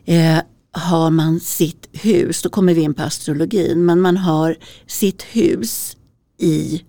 eh, 0.04 0.38
har 0.72 1.10
man 1.10 1.40
sitt 1.40 1.88
hus. 1.92 2.42
Då 2.42 2.48
kommer 2.48 2.74
vi 2.74 2.80
in 2.80 2.94
på 2.94 3.02
astrologin. 3.02 3.84
Men 3.84 4.00
man 4.00 4.16
har 4.16 4.56
sitt 4.86 5.22
hus 5.22 5.96
i 6.38 6.82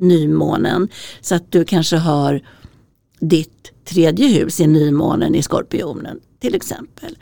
nymånen. 0.00 0.88
Så 1.20 1.34
att 1.34 1.52
du 1.52 1.64
kanske 1.64 1.96
har 1.96 2.42
ditt 3.20 3.72
tredje 3.84 4.28
hus 4.28 4.60
i 4.60 4.66
nymånen 4.66 5.34
i 5.34 5.42
skorpionen 5.42 6.20
till 6.40 6.54
exempel. 6.54 7.18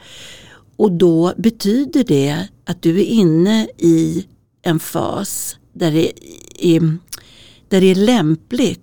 Och 0.77 0.93
då 0.93 1.33
betyder 1.37 2.05
det 2.05 2.49
att 2.65 2.83
du 2.83 3.01
är 3.01 3.05
inne 3.05 3.69
i 3.79 4.27
en 4.63 4.79
fas 4.79 5.59
där 5.73 5.91
det 5.91 6.13
är, 6.59 6.99
där 7.69 7.81
det 7.81 7.91
är 7.91 7.95
lämpligt 7.95 8.81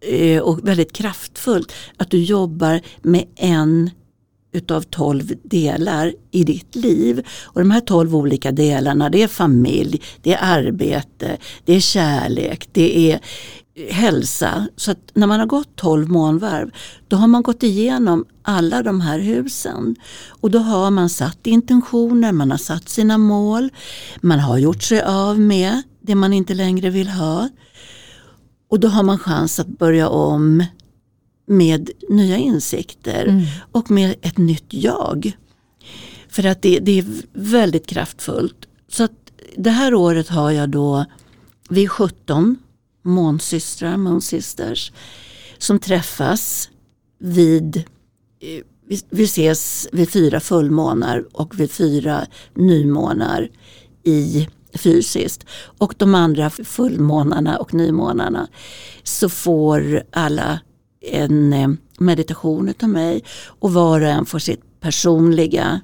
eh, 0.00 0.42
och 0.42 0.68
väldigt 0.68 0.92
kraftfullt 0.92 1.72
att 1.96 2.10
du 2.10 2.22
jobbar 2.22 2.80
med 3.02 3.24
en 3.36 3.90
utav 4.52 4.82
tolv 4.82 5.32
delar 5.42 6.14
i 6.30 6.44
ditt 6.44 6.74
liv. 6.74 7.26
Och 7.42 7.60
de 7.60 7.70
här 7.70 7.80
tolv 7.80 8.16
olika 8.16 8.52
delarna 8.52 9.10
det 9.10 9.22
är 9.22 9.28
familj, 9.28 10.02
det 10.22 10.34
är 10.34 10.38
arbete, 10.42 11.36
det 11.64 11.72
är 11.72 11.80
kärlek, 11.80 12.68
det 12.72 13.12
är 13.12 13.20
hälsa. 13.90 14.68
Så 14.76 14.90
att 14.90 15.10
när 15.14 15.26
man 15.26 15.40
har 15.40 15.46
gått 15.46 15.76
12 15.76 16.08
månvarv 16.08 16.70
då 17.08 17.16
har 17.16 17.26
man 17.26 17.42
gått 17.42 17.62
igenom 17.62 18.24
alla 18.42 18.82
de 18.82 19.00
här 19.00 19.18
husen. 19.18 19.96
Och 20.28 20.50
då 20.50 20.58
har 20.58 20.90
man 20.90 21.08
satt 21.08 21.46
intentioner, 21.46 22.32
man 22.32 22.50
har 22.50 22.58
satt 22.58 22.88
sina 22.88 23.18
mål, 23.18 23.70
man 24.20 24.40
har 24.40 24.58
gjort 24.58 24.82
sig 24.82 25.02
av 25.02 25.40
med 25.40 25.82
det 26.00 26.14
man 26.14 26.32
inte 26.32 26.54
längre 26.54 26.90
vill 26.90 27.08
ha. 27.08 27.48
Och 28.74 28.80
då 28.80 28.88
har 28.88 29.02
man 29.02 29.18
chans 29.18 29.60
att 29.60 29.66
börja 29.66 30.08
om 30.08 30.64
med 31.46 31.90
nya 32.08 32.36
insikter 32.36 33.24
mm. 33.26 33.44
och 33.72 33.90
med 33.90 34.14
ett 34.22 34.38
nytt 34.38 34.64
jag. 34.68 35.36
För 36.28 36.46
att 36.46 36.62
det, 36.62 36.78
det 36.78 36.98
är 36.98 37.04
väldigt 37.32 37.86
kraftfullt. 37.86 38.68
Så 38.88 39.04
att 39.04 39.12
det 39.56 39.70
här 39.70 39.94
året 39.94 40.28
har 40.28 40.50
jag 40.50 40.68
då, 40.68 41.04
vi 41.68 41.84
är 41.84 41.88
17 41.88 42.56
månsystrar, 43.02 43.96
Moonsisters, 43.96 44.92
som 45.58 45.78
träffas 45.78 46.70
vid 47.18 47.76
eh, 47.76 48.64
vi, 48.88 49.00
vi 49.10 49.24
ses 49.24 49.88
vid 49.92 50.10
fyra 50.10 50.40
fullmånar 50.40 51.24
och 51.32 51.60
vid 51.60 51.70
fyra 51.70 52.26
nymånar 52.54 53.48
i 54.02 54.48
fysiskt. 54.74 55.46
Och 55.78 55.94
de 55.98 56.14
andra 56.14 56.50
fullmånarna 56.50 57.56
och 57.56 57.74
nymånarna 57.74 58.48
så 59.02 59.28
får 59.28 60.02
alla 60.10 60.60
en 61.00 61.52
eh, 61.52 61.68
meditation 61.98 62.74
av 62.82 62.88
mig 62.88 63.24
och 63.46 63.72
var 63.72 64.00
och 64.00 64.06
en 64.06 64.26
får 64.26 64.38
sitt 64.38 64.80
personliga 64.80 65.80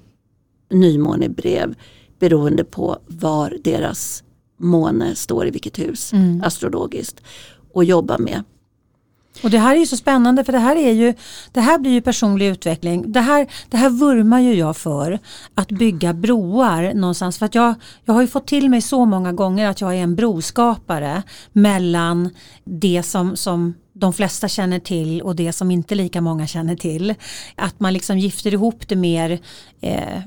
nymånebrev 0.70 1.74
beroende 2.18 2.64
på 2.64 2.98
var 3.06 3.56
deras 3.64 4.22
måne 4.56 5.14
står 5.14 5.46
i 5.46 5.50
vilket 5.50 5.78
hus 5.78 6.12
mm. 6.12 6.42
astrologiskt 6.44 7.22
och 7.72 7.84
jobba 7.84 8.18
med. 8.18 8.42
Och 9.42 9.50
det 9.50 9.58
här 9.58 9.74
är 9.74 9.80
ju 9.80 9.86
så 9.86 9.96
spännande 9.96 10.44
för 10.44 10.52
det 10.52 10.58
här, 10.58 10.76
är 10.76 10.92
ju, 10.92 11.14
det 11.52 11.60
här 11.60 11.78
blir 11.78 11.92
ju 11.92 12.00
personlig 12.00 12.46
utveckling. 12.46 13.12
Det 13.12 13.20
här, 13.20 13.46
det 13.68 13.76
här 13.76 13.90
vurmar 13.90 14.40
ju 14.40 14.54
jag 14.54 14.76
för, 14.76 15.18
att 15.54 15.68
bygga 15.68 16.12
broar 16.12 16.94
någonstans. 16.94 17.38
För 17.38 17.46
att 17.46 17.54
jag, 17.54 17.74
jag 18.04 18.14
har 18.14 18.20
ju 18.20 18.26
fått 18.26 18.46
till 18.46 18.70
mig 18.70 18.80
så 18.80 19.04
många 19.04 19.32
gånger 19.32 19.68
att 19.68 19.80
jag 19.80 19.94
är 19.94 20.02
en 20.02 20.16
broskapare 20.16 21.22
mellan 21.52 22.30
det 22.64 23.02
som, 23.02 23.36
som 23.36 23.74
de 23.92 24.12
flesta 24.12 24.48
känner 24.48 24.78
till 24.78 25.22
och 25.22 25.36
det 25.36 25.52
som 25.52 25.70
inte 25.70 25.94
lika 25.94 26.20
många 26.20 26.46
känner 26.46 26.76
till. 26.76 27.14
Att 27.54 27.80
man 27.80 27.92
liksom 27.92 28.18
gifter 28.18 28.52
ihop 28.52 28.88
det 28.88 28.96
mer 28.96 29.40
eh, 29.80 30.22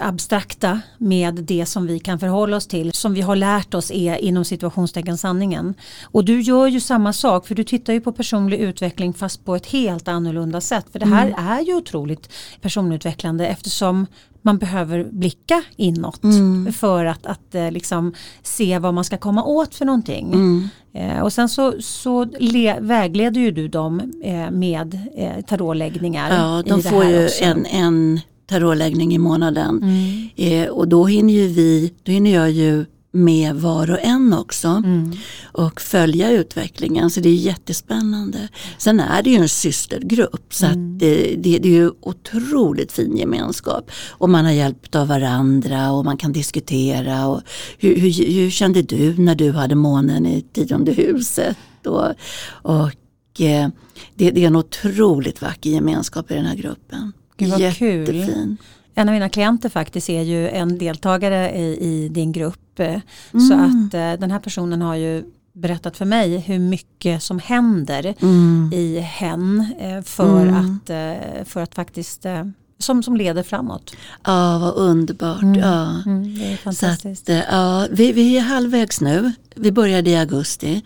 abstrakta 0.00 0.80
med 0.98 1.34
det 1.34 1.66
som 1.66 1.86
vi 1.86 1.98
kan 1.98 2.18
förhålla 2.18 2.56
oss 2.56 2.66
till. 2.66 2.92
Som 2.92 3.14
vi 3.14 3.20
har 3.20 3.36
lärt 3.36 3.74
oss 3.74 3.90
är 3.90 4.16
inom 4.16 4.44
situationstecken 4.44 5.18
sanningen. 5.18 5.74
Och 6.04 6.24
du 6.24 6.40
gör 6.40 6.66
ju 6.66 6.80
samma 6.80 7.12
sak 7.12 7.46
för 7.46 7.54
du 7.54 7.64
tittar 7.64 7.92
ju 7.92 8.00
på 8.00 8.12
personlig 8.12 8.58
utveckling 8.58 9.12
fast 9.12 9.44
på 9.44 9.56
ett 9.56 9.66
helt 9.66 10.08
annorlunda 10.08 10.60
sätt. 10.60 10.86
För 10.92 10.98
det 10.98 11.06
här 11.06 11.26
mm. 11.26 11.46
är 11.46 11.60
ju 11.60 11.74
otroligt 11.74 12.32
personutvecklande 12.60 13.46
eftersom 13.46 14.06
man 14.42 14.58
behöver 14.58 15.04
blicka 15.04 15.62
inåt 15.76 16.24
mm. 16.24 16.72
för 16.72 17.04
att, 17.04 17.26
att 17.26 17.54
eh, 17.54 17.70
liksom 17.70 18.14
se 18.42 18.78
vad 18.78 18.94
man 18.94 19.04
ska 19.04 19.16
komma 19.16 19.44
åt 19.44 19.74
för 19.74 19.84
någonting. 19.84 20.32
Mm. 20.32 20.68
Eh, 20.94 21.20
och 21.20 21.32
sen 21.32 21.48
så, 21.48 21.74
så 21.80 22.24
le, 22.24 22.76
vägleder 22.80 23.40
ju 23.40 23.50
du 23.50 23.68
dem 23.68 24.12
eh, 24.24 24.50
med 24.50 25.00
eh, 25.16 25.44
tarotläggningar. 25.44 26.36
Ja, 26.36 26.62
de 26.66 26.82
får 26.82 27.04
ju 27.04 27.28
en, 27.42 27.66
en 27.66 28.20
tarotläggning 28.46 29.14
i 29.14 29.18
månaden. 29.18 29.82
Mm. 29.82 30.28
Eh, 30.36 30.68
och 30.68 30.88
då 30.88 31.06
hinner 31.06 31.34
ju 31.34 31.46
vi, 31.46 31.92
då 32.02 32.12
hinner 32.12 32.34
jag 32.34 32.50
ju 32.50 32.84
med 33.16 33.54
var 33.54 33.90
och 33.90 34.00
en 34.00 34.32
också 34.32 34.68
mm. 34.68 35.12
och 35.52 35.80
följa 35.80 36.30
utvecklingen 36.30 37.10
så 37.10 37.20
det 37.20 37.28
är 37.28 37.34
jättespännande. 37.34 38.48
Sen 38.78 39.00
är 39.00 39.22
det 39.22 39.30
ju 39.30 39.36
en 39.36 39.48
systergrupp 39.48 40.54
så 40.54 40.66
mm. 40.66 40.98
det, 40.98 41.36
det, 41.36 41.58
det, 41.58 41.68
är 41.68 41.72
ju 41.72 41.90
otroligt 42.00 42.92
fin 42.92 43.16
gemenskap 43.16 43.90
och 44.10 44.30
man 44.30 44.44
har 44.44 44.52
hjälpt 44.52 44.94
av 44.94 45.08
varandra 45.08 45.92
och 45.92 46.04
man 46.04 46.16
kan 46.16 46.32
diskutera. 46.32 47.26
Och 47.26 47.40
hur, 47.78 47.96
hur, 47.96 48.32
hur 48.32 48.50
kände 48.50 48.82
du 48.82 49.18
när 49.18 49.34
du 49.34 49.52
hade 49.52 49.74
månen 49.74 50.26
i 50.26 50.42
tionde 50.52 50.92
huset? 50.92 51.56
Och, 51.86 52.08
och 52.48 53.40
eh, 53.40 53.68
det, 54.14 54.30
det 54.30 54.42
är 54.42 54.46
en 54.46 54.56
otroligt 54.56 55.42
vacker 55.42 55.70
gemenskap 55.70 56.30
i 56.30 56.34
den 56.34 56.46
här 56.46 56.56
gruppen. 56.56 57.12
Gud 57.36 57.50
vad 57.50 57.60
Jättefin. 57.60 58.06
kul. 58.06 58.56
En 58.94 59.08
av 59.08 59.12
mina 59.12 59.28
klienter 59.28 59.68
faktiskt 59.68 60.10
är 60.10 60.22
ju 60.22 60.48
en 60.48 60.78
deltagare 60.78 61.50
i, 61.50 61.78
i 61.80 62.08
din 62.08 62.32
grupp. 62.32 62.78
Mm. 62.78 63.00
Så 63.48 63.54
att 63.54 63.94
eh, 63.94 64.20
den 64.20 64.30
här 64.30 64.38
personen 64.38 64.82
har 64.82 64.94
ju 64.94 65.24
berättat 65.52 65.96
för 65.96 66.04
mig 66.04 66.38
hur 66.38 66.58
mycket 66.58 67.22
som 67.22 67.38
händer 67.38 68.14
mm. 68.22 68.70
i 68.74 68.98
hen 68.98 69.74
eh, 69.78 70.02
för, 70.02 70.42
mm. 70.42 70.54
att, 70.54 70.90
eh, 70.90 71.44
för 71.44 71.60
att 71.60 71.74
faktiskt 71.74 72.26
eh, 72.26 72.44
som, 72.78 73.02
som 73.02 73.16
leder 73.16 73.42
framåt. 73.42 73.96
Ja, 74.24 74.58
vad 74.58 74.74
underbart. 74.74 75.42
Mm. 75.42 75.60
Ja. 75.60 76.02
Mm, 76.06 76.38
det 76.38 76.52
är 76.52 76.56
fantastiskt. 76.56 77.22
Att, 77.22 77.28
eh, 77.28 77.42
ja, 77.50 77.86
vi, 77.90 78.12
vi 78.12 78.36
är 78.36 78.40
halvvägs 78.40 79.00
nu. 79.00 79.32
Vi 79.54 79.72
började 79.72 80.10
i 80.10 80.16
augusti. 80.16 80.82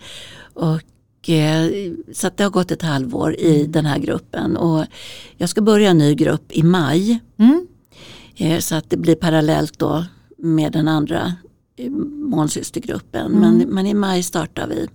Och 0.53 0.75
Eh, 0.75 0.90
så 2.13 2.29
det 2.35 2.43
har 2.43 2.49
gått 2.49 2.71
ett 2.71 2.81
halvår 2.81 3.35
i 3.35 3.59
mm. 3.59 3.71
den 3.71 3.85
här 3.85 3.99
gruppen 3.99 4.57
och 4.57 4.85
jag 5.37 5.49
ska 5.49 5.61
börja 5.61 5.89
en 5.89 5.97
ny 5.97 6.15
grupp 6.15 6.51
i 6.51 6.63
maj. 6.63 7.19
Mm. 7.37 7.67
Eh, 8.35 8.59
så 8.59 8.75
att 8.75 8.89
det 8.89 8.97
blir 8.97 9.15
parallellt 9.15 9.79
då 9.79 10.05
med 10.37 10.71
den 10.71 10.87
andra 10.87 11.33
eh, 11.77 11.89
månsystergruppen. 12.29 13.25
Mm. 13.25 13.39
Men, 13.39 13.69
men 13.69 13.87
i 13.87 13.93
maj 13.93 14.23
startar 14.23 14.67
vi, 14.67 14.87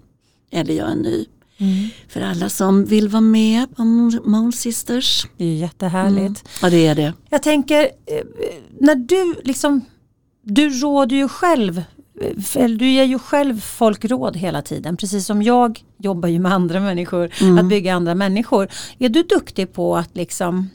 eller 0.51 0.75
jag 0.75 0.93
en 0.93 0.99
ny. 0.99 1.27
Mm. 1.59 1.89
För 2.09 2.21
alla 2.21 2.49
som 2.49 2.85
vill 2.85 3.09
vara 3.09 3.21
med 3.21 3.77
på 3.77 3.85
Månsisters. 4.25 5.27
Det 5.37 5.45
är 5.45 5.57
jättehärligt. 5.57 6.19
Mm. 6.19 6.35
Ja 6.63 6.71
det 6.71 6.87
är 6.87 6.95
det. 6.95 7.13
Jag 7.31 7.43
tänker, 7.43 7.89
när 8.81 8.95
du 8.95 9.35
liksom, 9.45 9.81
du 10.43 10.71
råder 10.71 11.17
ju 11.17 11.29
själv 11.29 11.83
du 12.79 12.91
ger 12.91 13.05
ju 13.05 13.19
själv 13.19 13.61
folk 13.61 14.05
råd 14.05 14.37
hela 14.37 14.63
tiden, 14.63 14.97
precis 14.97 15.27
som 15.27 15.43
jag 15.43 15.85
jobbar 15.99 16.29
ju 16.29 16.39
med 16.39 16.53
andra 16.53 16.81
människor, 16.81 17.31
mm. 17.41 17.59
att 17.59 17.65
bygga 17.65 17.95
andra 17.95 18.15
människor. 18.15 18.69
Är 18.99 19.09
du 19.09 19.23
duktig 19.23 19.73
på 19.73 19.97
att 19.97 20.17
liksom 20.17 20.71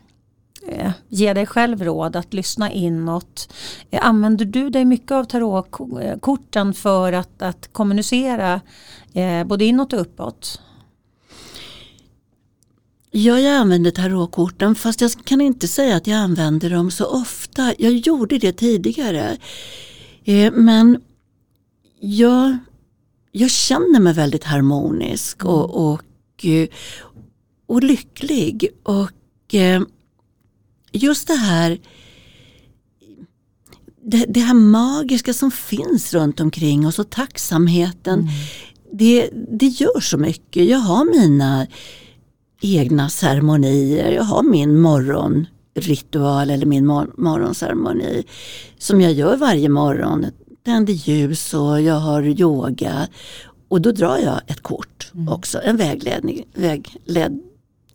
eh, 0.67 0.91
ge 1.09 1.33
dig 1.33 1.45
själv 1.45 1.83
råd, 1.83 2.15
att 2.15 2.33
lyssna 2.33 2.71
inåt? 2.71 3.53
Eh, 3.91 4.07
använder 4.07 4.45
du 4.45 4.69
dig 4.69 4.85
mycket 4.85 5.11
av 5.11 5.23
tarotkorten 5.23 6.73
för 6.73 7.13
att, 7.13 7.41
att 7.41 7.73
kommunicera 7.73 8.61
eh, 9.13 9.43
både 9.43 9.65
inåt 9.65 9.93
och 9.93 10.01
uppåt? 10.01 10.61
Ja, 13.11 13.39
jag 13.39 13.55
använder 13.55 13.91
tarotkorten 13.91 14.75
fast 14.75 15.01
jag 15.01 15.11
kan 15.23 15.41
inte 15.41 15.67
säga 15.67 15.95
att 15.95 16.07
jag 16.07 16.17
använder 16.17 16.69
dem 16.69 16.91
så 16.91 17.05
ofta. 17.05 17.73
Jag 17.77 17.91
gjorde 17.91 18.37
det 18.37 18.51
tidigare. 18.51 19.37
Men 20.53 21.01
jag, 22.01 22.57
jag 23.31 23.51
känner 23.51 23.99
mig 23.99 24.13
väldigt 24.13 24.43
harmonisk 24.43 25.45
och, 25.45 25.63
mm. 25.63 25.75
och, 25.75 26.45
eh, 26.45 26.67
och 27.65 27.83
lycklig. 27.83 28.67
Och 28.83 29.55
eh, 29.55 29.81
just 30.91 31.27
det 31.27 31.35
här 31.35 31.79
det, 34.03 34.25
det, 34.29 34.39
här 34.39 34.53
magiska 34.53 35.33
som 35.33 35.51
finns 35.51 36.13
runt 36.13 36.39
omkring 36.39 36.87
oss 36.87 36.99
och 36.99 37.09
tacksamheten. 37.09 38.19
Mm. 38.19 38.31
Det, 38.91 39.29
det 39.51 39.67
gör 39.67 39.99
så 39.99 40.17
mycket. 40.17 40.65
Jag 40.69 40.77
har 40.77 41.05
mina 41.05 41.67
egna 42.61 43.09
ceremonier. 43.09 44.11
Jag 44.11 44.23
har 44.23 44.43
min 44.43 44.79
morgonritual 44.79 46.49
eller 46.49 46.65
min 46.65 46.85
mor 46.85 47.13
morgonceremoni 47.17 48.23
som 48.77 49.01
jag 49.01 49.13
gör 49.13 49.37
varje 49.37 49.69
morgon 49.69 50.25
tänder 50.65 50.93
ljus 50.93 51.53
och 51.53 51.81
jag 51.81 51.99
har 51.99 52.23
yoga. 52.23 53.07
Och 53.67 53.81
då 53.81 53.91
drar 53.91 54.17
jag 54.17 54.41
ett 54.47 54.61
kort 54.61 55.11
mm. 55.13 55.29
också, 55.29 55.61
en 55.63 55.77
vägledning. 55.77 56.45
Vägled, 56.53 57.39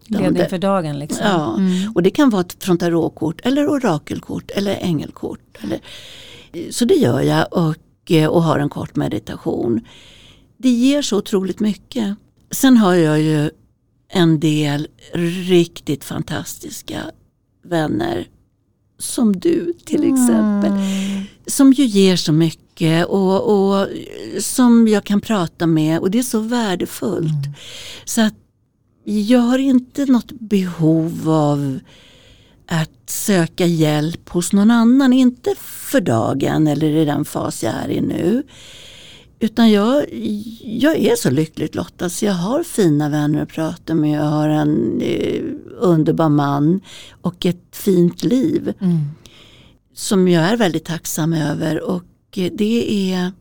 Ledning 0.08 0.48
för 0.48 0.58
dagen 0.58 0.98
liksom. 0.98 1.26
Ja, 1.26 1.56
mm. 1.56 1.92
och 1.94 2.02
det 2.02 2.10
kan 2.10 2.30
vara 2.30 2.40
ett 2.40 2.64
från 2.64 2.78
tarotkort 2.78 3.40
eller 3.46 3.68
orakelkort 3.68 4.50
eller 4.50 4.76
ängelkort. 4.80 5.58
Eller, 5.62 5.80
så 6.70 6.84
det 6.84 6.94
gör 6.94 7.20
jag 7.20 7.46
och, 7.52 7.76
och 8.30 8.42
har 8.42 8.58
en 8.58 8.68
kort 8.68 8.96
meditation. 8.96 9.80
Det 10.56 10.68
ger 10.68 11.02
så 11.02 11.18
otroligt 11.18 11.60
mycket. 11.60 12.16
Sen 12.50 12.76
har 12.76 12.94
jag 12.94 13.20
ju 13.20 13.50
en 14.08 14.40
del 14.40 14.88
riktigt 15.48 16.04
fantastiska 16.04 17.02
vänner 17.62 18.28
som 18.98 19.40
du 19.40 19.72
till 19.84 20.12
exempel. 20.12 20.72
Mm. 20.72 21.22
Som 21.46 21.72
ju 21.72 21.84
ger 21.84 22.16
så 22.16 22.32
mycket 22.32 23.06
och, 23.06 23.70
och, 23.70 23.88
som 24.38 24.88
jag 24.88 25.04
kan 25.04 25.20
prata 25.20 25.66
med 25.66 26.00
och 26.00 26.10
det 26.10 26.18
är 26.18 26.22
så 26.22 26.40
värdefullt. 26.40 27.46
Mm. 27.46 27.54
Så 28.04 28.20
att 28.20 28.34
jag 29.04 29.40
har 29.40 29.58
inte 29.58 30.06
något 30.06 30.32
behov 30.32 31.30
av 31.30 31.78
att 32.66 33.10
söka 33.10 33.66
hjälp 33.66 34.28
hos 34.28 34.52
någon 34.52 34.70
annan. 34.70 35.12
Inte 35.12 35.54
för 35.58 36.00
dagen 36.00 36.66
eller 36.66 36.86
i 36.86 37.04
den 37.04 37.24
fas 37.24 37.62
jag 37.62 37.72
är 37.74 37.90
i 37.90 38.00
nu. 38.00 38.42
Utan 39.38 39.70
jag, 39.70 40.04
jag 40.62 40.96
är 40.96 41.16
så 41.16 41.30
lyckligt 41.30 41.74
lottad 41.74 42.10
så 42.10 42.24
jag 42.24 42.32
har 42.32 42.62
fina 42.62 43.08
vänner 43.08 43.42
att 43.42 43.48
prata 43.48 43.94
med. 43.94 44.18
Jag 44.18 44.24
har 44.24 44.48
en 44.48 45.00
eh, 45.00 45.42
underbar 45.78 46.28
man 46.28 46.80
och 47.20 47.46
ett 47.46 47.64
fint 47.72 48.24
liv. 48.24 48.74
Mm. 48.80 48.98
Som 49.96 50.28
jag 50.28 50.44
är 50.44 50.56
väldigt 50.56 50.84
tacksam 50.84 51.32
över 51.32 51.82
och 51.82 52.04
det, 52.30 53.12
är, 53.12 53.32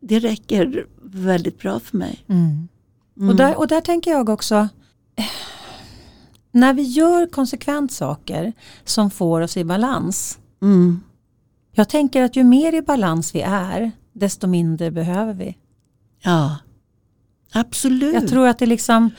det 0.00 0.18
räcker 0.18 0.86
väldigt 1.02 1.58
bra 1.58 1.80
för 1.80 1.96
mig. 1.96 2.24
Mm. 2.28 2.68
Mm. 3.16 3.28
Och, 3.28 3.36
där, 3.36 3.58
och 3.58 3.68
där 3.68 3.80
tänker 3.80 4.10
jag 4.10 4.28
också 4.28 4.68
när 6.52 6.74
vi 6.74 6.82
gör 6.82 7.26
konsekvent 7.26 7.92
saker 7.92 8.52
som 8.84 9.10
får 9.10 9.40
oss 9.40 9.56
i 9.56 9.64
balans. 9.64 10.38
Mm. 10.62 11.00
Jag 11.72 11.88
tänker 11.88 12.22
att 12.22 12.36
ju 12.36 12.44
mer 12.44 12.74
i 12.74 12.82
balans 12.82 13.34
vi 13.34 13.40
är 13.40 13.92
desto 14.12 14.46
mindre 14.46 14.90
behöver 14.90 15.34
vi. 15.34 15.56
Ja, 16.22 16.56
absolut. 17.52 18.14
Jag 18.14 18.28
tror 18.28 18.48
att 18.48 18.58
det 18.58 18.66
liksom 18.66 19.10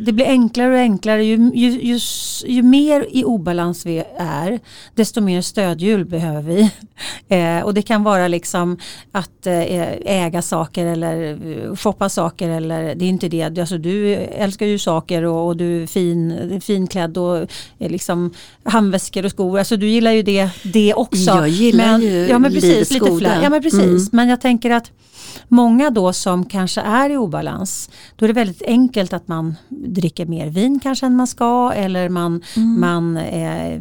det 0.00 0.12
blir 0.12 0.26
enklare 0.26 0.72
och 0.72 0.78
enklare. 0.78 1.24
Ju, 1.24 1.50
ju, 1.54 1.70
ju, 1.70 1.98
ju, 2.46 2.62
mer 2.62 3.06
i 3.10 3.24
obalans 3.24 3.86
vi 3.86 4.04
är, 4.18 4.60
desto 4.94 5.20
mer 5.20 5.42
stödhjul 5.42 6.04
behöver 6.04 6.42
vi. 6.42 6.70
Eh, 7.30 7.60
och 7.60 7.74
det 7.74 7.82
kan 7.82 8.02
vara 8.02 8.28
liksom 8.28 8.78
att 9.12 9.46
eh, 9.46 9.62
äga 10.04 10.42
saker 10.42 10.86
eller 10.86 11.38
eh, 11.46 11.76
shoppa 11.76 12.08
saker. 12.08 12.48
Eller, 12.48 12.94
det 12.94 13.04
är 13.04 13.08
inte 13.08 13.28
det. 13.28 13.58
Alltså, 13.58 13.78
du 13.78 14.14
älskar 14.14 14.66
ju 14.66 14.78
saker 14.78 15.22
och, 15.22 15.46
och 15.46 15.56
du 15.56 15.82
är 15.82 15.86
fin, 15.86 16.60
finklädd 16.60 17.18
och 17.18 17.36
eh, 17.78 17.90
liksom 17.90 18.30
handväskor 18.62 19.24
och 19.24 19.30
skor. 19.30 19.58
Alltså, 19.58 19.76
du 19.76 19.88
gillar 19.88 20.12
ju 20.12 20.22
det, 20.22 20.50
det 20.62 20.94
också. 20.94 21.30
Jag 21.30 21.48
gillar 21.48 21.86
men, 21.86 22.00
ju 22.00 22.26
ja, 22.28 22.38
men 22.38 22.52
precis, 22.52 22.90
lite 22.90 23.10
goda. 23.10 23.42
Ja 23.42 23.50
men 23.50 23.62
precis. 23.62 23.82
Mm. 23.82 24.08
Men 24.12 24.28
jag 24.28 24.40
tänker 24.40 24.70
att 24.70 24.90
många 25.48 25.90
då 25.90 26.12
som 26.12 26.44
kanske 26.44 26.80
är 26.80 27.10
i 27.10 27.16
obalans, 27.16 27.90
då 28.16 28.24
är 28.24 28.28
det 28.28 28.34
väldigt 28.34 28.62
enkelt 28.62 29.12
att 29.12 29.28
man 29.28 29.54
dricker 29.68 30.26
mer 30.26 30.46
vin 30.46 30.80
kanske 30.82 31.06
än 31.06 31.16
man 31.16 31.26
ska 31.26 31.72
eller 31.72 32.08
man, 32.08 32.42
Mm. 32.56 32.80
man 32.80 33.16
eh, 33.16 33.80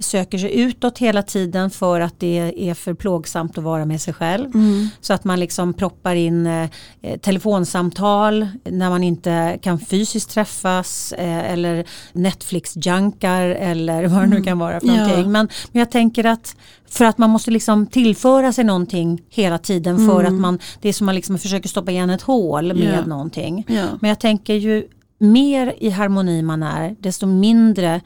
söker 0.00 0.38
sig 0.38 0.60
utåt 0.60 0.98
hela 0.98 1.22
tiden 1.22 1.70
för 1.70 2.00
att 2.00 2.20
det 2.20 2.52
är 2.70 2.74
för 2.74 2.94
plågsamt 2.94 3.58
att 3.58 3.64
vara 3.64 3.84
med 3.84 4.00
sig 4.00 4.14
själv. 4.14 4.54
Mm. 4.54 4.88
Så 5.00 5.12
att 5.12 5.24
man 5.24 5.40
liksom 5.40 5.74
proppar 5.74 6.14
in 6.14 6.46
eh, 6.46 6.68
eh, 7.02 7.18
telefonsamtal 7.20 8.46
när 8.64 8.90
man 8.90 9.02
inte 9.04 9.58
kan 9.62 9.78
fysiskt 9.78 10.30
träffas 10.30 11.12
eh, 11.12 11.52
eller 11.52 11.84
Netflix-junkar 12.12 13.42
eller 13.48 14.06
vad 14.06 14.20
det 14.22 14.26
nu 14.26 14.42
kan 14.42 14.58
vara 14.58 14.80
för 14.80 14.86
Ja. 14.86 14.94
någonting. 14.96 15.32
Men, 15.32 15.48
men 15.72 15.78
jag 15.80 15.90
tänker 15.90 16.24
att 16.26 16.56
för 16.88 17.04
att 17.04 17.18
man 17.18 17.30
måste 17.30 17.50
liksom 17.50 17.86
tillföra 17.86 18.52
sig 18.52 18.64
någonting 18.64 19.22
hela 19.30 19.58
tiden 19.58 20.08
för 20.08 20.24
att 20.24 20.32
man, 20.32 20.58
det 20.80 20.88
är 20.88 20.92
som 20.92 21.06
man 21.06 21.14
liksom 21.14 21.38
försöker 21.38 21.68
stoppa 21.68 21.90
igen 21.90 22.10
ett 22.10 22.22
hål 22.22 22.74
med 22.74 22.94
Ja. 23.02 23.06
någonting. 23.06 23.64
Ja. 23.68 23.84
Men 24.00 24.08
jag 24.08 24.20
tänker 24.20 24.54
ju 24.54 24.84
mer 25.22 25.74
i 25.80 25.90
harmoni 25.90 26.42
man 26.42 26.62
är 26.62 26.96
desto 27.00 27.26
mindre 27.26 28.00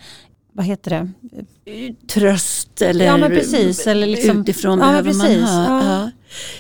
vad 0.53 0.67
heter 0.67 0.91
det? 0.91 1.09
Tröst 2.09 2.83
eller, 2.83 3.05
Ja, 3.05 3.17
men 3.17 3.31
precis, 3.31 3.87
eller 3.87 4.07
liksom- 4.07 4.41
utifrån 4.41 4.79
Ja, 4.79 4.87
behöver 4.87 5.11
precis, 5.11 5.41
man 5.41 5.67
ha. 5.67 5.85
ja. 5.85 6.11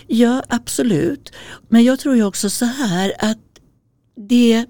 Ja. 0.07 0.42
absolut. 0.48 1.32
Men 1.68 1.84
jag 1.84 1.98
tror 1.98 2.16
ju 2.16 2.24
också 2.24 2.50
så 2.50 2.64
här 2.64 3.12
att 3.18 3.38
det, 4.28 4.64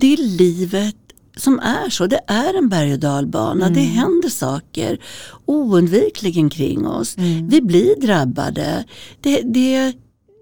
det 0.00 0.16
livet 0.16 0.96
som 1.36 1.58
är 1.58 1.90
så. 1.90 2.06
Det 2.06 2.20
är 2.26 2.54
en 2.58 2.68
berg 2.68 2.92
och 2.92 2.98
dalbana. 2.98 3.68
Det 3.68 3.80
Mm. 3.80 3.92
händer 3.92 4.28
saker 4.28 4.98
oundvikligen 5.46 6.50
kring 6.50 6.86
oss. 6.86 7.16
Mm. 7.16 7.48
Vi 7.48 7.60
blir 7.62 8.00
drabbade. 8.00 8.84
Det, 9.20 9.40
det, 9.44 9.92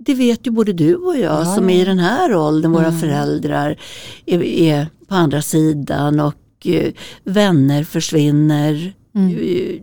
det 0.09 0.15
vet 0.15 0.47
ju 0.47 0.51
både 0.51 0.73
du 0.73 0.95
och 0.95 1.17
jag 1.19 1.41
Ja, 1.41 1.45
som 1.55 1.71
är 1.71 1.83
i 1.83 1.85
den 1.85 1.99
här 1.99 2.37
åldern, 2.37 2.73
våra 2.73 2.87
Mm. 2.87 3.01
föräldrar 3.01 3.77
är, 4.27 4.43
är 4.43 4.87
på 5.09 5.15
andra 5.15 5.43
sidan 5.43 6.21
och 6.21 6.67
eh, 6.67 6.93
vänner 7.25 7.85
försvinner 7.85 8.93
Mm. 9.15 9.39
eh, 9.39 9.81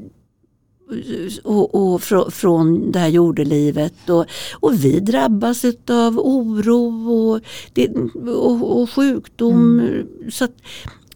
och, 1.44 1.76
och 1.94 2.02
frå, 2.04 2.32
från 2.32 2.92
det 2.92 3.00
här 3.00 3.08
jordelivet. 3.08 4.10
Och, 4.10 4.26
och 4.54 4.84
vi 4.86 5.00
drabbas 5.00 5.66
av 5.90 6.20
oro 6.20 7.10
och, 7.32 7.42
det, 7.74 7.88
och, 8.30 8.82
och 8.82 8.90
sjukdom. 8.90 9.90
Så 10.32 10.46
att, 10.46 10.52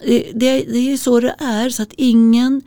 eh, 0.02 0.22
det, 0.34 0.60
det 0.62 0.92
är 0.94 0.98
så 0.98 1.20
det 1.20 1.36
är. 1.40 1.70
Så 1.70 1.84
att 1.84 1.94
ingen 1.98 2.62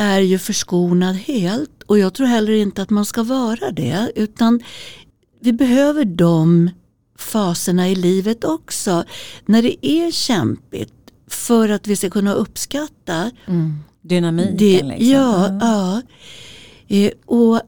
är 0.00 0.20
ju 0.20 0.38
förskonad 0.38 1.16
helt. 1.16 1.82
Och 1.86 1.98
jag 1.98 2.14
tror 2.14 2.26
heller 2.26 2.52
inte 2.52 2.82
att 2.82 2.90
man 2.90 3.04
ska 3.04 3.22
vara 3.22 3.70
det. 3.72 4.12
Utan 4.16 4.60
vi 5.40 5.52
behöver 5.52 6.04
de 6.04 6.70
faserna 7.18 7.88
i 7.88 7.94
livet 7.94 8.44
också. 8.44 9.04
När 9.46 9.62
det 9.62 9.86
är 9.86 10.10
kämpigt. 10.10 10.92
För 11.28 11.68
att 11.68 11.86
vi 11.86 11.96
ska 11.96 12.10
kunna 12.10 12.32
uppskatta 12.32 13.30
Mm. 13.46 13.78
Dynamiken 14.02 14.56
det, 14.56 14.82
liksom. 14.82 15.06
ja, 15.08 15.46
Mm. 15.46 15.58
ja. 15.60 16.02
Eh, 16.88 17.12
och 17.26 17.60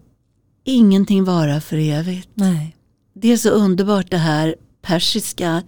ingenting 0.64 1.24
varar 1.24 1.60
för 1.60 1.76
evigt. 1.76 2.28
Nej. 2.34 2.76
Det 3.14 3.32
är 3.32 3.36
så 3.36 3.50
underbart 3.50 4.10
det 4.10 4.16
här 4.18 4.54
persiska 4.82 5.62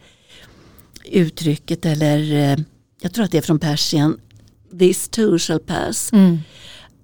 uttrycket 1.04 1.86
eller 1.86 2.32
eh, 2.52 2.58
jag 3.00 3.12
tror 3.14 3.24
att 3.24 3.30
det 3.30 3.38
är 3.38 3.42
från 3.42 3.58
Persien. 3.58 4.16
This 4.78 5.08
too 5.08 5.38
shall 5.38 5.58
pass. 5.58 6.12
Mm. 6.12 6.38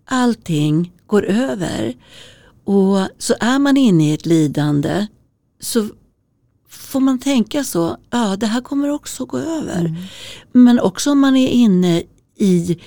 Allting 0.05 0.93
går 1.07 1.25
över. 1.25 1.95
Och 2.65 3.09
så 3.19 3.35
är 3.41 3.59
man 3.59 3.77
inne 3.77 4.11
i 4.11 4.15
ett 4.15 4.27
lidande 4.27 5.07
så 5.61 5.89
får 6.69 7.01
man 7.01 7.19
tänka 7.19 7.65
så, 7.65 7.97
ja 8.11 8.37
det 8.37 8.47
här 8.47 8.61
kommer 8.61 8.91
också 8.91 9.25
gå 9.25 9.39
över. 9.39 9.81
Mm. 9.81 9.97
Men 10.53 10.81
också 10.81 11.11
om 11.11 11.21
man 11.21 11.37
är 11.37 11.49
inne 11.49 12.03
i, 12.37 12.79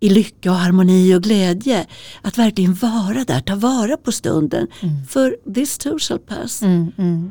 i 0.00 0.08
lycka 0.08 0.50
och 0.50 0.56
harmoni 0.56 1.14
och 1.14 1.22
glädje. 1.22 1.86
Att 2.22 2.38
verkligen 2.38 2.74
vara 2.74 3.24
där, 3.24 3.40
ta 3.40 3.56
vara 3.56 3.96
på 3.96 4.12
stunden. 4.12 4.66
För 5.08 5.52
this 5.54 5.78
too 5.78 5.98
shall 5.98 6.18
pass. 6.18 6.62
Mm, 6.62 7.30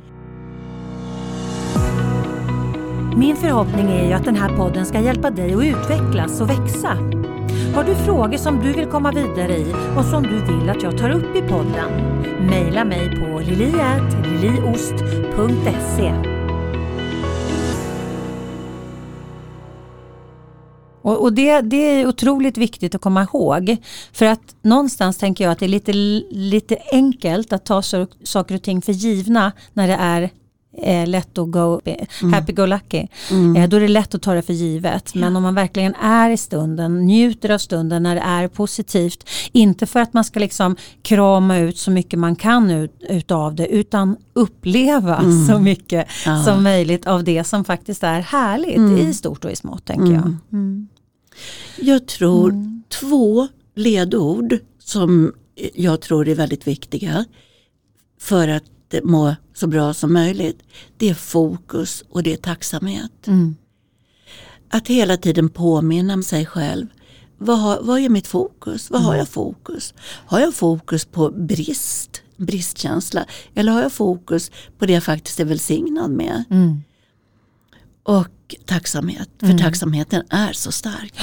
min 3.19 3.35
förhoppning 3.35 3.91
är 3.91 4.07
ju 4.07 4.13
att 4.13 4.25
den 4.25 4.35
här 4.35 4.57
podden 4.57 4.85
ska 4.85 4.99
hjälpa 4.99 5.29
dig 5.29 5.53
att 5.53 5.63
utvecklas 5.63 6.41
och 6.41 6.49
växa. 6.49 6.87
Har 7.75 7.83
du 7.83 7.95
frågor 7.95 8.37
som 8.37 8.59
du 8.59 8.73
vill 8.73 8.85
komma 8.85 9.11
vidare 9.11 9.57
i 9.57 9.73
och 9.97 10.05
som 10.05 10.23
du 10.23 10.45
vill 10.45 10.69
att 10.69 10.83
jag 10.83 10.97
tar 10.97 11.09
upp 11.09 11.35
i 11.35 11.41
podden? 11.41 11.91
Mejla 12.49 12.85
mig 12.85 13.09
på 13.09 13.39
liliat.liliost.se 13.39 16.13
Och, 21.01 21.21
och 21.21 21.33
det, 21.33 21.61
det 21.61 21.77
är 21.77 22.07
otroligt 22.07 22.57
viktigt 22.57 22.95
att 22.95 23.01
komma 23.01 23.23
ihåg. 23.23 23.77
För 24.13 24.25
att 24.25 24.55
någonstans 24.61 25.17
tänker 25.17 25.43
jag 25.43 25.51
att 25.51 25.59
det 25.59 25.65
är 25.65 25.67
lite, 25.67 25.93
lite 26.31 26.77
enkelt 26.91 27.53
att 27.53 27.65
ta 27.65 27.81
saker 28.23 28.55
och 28.55 28.63
ting 28.63 28.81
för 28.81 28.91
givna 28.91 29.51
när 29.73 29.87
det 29.87 29.97
är 29.99 30.29
eh, 30.77 31.07
lätt 31.07 31.37
att 31.37 31.51
go, 31.51 31.81
happy 32.33 32.53
go 32.53 32.65
lucky. 32.65 33.07
Eh, 33.57 33.69
då 33.69 33.77
är 33.77 33.79
det 33.81 33.87
lätt 33.87 34.15
att 34.15 34.21
ta 34.21 34.33
det 34.33 34.41
för 34.41 34.53
givet. 34.53 35.15
Men 35.15 35.35
om 35.35 35.43
man 35.43 35.55
verkligen 35.55 35.95
är 35.95 36.29
i 36.29 36.37
stunden, 36.37 37.05
njuter 37.05 37.49
av 37.51 37.57
stunden 37.57 38.03
när 38.03 38.15
det 38.15 38.21
är 38.21 38.47
positivt. 38.47 39.29
Inte 39.51 39.85
för 39.85 39.99
att 39.99 40.13
man 40.13 40.23
ska 40.23 40.39
liksom 40.39 40.75
krama 41.01 41.57
ut 41.57 41.77
så 41.77 41.91
mycket 41.91 42.19
man 42.19 42.35
kan 42.35 42.71
ut, 42.71 42.93
utav 43.09 43.55
det 43.55 43.67
utan 43.67 44.17
uppleva 44.33 45.23
så 45.47 45.59
mycket 45.59 46.07
Ja. 46.25 46.43
som 46.43 46.63
möjligt 46.63 47.07
av 47.07 47.23
det 47.23 47.43
som 47.43 47.63
faktiskt 47.65 48.03
är 48.03 48.19
härligt 48.19 48.99
i 48.99 49.13
stort 49.13 49.45
och 49.45 49.51
i 49.51 49.55
smått 49.55 49.85
tänker 49.85 50.13
jag. 50.13 50.35
Jag 51.81 52.07
tror 52.07 52.53
två 52.89 53.47
ledord 53.75 54.57
som 54.79 55.33
jag 55.75 56.01
tror 56.01 56.27
är 56.27 56.35
väldigt 56.35 56.67
viktiga 56.67 57.25
för 58.21 58.47
att 58.47 58.63
må 59.03 59.35
så 59.53 59.67
bra 59.67 59.93
som 59.93 60.13
möjligt. 60.13 60.63
Det 60.97 61.09
är 61.09 61.13
fokus 61.13 62.03
och 62.09 62.23
det 62.23 62.33
är 62.33 62.37
tacksamhet. 62.37 63.27
Mm. 63.27 63.55
Att 64.69 64.87
hela 64.87 65.17
tiden 65.17 65.49
påminna 65.49 66.23
sig 66.23 66.45
själv. 66.45 66.87
Vad, 67.37 67.59
har, 67.59 67.79
vad 67.81 67.99
är 67.99 68.09
mitt 68.09 68.27
fokus? 68.27 68.91
Vad 68.91 69.01
har 69.01 69.15
jag 69.15 69.27
fokus? 69.27 69.93
Har 70.01 70.39
jag 70.39 70.53
fokus 70.53 71.05
på 71.05 71.29
brist, 71.29 72.21
bristkänsla? 72.37 73.25
Eller 73.55 73.71
har 73.71 73.81
jag 73.81 73.93
fokus 73.93 74.51
på 74.77 74.85
det 74.85 74.93
jag 74.93 75.03
faktiskt 75.03 75.39
är 75.39 75.45
välsignad 75.45 76.11
med? 76.11 76.43
Mm. 76.49 76.83
Och 78.03 78.55
tacksamhet, 78.65 79.29
för 79.39 79.57
tacksamheten 79.57 80.23
är 80.29 80.53
så 80.53 80.71
stark. 80.71 81.13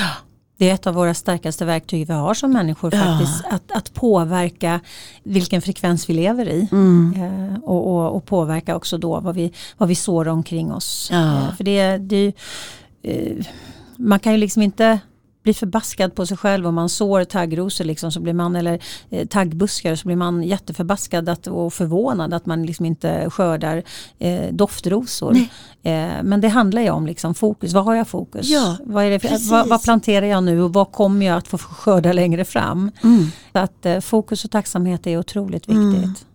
Det 0.58 0.70
är 0.70 0.74
ett 0.74 0.86
av 0.86 0.94
våra 0.94 1.14
starkaste 1.14 1.64
verktyg 1.64 2.06
vi 2.06 2.12
har 2.12 2.34
som 2.34 2.52
människor 2.52 2.94
Ja. 2.94 3.00
faktiskt. 3.04 3.44
Att, 3.50 3.72
att 3.72 3.94
påverka 3.94 4.80
vilken 5.22 5.62
frekvens 5.62 6.08
vi 6.10 6.14
lever 6.14 6.48
i. 6.48 6.68
Mm. 6.72 7.14
Eh, 7.52 7.58
och, 7.64 7.86
och, 7.94 8.16
och 8.16 8.24
påverka 8.26 8.76
också 8.76 8.98
då 8.98 9.20
vad 9.20 9.34
vi, 9.34 9.52
vad 9.78 9.88
vi 9.88 9.94
sår 9.94 10.28
omkring 10.28 10.72
oss. 10.72 11.08
Ja. 11.12 11.36
Eh, 11.38 11.54
för 11.56 11.64
det, 11.64 11.96
det 11.98 12.16
är 12.16 12.20
ju, 12.22 12.32
eh, 13.38 13.46
man 13.96 14.18
kan 14.20 14.32
ju 14.32 14.38
liksom 14.38 14.62
inte 14.62 14.98
bli 15.46 15.54
förbaskad 15.54 16.14
på 16.14 16.26
sig 16.26 16.36
själv 16.36 16.66
om 16.66 16.74
man 16.74 16.88
sår 16.88 17.24
taggrosor 17.24 17.84
liksom, 17.84 18.12
så 18.12 18.20
blir 18.20 18.32
man, 18.32 18.56
eller 18.56 18.82
eh, 19.10 19.26
taggbuskar 19.26 19.94
så 19.94 20.08
blir 20.08 20.16
man 20.16 20.42
jätteförbaskad 20.42 21.28
att, 21.28 21.46
och 21.46 21.72
förvånad 21.72 22.34
att 22.34 22.46
man 22.46 22.66
liksom 22.66 22.86
inte 22.86 23.30
skördar 23.30 23.82
eh, 24.18 24.52
doftrosor. 24.52 25.36
Eh, 25.82 26.22
men 26.22 26.40
det 26.40 26.48
handlar 26.48 26.82
ju 26.82 26.90
om 26.90 27.06
liksom, 27.06 27.34
fokus, 27.34 27.72
vad 27.72 27.84
har 27.84 27.94
jag 27.94 28.08
fokus? 28.08 28.48
Ja, 28.48 28.76
vad, 28.84 29.04
är 29.04 29.10
det 29.10 29.18
för, 29.18 29.50
vad, 29.50 29.68
vad 29.68 29.82
planterar 29.82 30.26
jag 30.26 30.44
nu 30.44 30.62
och 30.62 30.72
vad 30.72 30.92
kommer 30.92 31.26
jag 31.26 31.36
att 31.36 31.48
få 31.48 31.58
skörda 31.58 32.12
längre 32.12 32.44
fram? 32.44 32.90
Mm. 33.04 33.26
Så 33.52 33.58
att 33.58 33.86
eh, 33.86 34.00
fokus 34.00 34.44
och 34.44 34.50
tacksamhet 34.50 35.06
är 35.06 35.18
otroligt 35.18 35.68
viktigt. 35.68 36.26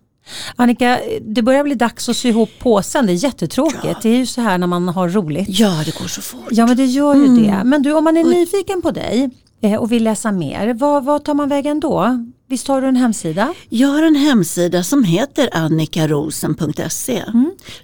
Annika, 0.56 1.00
det 1.20 1.42
börjar 1.42 1.64
bli 1.64 1.74
dags 1.74 2.08
att 2.08 2.16
sy 2.16 2.28
ihop 2.28 2.50
påsen. 2.58 3.06
Det 3.06 3.12
är 3.12 3.24
jättetråkigt. 3.24 4.02
Det 4.02 4.08
är 4.08 4.16
ju 4.16 4.26
så 4.26 4.40
här 4.40 4.58
när 4.58 4.66
man 4.66 4.88
har 4.88 5.08
roligt. 5.08 5.46
Ja, 5.48 5.82
det 5.84 5.98
går 5.98 6.06
så 6.08 6.22
fort. 6.22 6.48
Ja, 6.50 6.66
men 6.66 6.76
det 6.76 6.84
gör 6.86 7.14
ju 7.14 7.24
Mm. 7.26 7.42
det. 7.42 7.60
Men 7.64 7.82
du, 7.82 7.92
om 7.92 8.04
man 8.04 8.16
är 8.16 8.24
nyfiken 8.24 8.82
på 8.82 8.90
dig 8.90 9.30
eh, 9.62 9.74
och 9.74 9.92
vill 9.92 10.04
läsa 10.04 10.32
mer, 10.32 10.74
vad, 10.74 11.04
vad 11.04 11.24
tar 11.24 11.34
man 11.34 11.48
vägen 11.48 11.80
då? 11.80 12.24
Visst 12.48 12.68
har 12.68 12.80
du 12.82 12.88
en 12.88 12.96
hemsida? 12.96 13.54
Jag 13.68 13.88
har 13.88 14.02
en 14.02 14.14
hemsida 14.16 14.82
som 14.82 15.04
heter 15.04 15.48
annikarosen.se. 15.52 17.22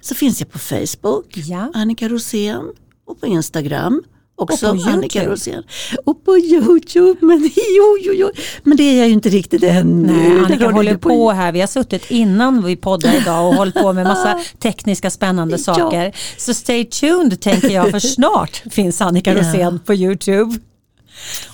Så 0.01 0.15
finns 0.15 0.39
jag 0.39 0.51
på 0.51 0.59
Facebook, 0.59 1.25
Ja. 1.37 1.71
Annika 1.73 2.07
Rosén 2.09 2.61
och 3.07 3.21
på 3.21 3.27
Instagram. 3.27 4.03
Också 4.39 4.71
Och 4.71 4.83
på. 4.83 4.89
Annika 4.89 5.25
Rosén. 5.25 5.63
Och 6.05 6.25
på 6.25 6.37
Youtube. 6.37 7.17
Men, 7.25 7.39
jo, 7.55 7.97
jo, 8.01 8.13
jo. 8.15 8.29
men 8.63 8.77
det 8.77 8.83
är 8.83 8.97
jag 8.99 9.07
ju 9.07 9.13
inte 9.13 9.29
riktigt 9.29 9.63
än. 9.63 10.01
Nej, 10.03 10.39
Annika 10.45 10.71
håller 10.71 10.91
du 10.91 10.97
på 10.97 11.31
här. 11.31 11.51
Vi 11.51 11.59
har 11.59 11.67
suttit 11.67 12.11
innan 12.11 12.63
vi 12.65 12.75
poddar 12.75 13.15
idag 13.21 13.47
och 13.47 13.55
hållit 13.55 13.75
på 13.75 13.93
med 13.93 14.03
massa 14.03 14.39
tekniska 14.59 15.09
spännande 15.11 15.57
Ja. 15.67 15.73
saker. 15.75 16.15
Så 16.37 16.53
stay 16.53 16.85
tuned 16.85 17.41
tänker 17.41 17.69
jag 17.69 17.91
för 17.91 17.99
snart 18.15 18.63
finns 18.71 19.01
Annika 19.01 19.33
Ja. 19.33 19.39
Rosén 19.39 19.79
på 19.79 19.93
Youtube. 19.93 20.59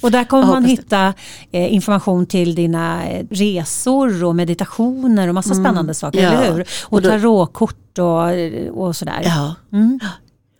Och 0.01 0.11
där 0.11 0.23
kommer 0.23 0.45
man 0.45 0.65
hitta 0.65 1.13
eh, 1.51 1.73
information 1.73 2.25
till 2.25 2.55
dina 2.55 3.05
eh, 3.09 3.25
resor 3.29 4.23
och 4.23 4.36
meditationer 4.36 5.27
och 5.27 5.33
massa 5.33 5.53
spännande 5.55 5.93
saker, 5.93 6.19
Mm. 6.19 6.33
Ja. 6.33 6.39
eller 6.41 6.53
hur? 6.55 6.61
Och, 6.61 6.93
Och 6.93 7.01
då- 7.01 7.09
tarotkort 7.09 7.99
och, 7.99 8.86
och 8.88 8.95
sådär. 8.95 9.21
Ja. 9.25 9.55
Mm. 9.73 9.99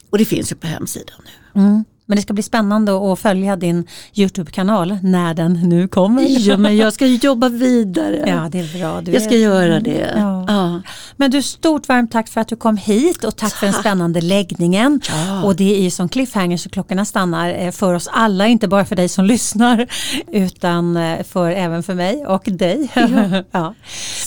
Och 0.10 0.18
det 0.18 0.26
finns 0.26 0.52
ju 0.52 0.56
på 0.56 0.68
hemsidan 0.68 1.16
nu. 1.54 1.62
Mm. 1.62 1.86
Men 2.06 2.16
det 2.16 2.22
ska 2.22 2.34
bli 2.34 2.44
spännande 2.44 3.12
att 3.12 3.20
följa 3.20 3.56
din 3.56 3.88
Youtube-kanal 4.14 4.98
när 5.04 5.34
den 5.34 5.54
nu 5.54 5.88
kommer. 5.88 6.26
Ja, 6.48 6.58
men 6.58 6.78
jag 6.78 6.94
ska 6.94 7.06
jobba 7.06 7.50
vidare. 7.50 8.24
Ja, 8.28 8.50
det 8.52 8.60
är 8.60 8.80
bra. 8.80 9.02
Du 9.02 9.12
jag 9.12 9.22
ska 9.22 9.36
är... 9.36 9.40
göra 9.40 9.80
det. 9.80 10.14
Ja. 10.16 10.46
Ja. 10.48 10.82
Men 11.18 11.32
du, 11.32 11.42
stort 11.42 11.88
varmt 11.88 12.12
tack 12.12 12.30
för 12.30 12.42
att 12.42 12.48
du 12.48 12.56
kom 12.56 12.78
hit 12.78 13.24
och 13.24 13.36
tack, 13.36 13.54
för 13.54 13.66
den 13.66 13.74
spännande 13.74 14.22
läggningen. 14.22 15.02
Ja. 15.10 15.44
Och 15.44 15.56
det 15.56 15.78
är 15.78 15.82
ju 15.82 15.92
som 15.92 16.10
cliffhanger 16.10 16.58
så 16.58 16.70
klockorna 16.70 17.06
stannar 17.06 17.50
eh, 17.50 17.72
för 17.72 17.94
oss 17.94 18.10
alla, 18.12 18.48
inte 18.48 18.68
bara 18.68 18.86
för 18.86 18.96
dig 18.96 19.10
som 19.10 19.26
lyssnar 19.26 19.88
utan 20.32 20.98
eh, 20.98 21.24
för 21.24 21.52
även 21.52 21.84
för 21.84 21.94
mig 21.94 22.26
och 22.26 22.44
dig. 22.46 22.92
Ja. 22.94 23.44
ja. 23.52 23.74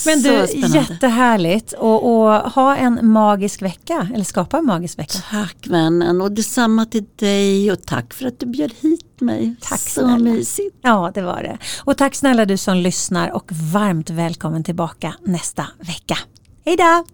Men 0.07 0.22
du, 0.22 0.47
jättehärligt 0.55 1.72
och, 1.72 2.05
och 2.05 2.33
ha 2.33 2.76
en 2.76 2.99
magisk 3.03 3.62
vecka, 3.62 4.09
eller 4.14 4.24
skapa 4.24 4.59
en 4.59 4.66
magisk 4.66 4.99
vecka. 4.99 5.18
Tack 5.31 5.66
vännen 5.66 6.20
och 6.20 6.33
detsamma 6.33 6.85
till 6.85 7.05
dig 7.16 7.67
och 7.72 7.86
tack 7.86 8.14
för 8.14 8.26
att 8.26 8.40
du 8.40 8.46
bjöd 8.46 8.72
hit 8.80 9.20
mig. 9.20 9.54
Tack 9.60 9.80
Så 9.80 10.00
snälla. 10.00 10.18
mysigt. 10.18 10.76
Ja, 10.82 11.10
det 11.14 11.22
var 11.22 11.42
det. 11.42 11.58
Och 11.84 11.96
tack 11.96 12.14
snälla 12.14 12.44
du 12.44 12.56
som 12.56 12.76
lyssnar 12.76 13.30
och 13.30 13.52
varmt 13.72 14.10
välkommen 14.10 14.64
tillbaka 14.64 15.14
nästa 15.24 15.66
vecka. 15.78 16.18
Hej 16.64 16.76
då! 16.76 17.04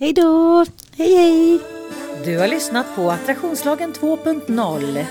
Hej 0.00 0.12
då! 0.12 0.64
Hej 0.96 1.14
hej! 1.16 1.60
Du 2.24 2.38
har 2.38 2.48
lyssnat 2.48 2.86
på 2.96 3.10
Attraktionslagen 3.10 3.92
2.0. 3.92 5.04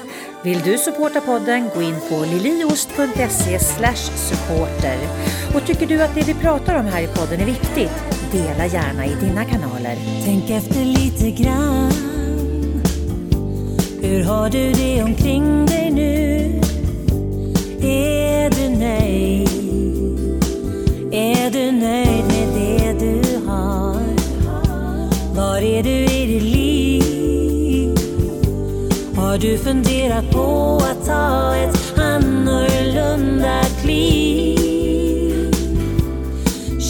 Vill 0.43 0.59
du 0.59 0.77
supporta 0.77 1.21
podden, 1.21 1.69
gå 1.75 1.81
in 1.81 1.95
på 2.09 2.25
liliost.se 2.25 3.59
supporter. 3.59 4.97
Och 5.55 5.65
tycker 5.65 5.87
du 5.87 6.01
att 6.03 6.15
det 6.15 6.21
vi 6.27 6.33
pratar 6.33 6.79
om 6.79 6.85
här 6.85 7.01
i 7.01 7.07
podden 7.07 7.39
är 7.41 7.45
viktigt, 7.45 7.91
dela 8.31 8.65
gärna 8.65 9.05
i 9.05 9.15
dina 9.15 9.45
kanaler. 9.45 9.97
Tänk 10.25 10.49
efter 10.49 10.85
lite 10.85 11.43
grann. 11.43 11.91
Hur 14.01 14.23
har 14.23 14.49
du 14.49 14.71
det 14.71 15.03
omkring 15.03 15.65
dig 15.65 15.91
nu? 15.91 16.61
Är 17.81 18.49
du 18.49 18.69
nöjd? 18.69 19.49
Är 21.11 21.51
du 21.51 21.71
nöjd 21.71 22.25
med 22.27 22.47
det 22.55 22.93
du 22.99 23.47
har? 23.47 24.01
Var 25.35 25.57
är 25.57 25.83
du 25.83 25.89
i 25.89 26.25
ditt 26.25 26.43
liv? 26.43 27.95
Har 29.15 29.37
du 29.37 29.57
funderat 29.57 30.31
på 30.31 30.81
att 30.91 31.05
ta 31.05 31.55
ett 31.55 31.99
annorlunda 31.99 33.63
kliv? 33.81 34.59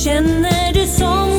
Känner 0.03 0.74
du 0.74 0.86
som 0.86 1.39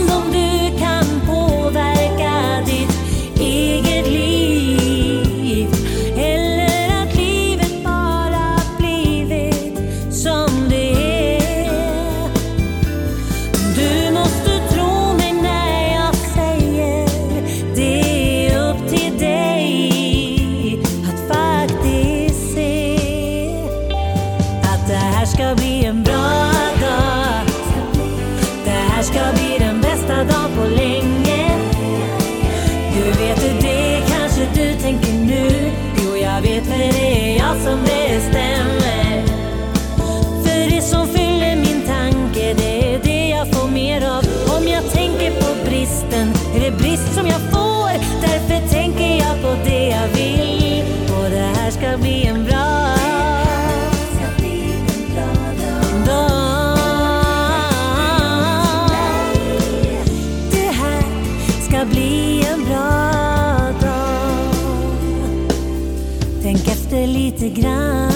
grann. 67.61 68.13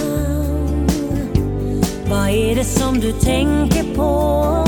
Vad 2.11 2.28
är 2.30 2.55
det 2.55 2.64
som 2.64 3.01
du 3.01 3.12
tänker 3.12 3.95
på 3.95 4.63